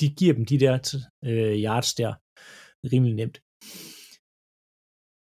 [0.00, 0.72] de giver dem de der
[1.30, 2.10] øh, yards der
[2.92, 3.36] rimelig nemt.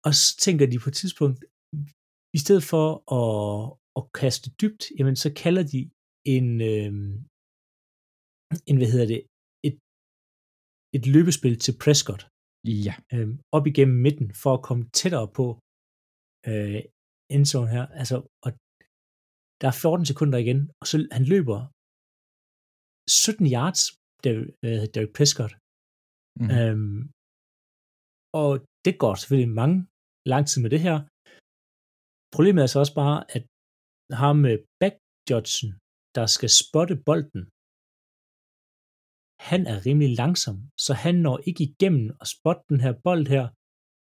[0.07, 1.39] Og så tænker de på et tidspunkt,
[2.37, 2.85] i stedet for
[3.19, 3.29] at,
[3.99, 5.79] at kaste dybt, jamen så kalder de
[6.35, 6.91] en, øh,
[8.69, 9.21] en hvad hedder det,
[9.67, 9.75] et,
[10.97, 12.23] et løbespil til Prescott
[12.87, 12.95] Ja.
[13.13, 15.45] øh, op igennem midten for at komme tættere på
[16.49, 16.81] øh,
[17.35, 17.85] endzone her.
[18.01, 18.15] Altså,
[18.45, 18.49] og
[19.61, 21.59] der er 14 sekunder igen, og så han løber
[23.09, 23.81] 17 yards,
[24.23, 25.53] Derek, Prescott.
[26.41, 26.49] Mm.
[26.57, 26.99] Øhm,
[28.41, 28.51] og
[28.85, 29.77] det går selvfølgelig mange
[30.33, 30.97] lang tid med det her.
[32.35, 33.43] Problemet er så også bare, at
[34.23, 34.95] ham med back
[35.29, 35.71] Judson,
[36.17, 37.43] der skal spotte bolden,
[39.49, 40.55] han er rimelig langsom,
[40.85, 43.45] så han når ikke igennem at spotte den her bold her,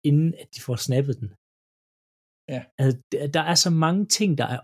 [0.10, 1.30] inden at de får snappet den.
[2.54, 2.62] Ja.
[2.80, 2.94] Altså,
[3.36, 4.62] der- er så mange ting, der er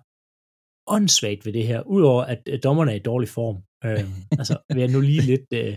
[0.96, 3.58] åndssvagt ved det her, udover at øh, dommerne er i dårlig form.
[3.88, 5.74] Øhm, altså, vær nu lige lidt, øh,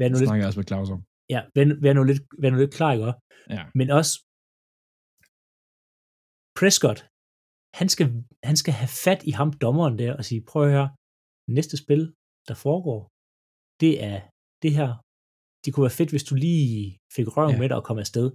[0.00, 1.00] vær nu lidt snakker jeg også med Claus om.
[1.34, 3.04] ja, vær, vær, nu lidt, vær nu lidt klar, ikke?
[3.08, 3.20] også?
[3.56, 3.62] Ja.
[3.78, 4.12] Men også
[6.58, 6.98] Prescott,
[7.80, 8.06] han skal,
[8.50, 10.88] han skal have fat i ham, dommeren der, og sige, prøv at høre,
[11.58, 12.02] næste spil,
[12.48, 13.00] der foregår,
[13.82, 14.18] det er
[14.62, 14.90] det her.
[15.62, 16.64] Det kunne være fedt, hvis du lige
[17.16, 17.58] fik røven Ja.
[17.60, 18.26] med dig og kom afsted.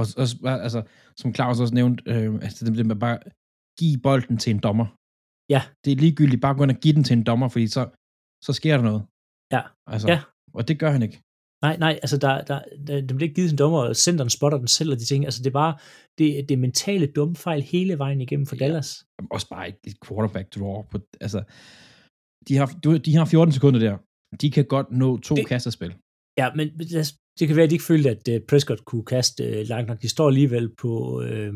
[0.00, 0.24] Og, og
[0.66, 0.80] altså,
[1.20, 3.18] som Claus også nævnte, øh, altså det, det med bare
[3.80, 4.86] give bolden til en dommer.
[5.54, 5.60] Ja.
[5.82, 7.82] Det er ligegyldigt bare gå ind og give den til en dommer, fordi så,
[8.46, 9.02] så sker der noget.
[9.54, 9.62] Ja.
[9.92, 10.18] Altså, Ja.
[10.58, 11.18] Og det gør han ikke.
[11.62, 14.30] Nej, nej, altså der, der, der, den bliver ikke givet til en dommer, og centeren
[14.30, 15.24] spotter den selv, og de ting.
[15.24, 15.74] Altså det er bare,
[16.18, 18.64] det, det er mentale dumme fejl hele vejen igennem for Ja.
[18.64, 19.04] Dallas.
[19.30, 20.82] Også bare et, et quarterback draw.
[20.90, 21.40] På, altså,
[22.48, 22.66] de har,
[23.06, 23.98] de har 14 sekunder der.
[24.40, 25.94] De kan godt nå to Det- kastespil.
[26.38, 26.66] Ja, men
[27.38, 30.02] det kan være, at de ikke følte, at uh, Prescott kunne kaste uh, langt nok.
[30.02, 30.92] De står alligevel på...
[31.20, 31.54] Uh,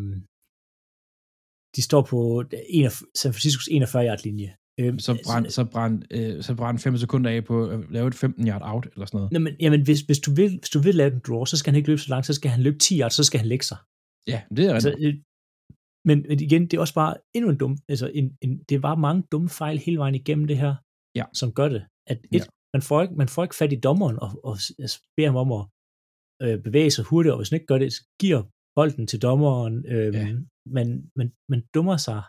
[1.77, 2.19] de står på
[2.77, 4.51] en af, San Franciscos 41-yard linje.
[4.83, 8.15] Uh, Så brænd, så brænd, øh, så brænd 5 sekunder af på at lave et
[8.15, 9.33] 15 yard out, eller sådan noget.
[9.33, 11.71] Nå, men, jamen, hvis, hvis, du vil, hvis du vil lave en draw, så skal
[11.73, 13.65] han ikke løbe så langt, så skal han løbe 10 yards, så skal han lægge
[13.65, 13.79] sig.
[14.33, 15.17] Ja, det er Altså, rigtigt.
[15.17, 15.23] øh,
[16.09, 19.23] men, igen, det er også bare endnu en dum, altså en, en, det bare mange
[19.33, 20.75] dumme fejl hele vejen igennem det her,
[21.19, 21.25] Ja.
[21.41, 21.83] som gør det.
[22.11, 22.45] At et, Ja.
[22.75, 24.55] man, får ikke, man får ikke fat i dommeren og, og,
[24.85, 25.65] altså, beder ham om at
[26.45, 28.43] øh, bevæge sig hurtigt, og hvis han ikke gør det, så giver
[28.77, 29.75] bolden til dommeren.
[29.95, 30.25] Øh, Ja.
[30.77, 32.23] man, man, man dummer sig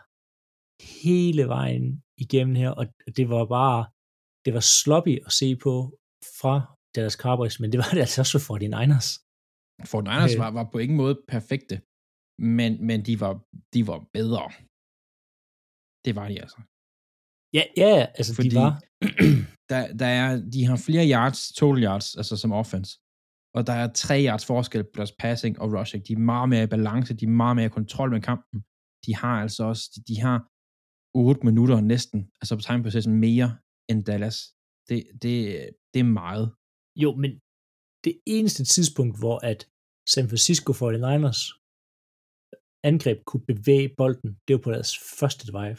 [1.02, 2.84] hele vejen igennem her, og
[3.16, 3.80] det var bare,
[4.44, 5.72] det var sloppy at se på
[6.40, 6.54] fra
[6.94, 9.08] Dallas Cowboys, men det var det altså også for de Niners.
[9.90, 10.40] For Niners øh.
[10.42, 11.76] var, var på ingen måde perfekte,
[12.58, 13.34] men, men de, var,
[13.74, 14.44] de var bedre.
[16.04, 16.60] Det var de altså.
[17.56, 18.72] Ja, ja, altså Fordi- de var...
[19.72, 22.90] Der, der er, de har flere yards, total yards, altså som offense.
[23.56, 26.00] Og der er tre yards forskel på deres passing og rushing.
[26.08, 28.58] De er meget mere i balance, de er meget mere i kontrol med kampen.
[29.06, 30.36] De har altså også, de, de har
[31.14, 33.48] 8 minutter næsten, altså på time possession mere
[33.90, 34.36] end Dallas.
[34.88, 35.32] Det, det,
[35.94, 36.46] det er meget.
[37.02, 37.30] Jo, men
[38.04, 39.60] det eneste tidspunkt, hvor at
[40.12, 41.40] San Francisco 49ers
[42.90, 45.78] angreb kunne bevæge bolden, det var på deres første drive.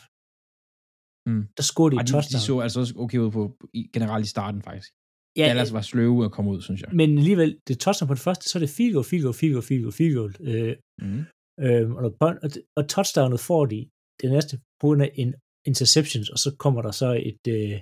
[1.30, 1.44] Mm.
[1.58, 2.42] Der scorede de et de, de touchdown.
[2.48, 3.44] så altså også okay ud på,
[3.80, 4.90] i, generelt i starten faktisk.
[5.38, 6.90] ja, Dallas var sløve at komme ud, synes jeg.
[7.00, 9.34] men alligevel, det er touchdown på det første, så er det field goal, field goal,
[9.40, 10.32] field goal, field goal, field goal.
[10.50, 11.22] Øh, Mm.
[11.66, 12.10] øh, og,
[12.44, 13.80] og, og touchdownet får de
[14.22, 15.30] det næste på grund af en
[15.70, 17.78] interceptions, og så kommer der så et, øh,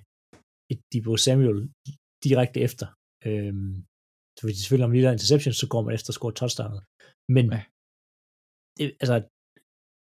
[0.72, 1.60] et Debo Samuel
[2.28, 2.88] direkte efter.
[3.28, 3.54] Øh,
[4.38, 6.82] så hvis de selvfølgelig har en lille interception, så går man efter at score touchdownet.
[7.36, 7.62] Men Ja.
[8.78, 9.16] det, altså,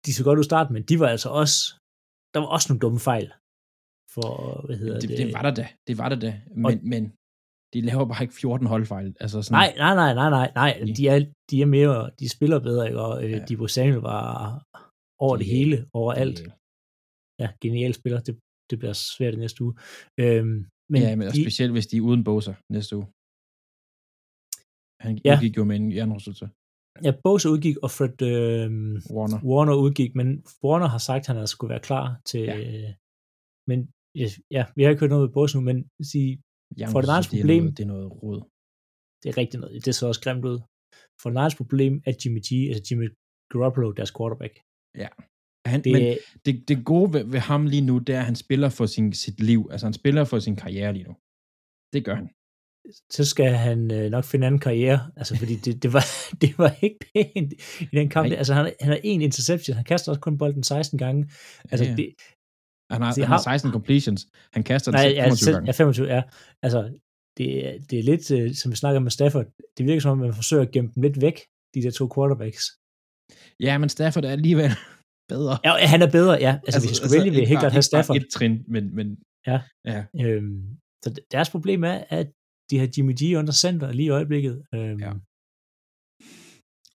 [0.04, 1.56] de så godt ud start, men de var altså også,
[2.34, 3.28] der var også nogle dumme fejl.
[4.14, 4.28] For,
[4.66, 5.18] hvad hedder det, det?
[5.18, 5.66] det, var der da.
[5.88, 6.30] Det var der da.
[6.64, 7.02] Men, men
[7.72, 9.08] de laver bare ikke 14 holdfejl.
[9.24, 10.72] Altså sådan, Nej, nej, nej, nej, nej, nej.
[10.98, 11.18] De er,
[11.50, 13.00] de er mere, de spiller bedre, ikke?
[13.06, 13.44] Og øh, Ja.
[13.48, 14.22] Dibo Samuel var
[15.24, 15.58] over det Genial.
[15.58, 16.38] hele, overalt.
[16.38, 16.56] Genial.
[17.40, 18.20] Ja, genial spiller.
[18.26, 18.34] Det,
[18.70, 19.74] det bliver svært næste uge.
[20.22, 20.58] Øhm,
[20.92, 23.06] men ja, men de, specielt hvis de er uden Bosa næste uge.
[25.04, 25.20] Han Ja.
[25.30, 25.36] ja.
[25.44, 26.44] gik jo med en hjernerystelse.
[27.06, 28.68] ja, Bosa udgik, og Fred øh,
[29.16, 29.38] Warner.
[29.50, 30.28] Warner udgik, men
[30.64, 32.40] Warner har sagt, at han skulle være klar til...
[32.50, 32.56] Ja.
[32.58, 32.92] Ja.
[33.70, 33.78] Men
[34.20, 34.26] ja,
[34.56, 35.76] ja, vi har ikke hørt noget med Bosa nu, men
[36.12, 36.30] sige,
[36.92, 38.40] For det er problem- noget, det er noget rod.
[39.22, 39.84] det er rigtigt noget.
[39.86, 40.58] Det så også grimt ud.
[41.22, 43.06] For Niners problem er Jimmy G, altså Jimmy
[43.52, 44.54] Garoppolo, deres quarterback.
[45.66, 46.16] Han, Det, men
[46.46, 49.12] det, det gode ved, ved ham lige nu, det er, at han spiller for sin,
[49.12, 49.68] sit liv.
[49.72, 51.14] Altså, han spiller for sin karriere lige nu.
[51.92, 52.28] Det gør han.
[53.10, 56.04] så skal han øh, nok finde anden karriere, altså fordi det, det, var,
[56.42, 58.28] det var ikke pænt i den kamp.
[58.28, 58.36] Nej.
[58.38, 61.30] Altså han, han har en interception, han kaster også kun bolden 16 gange.
[61.70, 61.96] Altså Ja, ja.
[61.96, 62.14] det,
[62.90, 64.26] Han har, Det han har har- 16 completions.
[64.52, 65.66] Han kaster den nej, ja, 25 selv, gange.
[65.66, 66.22] ja, 25, ja.
[66.62, 66.98] Altså
[67.36, 67.46] det,
[67.90, 69.46] det er lidt, øh, som vi snakker med Stafford,
[69.78, 71.40] det virker som om, man forsøger at gemme dem lidt væk,
[71.74, 72.64] de der to quarterbacks.
[73.60, 74.70] Ja, men Stafford er alligevel
[75.34, 75.54] bedre.
[75.66, 76.52] Ja, han er bedre, ja.
[76.54, 78.16] Altså, altså hvis jeg skulle vælge, ville jeg helt klart have Stafford.
[78.20, 79.06] et trin, men, men
[79.50, 79.58] Ja.
[79.92, 80.00] ja.
[80.24, 80.60] Øhm,
[81.04, 82.26] så deres problem er, at
[82.70, 84.54] de har Jimmy G under center lige i øjeblikket.
[84.76, 85.12] Øhm, Ja.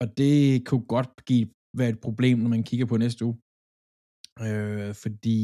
[0.01, 0.35] Og det
[0.67, 1.45] kunne godt give,
[1.79, 3.35] være et problem, når man kigger på næste uge.
[4.45, 5.39] Øh, fordi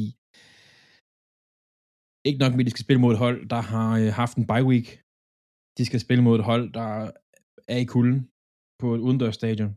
[2.27, 4.47] ikke nok med, at de skal spille mod et hold, der har øh, haft en
[4.51, 4.87] bye week.
[5.77, 6.89] De skal spille mod et hold, der
[7.73, 8.19] er i kulden
[8.81, 9.71] på et udendørsstadion.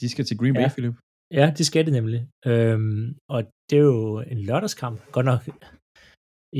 [0.00, 0.74] De skal til Green Bay, Ja.
[0.76, 0.96] Philip.
[1.38, 2.20] Ja, det skal det nemlig.
[2.50, 3.04] Øhm,
[3.34, 4.96] og det er jo en lørdagskamp.
[5.16, 5.42] Godt nok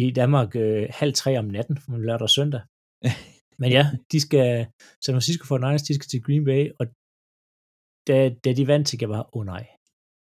[0.03, 1.77] i Danmark øh, halv tre om natten,
[2.07, 2.63] lørdag og søndag.
[3.61, 4.49] Men ja, de skal,
[5.05, 6.85] San Francisco 49ers, de skal til Green Bay, og
[8.09, 9.65] da, da de vandt, tænkte jeg bare, åh oh, nej,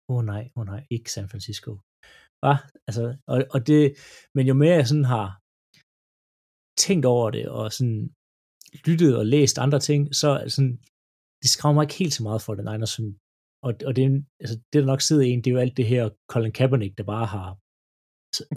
[0.09, 1.71] åh oh, nej, åh oh, nej, ikke San Francisco.
[2.41, 2.53] Hva?
[2.87, 3.81] Altså, og, og det,
[4.35, 5.27] men jo mere jeg sådan har
[6.85, 8.01] tænkt over det, og sådan
[8.87, 10.73] lyttet og læst andre ting, så sådan,
[11.41, 13.05] det skræmmer mig ikke helt så meget for den Niners, som
[13.65, 15.85] og, og det, er altså, det, der nok sidder en, det er jo alt det
[15.87, 17.47] her Colin Kaepernick, der bare har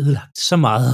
[0.02, 0.92] ødelagt så meget.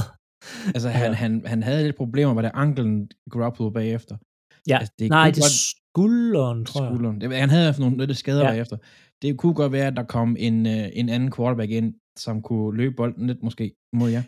[0.75, 4.17] Altså, han, han, han havde lidt problemer med det anklen Garoppolo bagefter.
[4.67, 5.51] Ja, Altså, det nej, det godt-
[5.91, 6.91] skulderen, tror jeg.
[6.91, 7.21] skulderen.
[7.21, 8.49] Det, han havde nogle lidt skader Ja.
[8.51, 8.77] bagefter.
[9.21, 12.77] Det kunne godt være, at der kom en, øh, en anden quarterback ind, som kunne
[12.77, 14.23] løbe bolden lidt måske mod jer.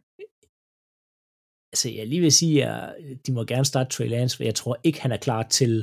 [1.73, 2.95] Altså, jeg lige vil sige, at
[3.27, 5.73] de må gerne starte Trey Lance, for jeg tror ikke, han er klar til,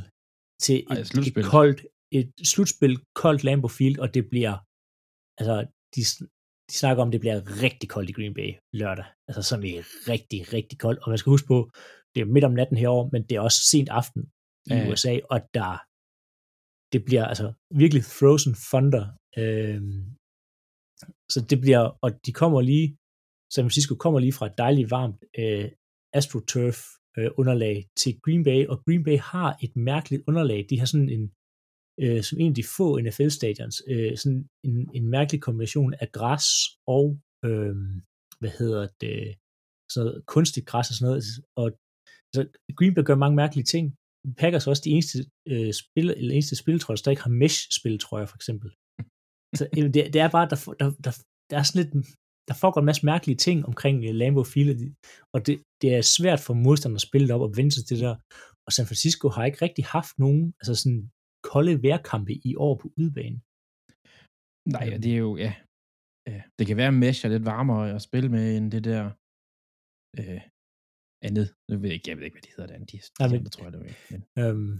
[0.63, 1.45] til Ej, et, et, slutspil.
[1.45, 1.81] koldt,
[2.13, 4.55] et slutspil, koldt Lambeau Field, og det bliver,
[5.41, 5.55] altså,
[5.95, 6.01] de,
[6.69, 9.05] de snakker om, at det bliver rigtig koldt i Green Bay lørdag.
[9.29, 10.99] Altså, sådan er rigtig, rigtig koldt.
[11.03, 11.71] Og man skal huske på,
[12.15, 14.23] det er midt om natten herovre, men det er også sent aften
[14.67, 14.91] i ja.
[14.91, 15.71] USA, og der,
[16.93, 17.47] det bliver altså
[17.83, 19.05] virkelig frozen thunder.
[19.43, 20.03] Øhm,
[21.33, 22.89] så det bliver, og de kommer lige,
[23.55, 25.69] San Francisco kommer lige fra et dejligt varmt øh,
[26.19, 26.79] AstroTurf
[27.19, 30.67] øh, underlag til Green Bay, og Green Bay har et mærkeligt underlag.
[30.71, 31.25] De har sådan en,
[32.03, 36.47] øh, som en af de få NFL-stadions, øh, sådan en, en mærkelig kombination af græs
[36.87, 37.07] og,
[37.45, 37.75] øh,
[38.41, 39.17] hvad hedder det,
[39.93, 41.25] sådan noget kunstigt græs og sådan noget.
[41.61, 41.69] Og
[42.35, 42.41] så
[42.79, 43.87] Green Bay gør mange mærkelige ting.
[44.41, 45.19] Packers er også de eneste,
[45.53, 48.69] øh, spil, eller eneste spiltrøjer, der ikke har mesh-spiltrøjer, for eksempel.
[49.59, 51.13] Så øh, det, det er bare, der, der, der,
[51.51, 51.93] der er sådan lidt,
[52.49, 54.95] der foregår en masse mærkelige ting omkring uh, Lambeau Field, og de-
[55.35, 58.05] og det, det er svært for modstanderne at spille op og vende sig til det
[58.05, 58.17] der.
[58.67, 61.11] Og San Francisco har ikke rigtig haft nogen, altså sådan
[61.53, 63.39] kolde vejrkampe i år på udebane.
[64.75, 64.95] Nej, Øhm.
[64.95, 65.53] og det er jo, ja.
[66.35, 66.41] ja.
[66.59, 69.03] Det kan være, at Mesh er lidt varmere at spille med, end det der
[70.19, 70.41] øh,
[71.29, 71.47] andet.
[71.71, 72.79] Nu ved jeg ikke, jeg ved ikke, hvad de hedder der.
[72.79, 73.91] De, de Nej, men- andre, tror jeg, det var.
[74.11, 74.73] Men, Øhm,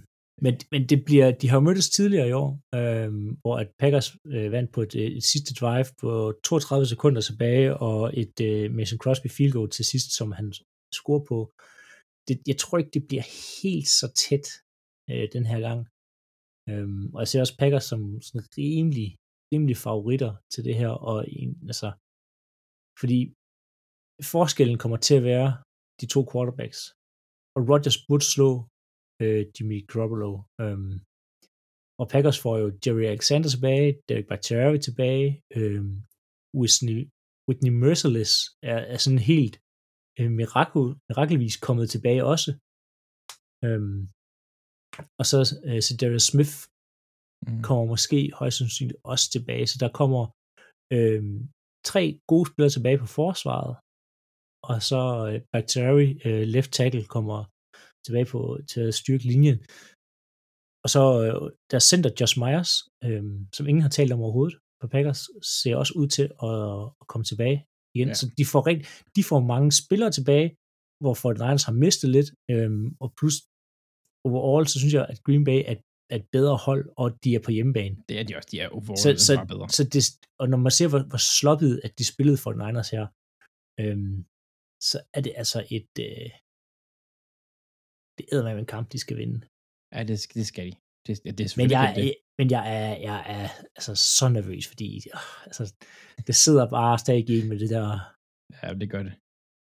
[0.45, 4.09] men, men det bliver, de har jo mødtes tidligere i år, øhm, hvor at Packers
[4.35, 6.11] øh, vandt på et, øh, et sidste drive på
[6.45, 10.47] 32 sekunder tilbage, og et øh, Mason Crosby field goal til sidst, som han
[10.99, 11.39] scorer på.
[12.29, 13.27] Det, jeg tror ikke, det bliver
[13.63, 14.47] helt så tæt
[15.11, 15.81] øh, den her gang.
[16.71, 19.09] Øhm, og jeg ser også Packers som sådan rimelig,
[19.53, 21.89] rimelig favoritter til det her, og en, altså,
[23.01, 23.21] fordi
[24.35, 25.51] forskellen kommer til at være
[26.01, 26.81] de to quarterbacks.
[27.57, 28.51] Og Rodgers burde slå
[29.23, 30.33] øh, Jimmy Garoppolo.
[30.63, 30.95] Øhm,
[32.01, 35.27] og Packers får jo Jerry Alexander tilbage, Derek Bakhtiari tilbage,
[35.59, 35.95] øhm,
[36.61, 37.01] Whitney,
[37.47, 38.33] Whitney Merciless
[38.73, 39.57] er, er sådan helt
[40.19, 42.51] øh, mirakel, mirakelvis kommet tilbage også.
[43.67, 44.01] Øhm,
[45.21, 46.55] og så øh, Darius Smith
[47.47, 47.63] mm.
[47.67, 50.23] kommer måske højst sandsynligt også tilbage, så der kommer
[50.97, 51.39] øhm,
[51.91, 53.75] tre gode spillere tilbage på forsvaret,
[54.71, 57.39] og så øh, Bakhtiari, øh, left tackle, kommer
[58.07, 58.41] tilbage på,
[58.71, 59.59] til at styrke linjen.
[60.85, 62.73] og så øh, der center Josh Myers,
[63.07, 63.25] øh,
[63.57, 65.21] som ingen har talt om overhovedet på Packers,
[65.59, 66.57] ser også ud til at,
[67.01, 67.59] at komme tilbage
[67.95, 68.09] igen.
[68.09, 68.15] Ja.
[68.21, 68.83] Så de får, rigt,
[69.17, 70.49] de får mange spillere tilbage,
[71.03, 72.71] hvor 49ers har mistet lidt, øh,
[73.03, 73.37] og plus
[74.27, 75.77] overall, så synes jeg, at Green Bay er,
[76.13, 77.97] er et bedre hold, og de er på hjemmebane.
[78.09, 78.49] Det er de også.
[78.53, 79.69] De er overall Så, så, bare bedre.
[79.77, 80.03] så det,
[80.41, 83.05] og når man ser, hvor, hvor sloppet, at de spillede for Niners her,
[83.83, 84.17] øhm,
[84.89, 86.29] så er det altså et, øh,
[88.17, 89.39] det er med en kamp, de skal vinde.
[89.95, 90.75] Ja, det, det skal de.
[91.07, 92.15] Det, det, er Men jeg, det.
[92.39, 93.47] men jeg er, jeg er
[93.79, 95.65] altså så nervøs, fordi øh, altså,
[96.27, 97.87] det sidder bare stadig i med det der.
[98.63, 99.15] Ja, det gør det.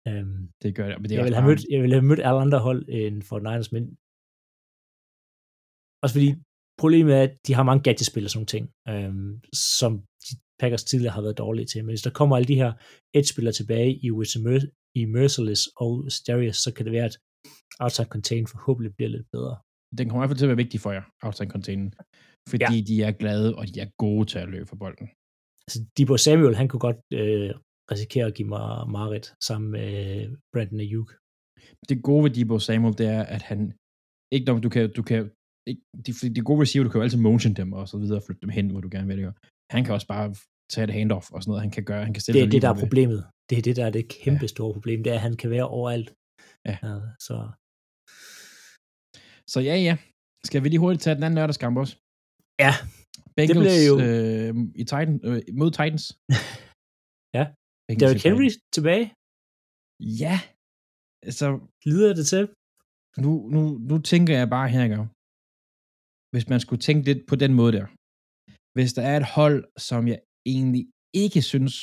[0.07, 0.95] Øhm, Det gør det.
[1.01, 2.81] Men det er jeg, også vil have mødt, jeg vil have mødt alle andre hold
[2.89, 3.83] end for Niners, men
[6.05, 6.29] også fordi
[6.81, 9.91] problemet er, at de har mange gadgetspil og sådan nogle ting, øhm, som
[10.25, 11.79] de Packers tidligere har været dårlige til.
[11.83, 12.71] Men hvis der kommer alle de her
[13.17, 14.09] edge-spillere tilbage i,
[14.99, 17.17] i Merciless og Starius, så kan det være, at
[17.83, 19.55] outside contain forhåbentlig bliver lidt bedre.
[19.97, 21.93] Den kommer i hvert fald til at være vigtig for jer, outside containen.
[22.49, 22.87] Fordi ja.
[22.89, 25.07] de er glade, og de er gode til at løbe for bolden.
[25.65, 27.51] Altså, Debo Samuel, han kunne godt øh,
[27.91, 29.89] risikere at give mig Marit sammen med
[30.53, 31.09] Brandon Ayuk.
[31.89, 33.59] Det gode ved Debo Samuel, det er, at han
[34.31, 35.31] ikke nok, du kan, du kan
[36.05, 38.49] de, de gode receiver, du kan jo altid motion dem og så videre, flytte dem
[38.49, 39.33] hen, hvor du gerne vil det gøre.
[39.75, 40.27] Han kan også bare
[40.71, 42.61] tage et handoff og sådan noget, han kan gøre, han kan stille Det er det,
[42.61, 43.19] der er problemet.
[43.49, 45.03] Det er det, der er det kæmpe store problem.
[45.03, 46.09] Det er, at han kan være overalt.
[46.69, 46.75] Ja.
[47.27, 47.35] så
[49.53, 49.95] Så ja, ja.
[50.49, 51.93] Skal vi lige hurtigt tage den anden lørdagskamp også?
[52.65, 52.71] ja,
[53.35, 56.03] Bengals bliver jo- øh, i Titan, øh, mod Titans.
[57.37, 57.43] Ja.
[57.87, 59.05] Bengals Derrick Henry tilbage.
[60.23, 60.35] Ja.
[61.27, 61.47] Altså,
[61.85, 62.43] Lider det til?
[63.23, 64.95] nu, nu, nu tænker jeg bare her, ikke?
[66.35, 67.85] Hvis man skulle tænke lidt på den måde der.
[68.75, 69.59] Hvis der er et hold,
[69.89, 70.19] som jeg
[70.55, 70.83] egentlig
[71.23, 71.73] ikke synes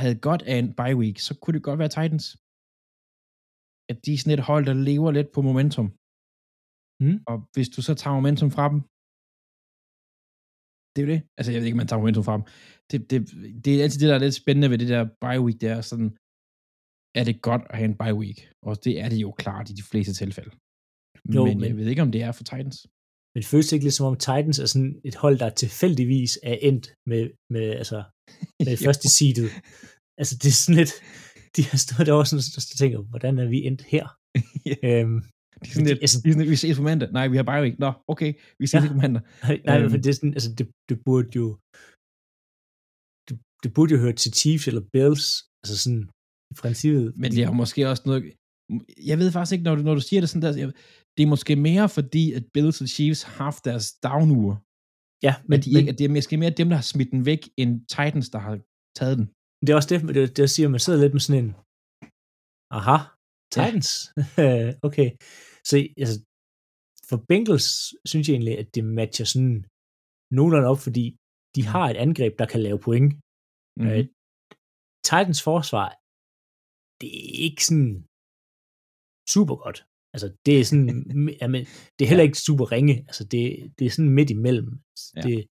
[0.00, 2.26] havde godt af en bye week, så kunne det godt være Titans.
[3.90, 5.88] At de er sådan et hold, der lever lidt på momentum.
[7.02, 7.16] Mm.
[7.30, 8.78] Og hvis du så tager momentum fra dem,
[10.92, 11.20] det er jo det.
[11.38, 12.44] Altså, jeg ved ikke, om man tager momentum fra dem.
[12.90, 13.18] Det, det,
[13.64, 15.80] det er altid det, der er lidt spændende ved det der bye week, det er
[15.90, 16.10] sådan,
[17.20, 18.38] er det godt at have en bye week?
[18.68, 20.52] Og det er det jo klart i de fleste tilfælde.
[21.34, 22.78] Jo, men, men jeg ved ikke, om det er for Titans.
[23.32, 26.56] Men det føles ikke lidt som om Titans er sådan et hold, der tilfældigvis er
[26.68, 27.22] endt med,
[27.54, 27.98] med altså,
[28.66, 29.50] med første seedet.
[30.20, 30.92] Altså, det er sådan lidt,
[31.56, 34.04] de har stået derovre sådan, og tænker, hvordan er vi endt her?
[34.70, 34.76] Ja.
[34.90, 35.18] øhm,
[35.60, 37.08] Det er sådan lidt, altså- det er sådan lidt, vi ses på mandag.
[37.18, 37.76] Nej, vi har bye week.
[37.84, 38.30] Nå, okay,
[38.60, 38.82] vi ses Ja.
[38.82, 39.22] ikke på mandag.
[39.46, 39.90] nej, nej Øhm.
[39.92, 41.46] men det, er sådan, altså, det, det burde jo
[43.28, 45.24] det, det burde jo høre til Chiefs eller Bills,
[45.62, 46.02] altså sådan
[46.52, 47.04] i princippet.
[47.20, 48.22] Men det er måske også noget...
[49.10, 50.72] Jeg ved faktisk ikke, når du, når du siger det sådan der, jeg,
[51.18, 54.56] det er måske mere fordi, at Bills og Chiefs har haft deres down-uger.
[55.26, 57.42] Ja, Men, at, de men det er måske mere dem, der har smidt den væk,
[57.60, 58.54] end Titans, der har
[58.98, 59.26] taget den.
[59.60, 61.50] det er også det, det, det siger, man sidder lidt med sådan en,
[62.78, 62.98] aha,
[63.54, 63.88] Titans,
[64.88, 65.08] okay.
[65.68, 66.16] Så altså,
[67.08, 67.68] for Bengals
[68.10, 69.56] synes jeg egentlig, at det matcher sådan
[70.36, 71.04] nogenlunde op, fordi
[71.56, 73.10] de har et angreb, der kan lave point.
[73.78, 73.92] Mm-hmm.
[73.92, 74.04] Øh,
[75.08, 75.88] Titans forsvar,
[77.00, 77.92] det er ikke sådan
[79.34, 79.78] super godt.
[80.14, 80.86] Altså, det er sådan,
[81.42, 81.60] jamen,
[81.98, 82.94] det er heller ikke super ringe.
[83.08, 84.68] Altså, det, det er sådan midt imellem.
[85.16, 85.20] Ja.
[85.26, 85.46] Det,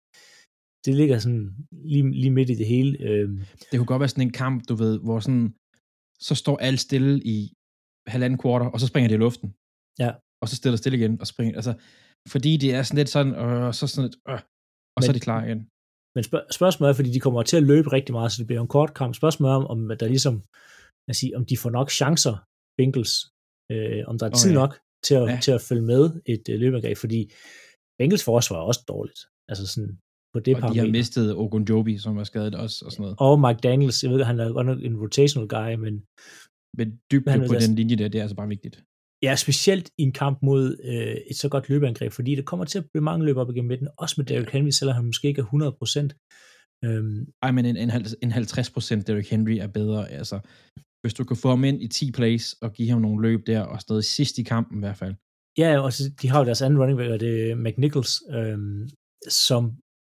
[0.85, 2.91] det ligger sådan lige, lige midt i det hele.
[3.07, 3.37] Øhm,
[3.71, 5.53] Det kunne godt være sådan en kamp, du ved, hvor sådan,
[6.27, 7.37] så står alt stille i
[8.07, 9.49] halvanden kvarter, og så springer det i luften.
[9.99, 10.11] Ja.
[10.41, 11.73] Og så stiller det stille igen, og springer, altså,
[12.33, 14.39] fordi det er sådan lidt sådan, øh, så sådan lidt, øh,
[14.95, 15.59] og så Men- er de klar igen.
[16.15, 18.61] Men spørg- spørgsmålet er, fordi de kommer til at løbe rigtig meget, så det bliver
[18.61, 19.15] en kort kamp.
[19.21, 20.33] Spørgsmålet er, om der ligesom,
[21.07, 22.35] lad os sige, om de får nok chancer,
[22.77, 23.13] Bengals,
[23.71, 24.73] øh, om der er Åh, tid nok
[25.05, 25.39] til at, Ja.
[25.45, 27.21] til at følge med et øh, løbeangreb, fordi
[27.99, 29.19] Bengals forsvar er også dårligt.
[29.49, 29.97] Altså sådan,
[30.33, 30.91] på det Og de har parameter.
[30.91, 33.15] mistet Ogunjobi, som er skadet også, og sådan noget.
[33.19, 35.93] Og Mike Daniels, jeg ved, han er godt nok en rotational guy, men
[36.79, 38.83] Men dybde Han på deres- den linje der, det er altså bare vigtigt.
[39.23, 42.77] ja, specielt i en kamp mod øh, et så godt løbeangreb, fordi det kommer til
[42.79, 45.41] at blive mange løb op igennem midten, også med Derrick Henry, selvom han måske ikke
[45.41, 46.09] er 100%.
[46.85, 50.09] Øhm, Ej, men en, en, halv- en 50 procent Derrick Henry er bedre.
[50.11, 50.39] Altså,
[51.07, 53.61] hvis du kan få ham ind i 10 plays og give ham nogle løb der,
[53.71, 55.15] og noget sidst i kampen i hvert fald.
[55.61, 58.81] Ja, og så, de har jo deres anden running back, og det er McNichols, øhm,
[59.45, 59.61] som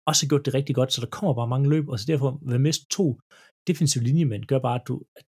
[0.09, 2.29] også har gjort det rigtig godt, så der kommer bare mange løb, og så derfor
[2.49, 3.05] ved miste to
[3.69, 5.25] defensive linjemænd, gør bare, at du, at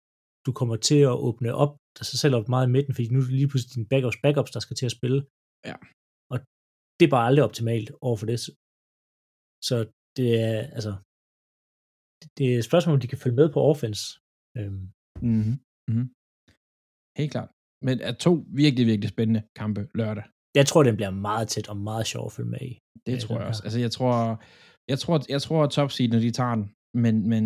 [0.47, 3.19] du kommer til at åbne op der sig selv op meget i midten, fordi nu
[3.19, 5.21] er det lige pludselig dine backups, backups, der skal til at spille.
[5.69, 5.77] Ja.
[6.33, 6.37] Og
[6.99, 8.39] det er bare aldrig optimalt over for det.
[9.69, 9.77] Så
[10.19, 10.93] det er, altså,
[12.37, 14.03] det er et spørgsmål, om de kan følge med på offense.
[14.59, 14.85] Øhm,
[15.23, 15.57] Mm-hmm.
[15.89, 16.09] Mm-hmm.
[17.21, 17.51] Helt klart.
[17.87, 18.33] Men er to
[18.63, 20.25] virkelig, virkelig spændende kampe lørdag.
[20.55, 22.73] jeg tror, den bliver meget tæt og meget sjov at følge med i.
[23.07, 23.49] Det Ja, tror jeg her.
[23.49, 23.63] også.
[23.67, 24.43] Altså, jeg tror,
[24.89, 26.67] jeg tror, jeg tror at top seedene, de tager den,
[27.05, 27.45] men, men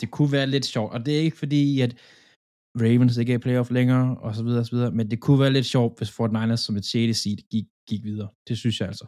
[0.00, 1.92] det kunne være lidt sjovt, og det er ikke fordi, at
[2.82, 5.40] Ravens ikke er i playoff længere, og så videre, og så videre, men det kunne
[5.40, 7.18] være lidt sjovt, hvis Fort Niners som et 6.
[7.22, 8.28] seed gik gik videre.
[8.48, 9.06] Det synes jeg altså.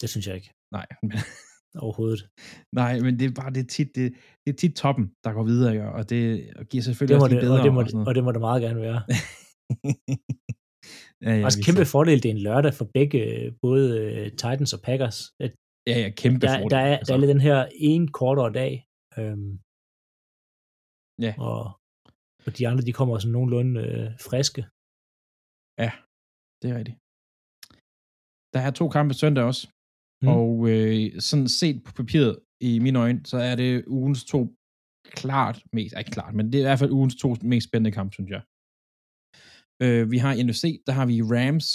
[0.00, 1.18] Det synes jeg ikke Nej, men,
[1.84, 2.20] overhovedet.
[2.80, 4.06] nej, men det er bare det er tit, det,
[4.42, 5.88] det er tit toppen, der går videre, ikke?
[5.98, 6.24] og det
[6.70, 7.58] giver selvfølgelig Det må også det, lidt bedre.
[7.60, 8.98] og, det må, og sådan og det må det meget gerne være.
[11.26, 13.20] ja, ja, Også kæmpe ser- fordel, det er en lørdag for begge,
[13.64, 15.18] både øh, Titans og Packers.
[15.44, 15.52] At
[15.90, 16.70] Ja, ja, kæmpe Der, fordel.
[16.74, 17.08] der, er, altså.
[17.12, 17.58] der er den her
[17.92, 18.72] en kortere dag,
[19.20, 19.52] øhm,
[21.26, 21.32] Ja.
[21.50, 21.62] og,
[22.46, 24.62] og de andre, de kommer sådan nogenlunde øh, friske.
[26.62, 26.98] Det er rigtigt.
[28.54, 29.62] Der er to kampe søndag også,
[30.26, 30.32] Mm.
[30.36, 34.40] og øh, sådan set på papiret, i mine øjne, så er det ugens to
[35.04, 38.12] klart mest, ikke klart, men det er i hvert fald ugens to mest spændende kamp,
[38.12, 38.42] synes jeg.
[39.82, 41.68] Øh, vi har i NFC, der har vi Rams,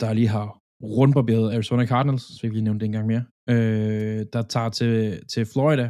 [0.00, 0.48] der lige har
[0.98, 4.92] rundbarberet Arizona Cardinals, så vi lige nævne det en gang mere, øh, der tager til,
[5.32, 5.86] til Florida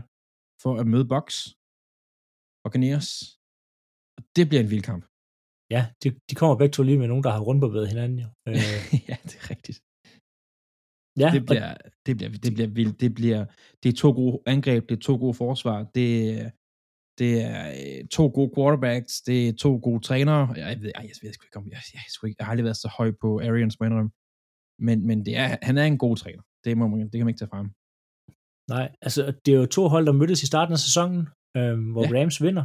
[0.62, 1.36] for at møde Bucks
[2.62, 3.08] og Buccaneers.
[4.16, 5.04] Og det bliver en vild kamp.
[5.74, 8.28] Ja, de, de kommer begge to lige med nogen, der har rundbarberet hinanden jo.
[8.48, 9.78] Øh, ja, det er rigtigt.
[11.20, 11.74] Ja, det bliver,
[12.06, 13.00] det bliver, det bliver vildt.
[13.00, 13.44] Det bliver,
[13.82, 16.52] det er to gode angreb, det er to gode forsvar, det,
[17.18, 20.54] det er øh, to gode quarterbacks, det er to gode trænere.
[20.56, 22.76] Jeg ved, ej, jeg ved sgu ikke om, jeg, jeg, jeg, jeg har aldrig været
[22.76, 24.10] så høj på Arians, må jeg indrømme.
[24.86, 26.42] Men, men det er, han er en god træner.
[26.64, 27.68] Det, må man, det kan man ikke tage frem.
[28.74, 31.20] Nej, altså det er jo to hold, der mødtes i starten af sæsonen,
[31.56, 32.20] øh, hvor Ja.
[32.20, 32.64] Rams vinder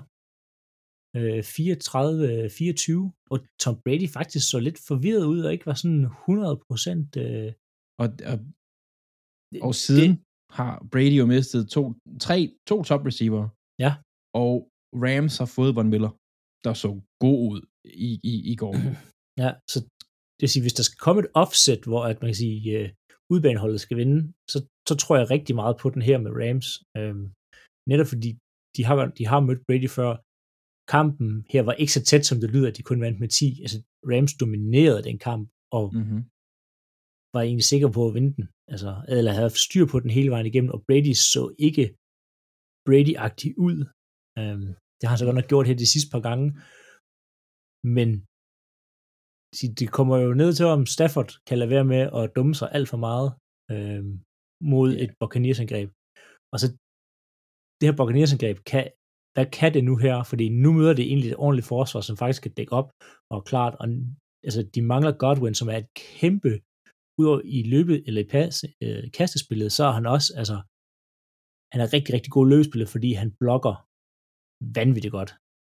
[1.15, 6.61] øh, 34-24, og Tom Brady faktisk så lidt forvirret ud, og ikke var sådan 100
[6.67, 7.17] procent...
[7.17, 7.51] Øh,
[8.01, 8.37] Og, og,
[9.67, 10.19] og siden det,
[10.57, 11.81] har Brady jo mistet to,
[12.25, 12.37] tre,
[12.69, 13.43] to top receiver.
[13.85, 13.91] Ja.
[14.43, 14.53] Og
[15.03, 16.11] Rams har fået Von Miller,
[16.65, 16.89] der så
[17.25, 17.61] god ud
[18.07, 18.75] i, i, i går.
[19.43, 19.77] Ja, så
[20.35, 22.89] det vil sige, hvis der skal komme et offset, hvor at man kan sige, øh,
[23.33, 24.19] udbaneholdet skal vinde,
[24.51, 24.57] så,
[24.89, 26.67] så tror jeg rigtig meget på den her med Rams.
[26.97, 27.25] Øhm,
[27.91, 28.29] netop fordi
[28.75, 30.11] de har, de har mødt Brady før.
[30.95, 33.61] Kampen her var ikke så tæt, som det lyder, at de kun vandt med 10.
[33.63, 33.77] Altså,
[34.11, 35.45] Rams dominerede den kamp,
[35.77, 36.21] og mm-hmm.
[37.35, 38.45] Var egentlig sikker på at vinde den.
[38.73, 41.85] Altså, eller havde haft styr på den hele vejen igennem, og Brady så ikke
[42.87, 43.77] Brady-agtig ud.
[44.39, 44.67] Øhm,
[44.97, 46.47] det har han så godt nok gjort her de sidste par gange.
[47.97, 48.09] Men
[49.79, 52.89] det kommer jo ned til, om Stafford kan lade være med at dumme sig alt
[52.89, 53.29] for meget
[53.73, 54.13] øhm,
[54.71, 55.89] mod et Buccaneers-angreb.
[56.53, 56.67] Og så
[57.77, 58.83] det her Buccaneers-angreb, kan,
[59.35, 60.15] hvad kan det nu her?
[60.31, 62.89] Fordi nu møder det egentlig et ordentligt forsvar, som faktisk kan dække op
[63.33, 63.73] og klart.
[63.81, 63.87] Og,
[64.47, 66.53] altså, de mangler Godwin, som er et kæmpe
[67.19, 70.57] udover i løbet eller i pass, øh, kastespillet, så er han også, altså,
[71.71, 73.75] han er rigtig, rigtig god løbespiller, fordi han blokker
[74.79, 75.31] vanvittigt godt.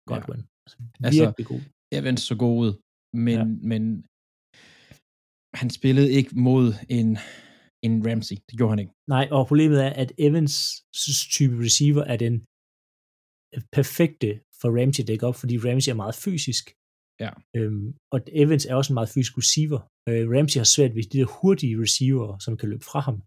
[0.10, 0.42] Godwin.
[0.42, 0.48] Ja.
[0.66, 1.62] Altså, Altså, virkelig god.
[1.98, 2.72] Evans så god ud,
[3.26, 3.44] men, ja.
[3.72, 3.82] men
[5.62, 6.66] han spillede ikke mod
[6.98, 7.10] en,
[7.86, 8.38] en Ramsey.
[8.48, 8.94] Det gjorde han ikke.
[9.16, 10.56] Nej, og problemet er, at Evans
[11.36, 12.36] type receiver er den
[13.78, 14.30] perfekte
[14.62, 16.66] for Ramsey at dække op, fordi Ramsey er meget fysisk.
[17.24, 17.32] Ja.
[17.58, 19.80] Øhm, og Evans er også en meget fysisk receiver.
[20.10, 23.18] Øh, Ramsey har svært ved de der hurtige receiver, som kan løbe fra ham.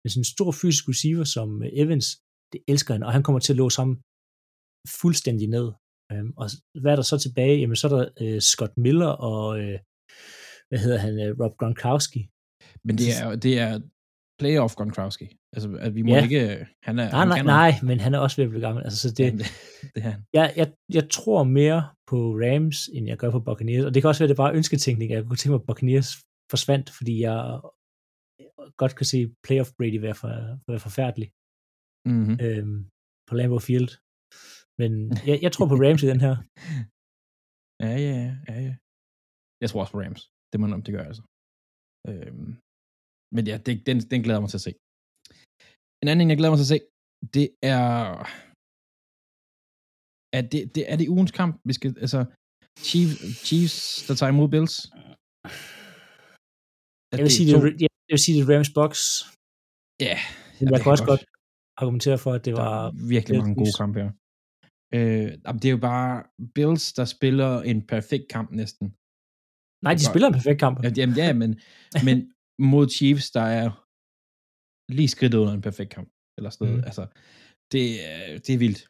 [0.00, 2.06] Men sådan en stor fysisk receiver som øh, Evans,
[2.52, 3.92] det elsker han, og han kommer til at låse ham
[5.00, 5.66] fuldstændig ned.
[6.12, 6.46] Øhm, og
[6.82, 7.60] hvad er der så tilbage?
[7.60, 9.78] Jamen, så er der øh, Scott Miller og, øh,
[10.68, 12.22] hvad hedder han, øh, Rob Gronkowski.
[12.86, 13.72] Men det er, det er
[14.40, 15.26] playoff Gronkowski.
[15.54, 16.22] Altså, at vi må Ja.
[16.26, 16.40] ikke...
[16.86, 18.84] Han er, Nej, han nej, nej, men han er også ved at blive gammel.
[18.84, 19.46] Altså, så det, Jamen, det,
[19.94, 20.20] det er han.
[20.38, 23.84] jeg, jeg, jeg tror mere på Rams, end jeg gør på Buccaneers.
[23.84, 25.08] Og det kan også være, at det er bare ønsketænkning.
[25.12, 26.10] Jeg kunne tænke mig, at Buccaneers
[26.52, 27.38] forsvandt, fordi jeg
[28.82, 30.28] godt kan se playoff Brady være, for,
[30.70, 31.28] være forfærdelig
[32.12, 32.36] Mm-hmm.
[32.46, 32.78] øhm,
[33.28, 33.90] på Lambeau Field.
[34.80, 34.92] Men
[35.30, 36.34] jeg, jeg tror på Rams i den her.
[37.84, 38.14] Ja, ja,
[38.48, 38.74] ja, ja.
[39.62, 40.22] Jeg tror også på Rams.
[40.50, 41.22] Det må man om, det gør altså.
[42.10, 42.50] Øhm,
[43.34, 44.72] men ja, det, den, den glæder jeg mig til at se.
[46.00, 46.80] En anden ting, jeg glæder mig til at se,
[47.36, 47.46] det
[47.76, 47.88] er...
[50.38, 51.52] Er det, det, er det ugens kamp?
[51.68, 52.20] Vi skal, altså,
[52.88, 54.74] Chiefs, Chiefs der tager imod Bills?
[57.12, 58.92] Er Jeg vil, sige, det, to- jeg, jeg vil sige, det er Rams Box.
[60.06, 60.18] Ja,
[60.56, 61.24] ja, jeg det kan også godt
[61.82, 62.80] argumentere for, at det Der var...
[63.14, 64.10] virkelig mange gode kampe her.
[64.96, 65.28] Øh,
[65.60, 66.12] det er jo bare
[66.56, 68.86] Bills, der spiller en perfekt kamp næsten.
[69.86, 70.76] Nej, de spiller en perfekt kamp.
[70.84, 71.50] Ja, jamen, ja men,
[72.06, 72.16] men
[72.58, 73.68] mod Chiefs, der er
[74.98, 76.08] lige skridtet under en perfekt kamp.
[76.36, 76.78] Eller sådan noget.
[76.78, 76.84] Mhm.
[76.88, 77.04] Altså,
[77.72, 78.82] det, er- det er vildt.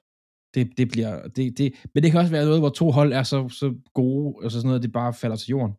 [0.54, 3.22] Det, det bliver, det, det, men det kan også være noget, hvor to hold er
[3.32, 5.74] så, så gode, og så sådan noget, det bare falder til jorden.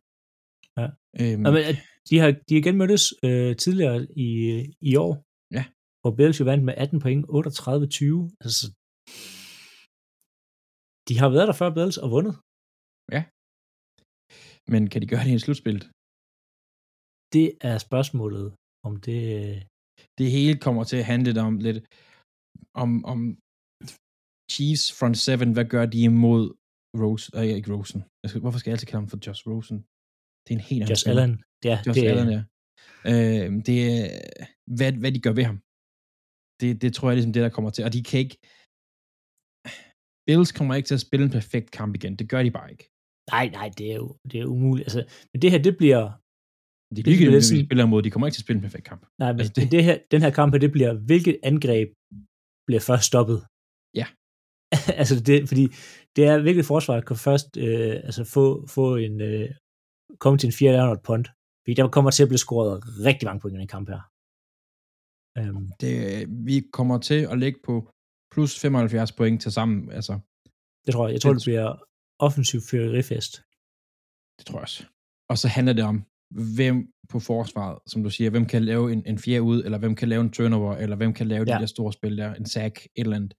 [0.80, 0.88] Ja.
[1.22, 1.78] Øhm, Nå, men, at
[2.10, 3.98] de har, de har igen mødtes øh, tidligere
[4.28, 4.30] i,
[4.90, 5.14] i år.
[5.58, 5.64] Ja.
[6.02, 7.30] Hvor Bills jo vandt med 18 point, 38-20.
[8.46, 8.66] Altså,
[11.08, 12.36] de har været der før Bills og vundet.
[14.74, 15.80] men kan de gøre det i en slutspil?
[17.36, 18.48] Det er spørgsmålet,
[18.88, 19.20] om det...
[19.40, 19.58] øh,
[20.20, 21.80] Det hele kommer til at handle om lidt
[22.84, 23.20] om, om
[24.54, 26.44] Chiefs front seven, hvad gør de imod
[27.02, 28.02] Rose, øh, ikke Rosen.
[28.22, 29.78] Jeg skal, hvorfor skal jeg altid kalde ham for Josh Rosen?
[30.44, 31.10] Det er en helt anden Josh.
[31.12, 31.34] Allen.
[31.70, 32.42] Ja, Josh det, Allen, ja.
[33.12, 34.04] Øh, det er,
[34.78, 35.60] hvad, hvad de gør ved ham.
[36.62, 37.86] Det, det tror jeg ligesom det, der kommer til.
[37.88, 38.38] Og de kan ikke...
[40.28, 42.14] Bills kommer ikke til at spille en perfekt kamp igen.
[42.20, 42.86] Det gør de bare ikke.
[43.34, 44.86] Nej, nej, det er jo det er umuligt.
[44.88, 45.02] Altså,
[45.32, 46.04] men det her, det bliver...
[46.90, 48.02] De Det er ligegyldigt, lidt hvem de sådan- spiller imod.
[48.04, 49.02] De kommer ikke til at spille en perfekt kamp.
[49.20, 49.72] Nej, men Altså, det- det...
[49.72, 51.90] Det her, den her kamp det bliver, hvilket angreb
[52.68, 53.38] bliver først stoppet?
[54.00, 54.08] Ja.
[55.02, 55.64] altså, det, fordi
[56.16, 59.48] det er virkelig forsvaret kan først øh, altså få, få en, øh,
[60.24, 61.28] komme til en fjerde og et punt.
[61.62, 62.74] Fordi der kommer til at blive scoret
[63.08, 64.02] rigtig mange point i den kamp her.
[65.40, 65.94] Øhm, Det,
[66.50, 67.76] vi kommer til at ligge på
[68.34, 69.92] plus 75 point til sammen.
[69.98, 70.14] Altså,
[70.86, 71.14] det tror jeg.
[71.14, 71.68] Jeg tror, Det- det bliver
[72.28, 73.34] offensiv fyrerifest.
[74.38, 74.80] det tror jeg også.
[75.32, 75.98] Og så handler det om,
[76.58, 79.96] hvem på forsvaret, som du siger, hvem kan lave en, en fjerde ud, eller hvem
[79.96, 81.54] kan lave en turnover, eller hvem kan lave ja.
[81.56, 83.34] De der store spil der, en sack, et eller andet.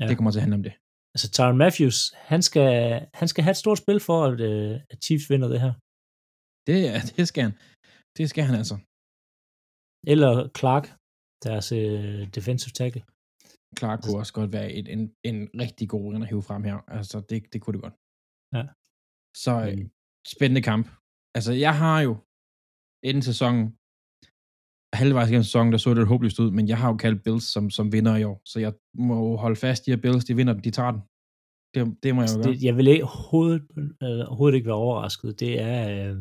[0.00, 0.06] Ja.
[0.08, 0.74] Det kommer til at handle om det.
[1.14, 1.98] Altså, Tyron Matthews,
[2.32, 2.70] han skal,
[3.14, 5.72] han skal have et stort spil for, at, øh, at Chiefs vinder det her.
[6.68, 6.76] Det,
[7.18, 7.54] det skal han.
[8.18, 8.76] Det skal han altså.
[10.12, 10.86] Eller Clark,
[11.46, 13.02] deres øh, defensive tackle.
[13.78, 16.78] Clark kunne også godt være et, en, en rigtig god en at hive frem her.
[16.98, 17.96] Altså, det, det kunne det godt.
[18.56, 18.64] Ja.
[19.44, 19.90] Så øh, Men-
[20.34, 20.86] spændende kamp.
[21.36, 22.12] Altså, jeg har jo
[23.08, 23.62] inden sæsonen,
[25.00, 27.46] halvvejs gennem sæsonen, der så det lidt håbløst ud, men jeg har jo kaldt Bills
[27.54, 28.72] som, som vinder i år, så jeg
[29.08, 31.02] må holde fast i, at Bills, de vinder den, de tager den.
[31.74, 32.52] Det, det må jeg jo gøre.
[32.52, 33.62] Det, jeg vil ikke overhovedet,
[34.04, 35.40] øh, overhovedet ikke være overrasket.
[35.42, 36.16] Det er, øh,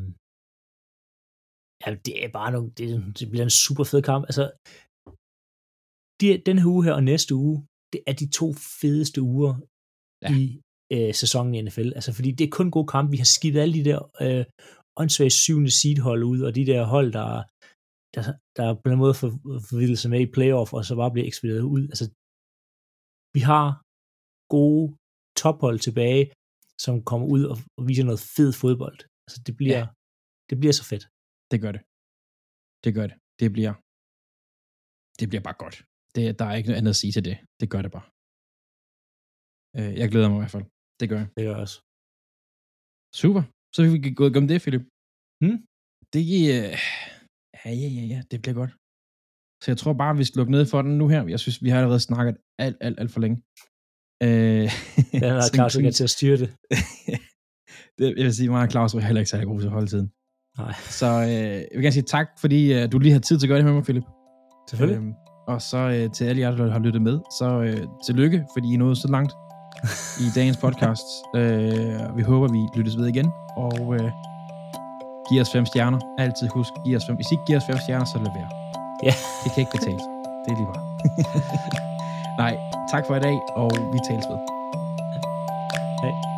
[1.84, 2.88] ja, det er bare nogle, det,
[3.20, 4.24] det bliver en super fed kamp.
[4.32, 4.44] Altså,
[6.20, 7.58] de, den her uge her og næste uge,
[7.94, 8.48] det er de to
[8.82, 9.54] fedeste uger
[10.24, 10.30] ja.
[10.38, 10.42] i
[10.94, 11.90] øh, sæsonen i NFL.
[11.98, 13.12] Altså, fordi det er kun gode kampe.
[13.12, 14.46] Vi har skidt alle de der øh,
[15.02, 17.30] åndssvage syvende seed hold ud, og de der hold, der,
[18.16, 18.22] der,
[18.58, 19.30] der på en måde for,
[19.70, 21.84] forvildet sig med i playoff, og så bare bliver ekspederet ud.
[21.92, 22.06] Altså,
[23.36, 23.66] vi har
[24.56, 24.86] gode
[25.42, 26.24] tophold tilbage,
[26.86, 29.00] som kommer ud og, og viser noget fed fodbold.
[29.26, 29.88] Altså, det bliver, ja.
[30.50, 31.06] det bliver så fedt.
[31.52, 31.82] Det gør det.
[32.84, 33.18] Det gør det.
[33.42, 33.74] Det bliver,
[35.20, 35.76] det bliver bare godt.
[36.16, 37.38] Det, der er ikke noget andet at sige til det.
[37.62, 38.08] Det gør det bare.
[39.78, 40.68] Øh, jeg glæder mig i hvert fald.
[41.00, 41.28] Det gør jeg.
[41.36, 41.78] Det gør jeg også.
[43.22, 43.44] Super.
[43.76, 44.82] Så vi kan gå om det, Philip.
[45.42, 45.58] Hmm?
[46.14, 46.24] Det
[46.56, 46.72] øh,
[47.66, 48.72] ja, ja, ja, ja, det bliver godt.
[49.64, 51.28] Så jeg tror bare, vi skal lukke ned for den nu her.
[51.28, 53.38] Jeg synes, vi har allerede snakket alt, alt, alt for længe.
[54.24, 54.30] Øh,
[55.12, 56.50] Den er sådan- kan til at styre det.
[57.98, 60.12] det, jeg vil sige, og Claus var heller ikke særlig god til at holde tiden.
[60.58, 63.48] Nej, Så øh, jeg vil gerne sige tak, fordi øh, du lige har tid til
[63.48, 64.04] at gøre det med mig, Philip.
[64.70, 64.98] selvfølgelig.
[65.02, 65.14] Øhm,
[65.48, 68.78] og så øh, til alle jer, der har lyttet med, så øh, tillykke, fordi I
[68.78, 69.32] nåede så langt
[70.20, 71.08] i dagens podcast.
[71.36, 74.12] øh, vi håber, vi lyttes ved igen, og øh,
[75.30, 76.00] giv os fem stjerner.
[76.18, 77.16] Altid husk, giv os fem.
[77.16, 78.50] Hvis I ikke giver os fem stjerner, så lad være.
[79.04, 79.14] Ja.
[79.44, 80.12] Det kan ikke betale sig.
[80.44, 80.84] Det er lige bare.
[82.44, 82.54] Nej,
[82.92, 84.40] tak for i dag, og vi tales ved.
[86.04, 86.35] Hej.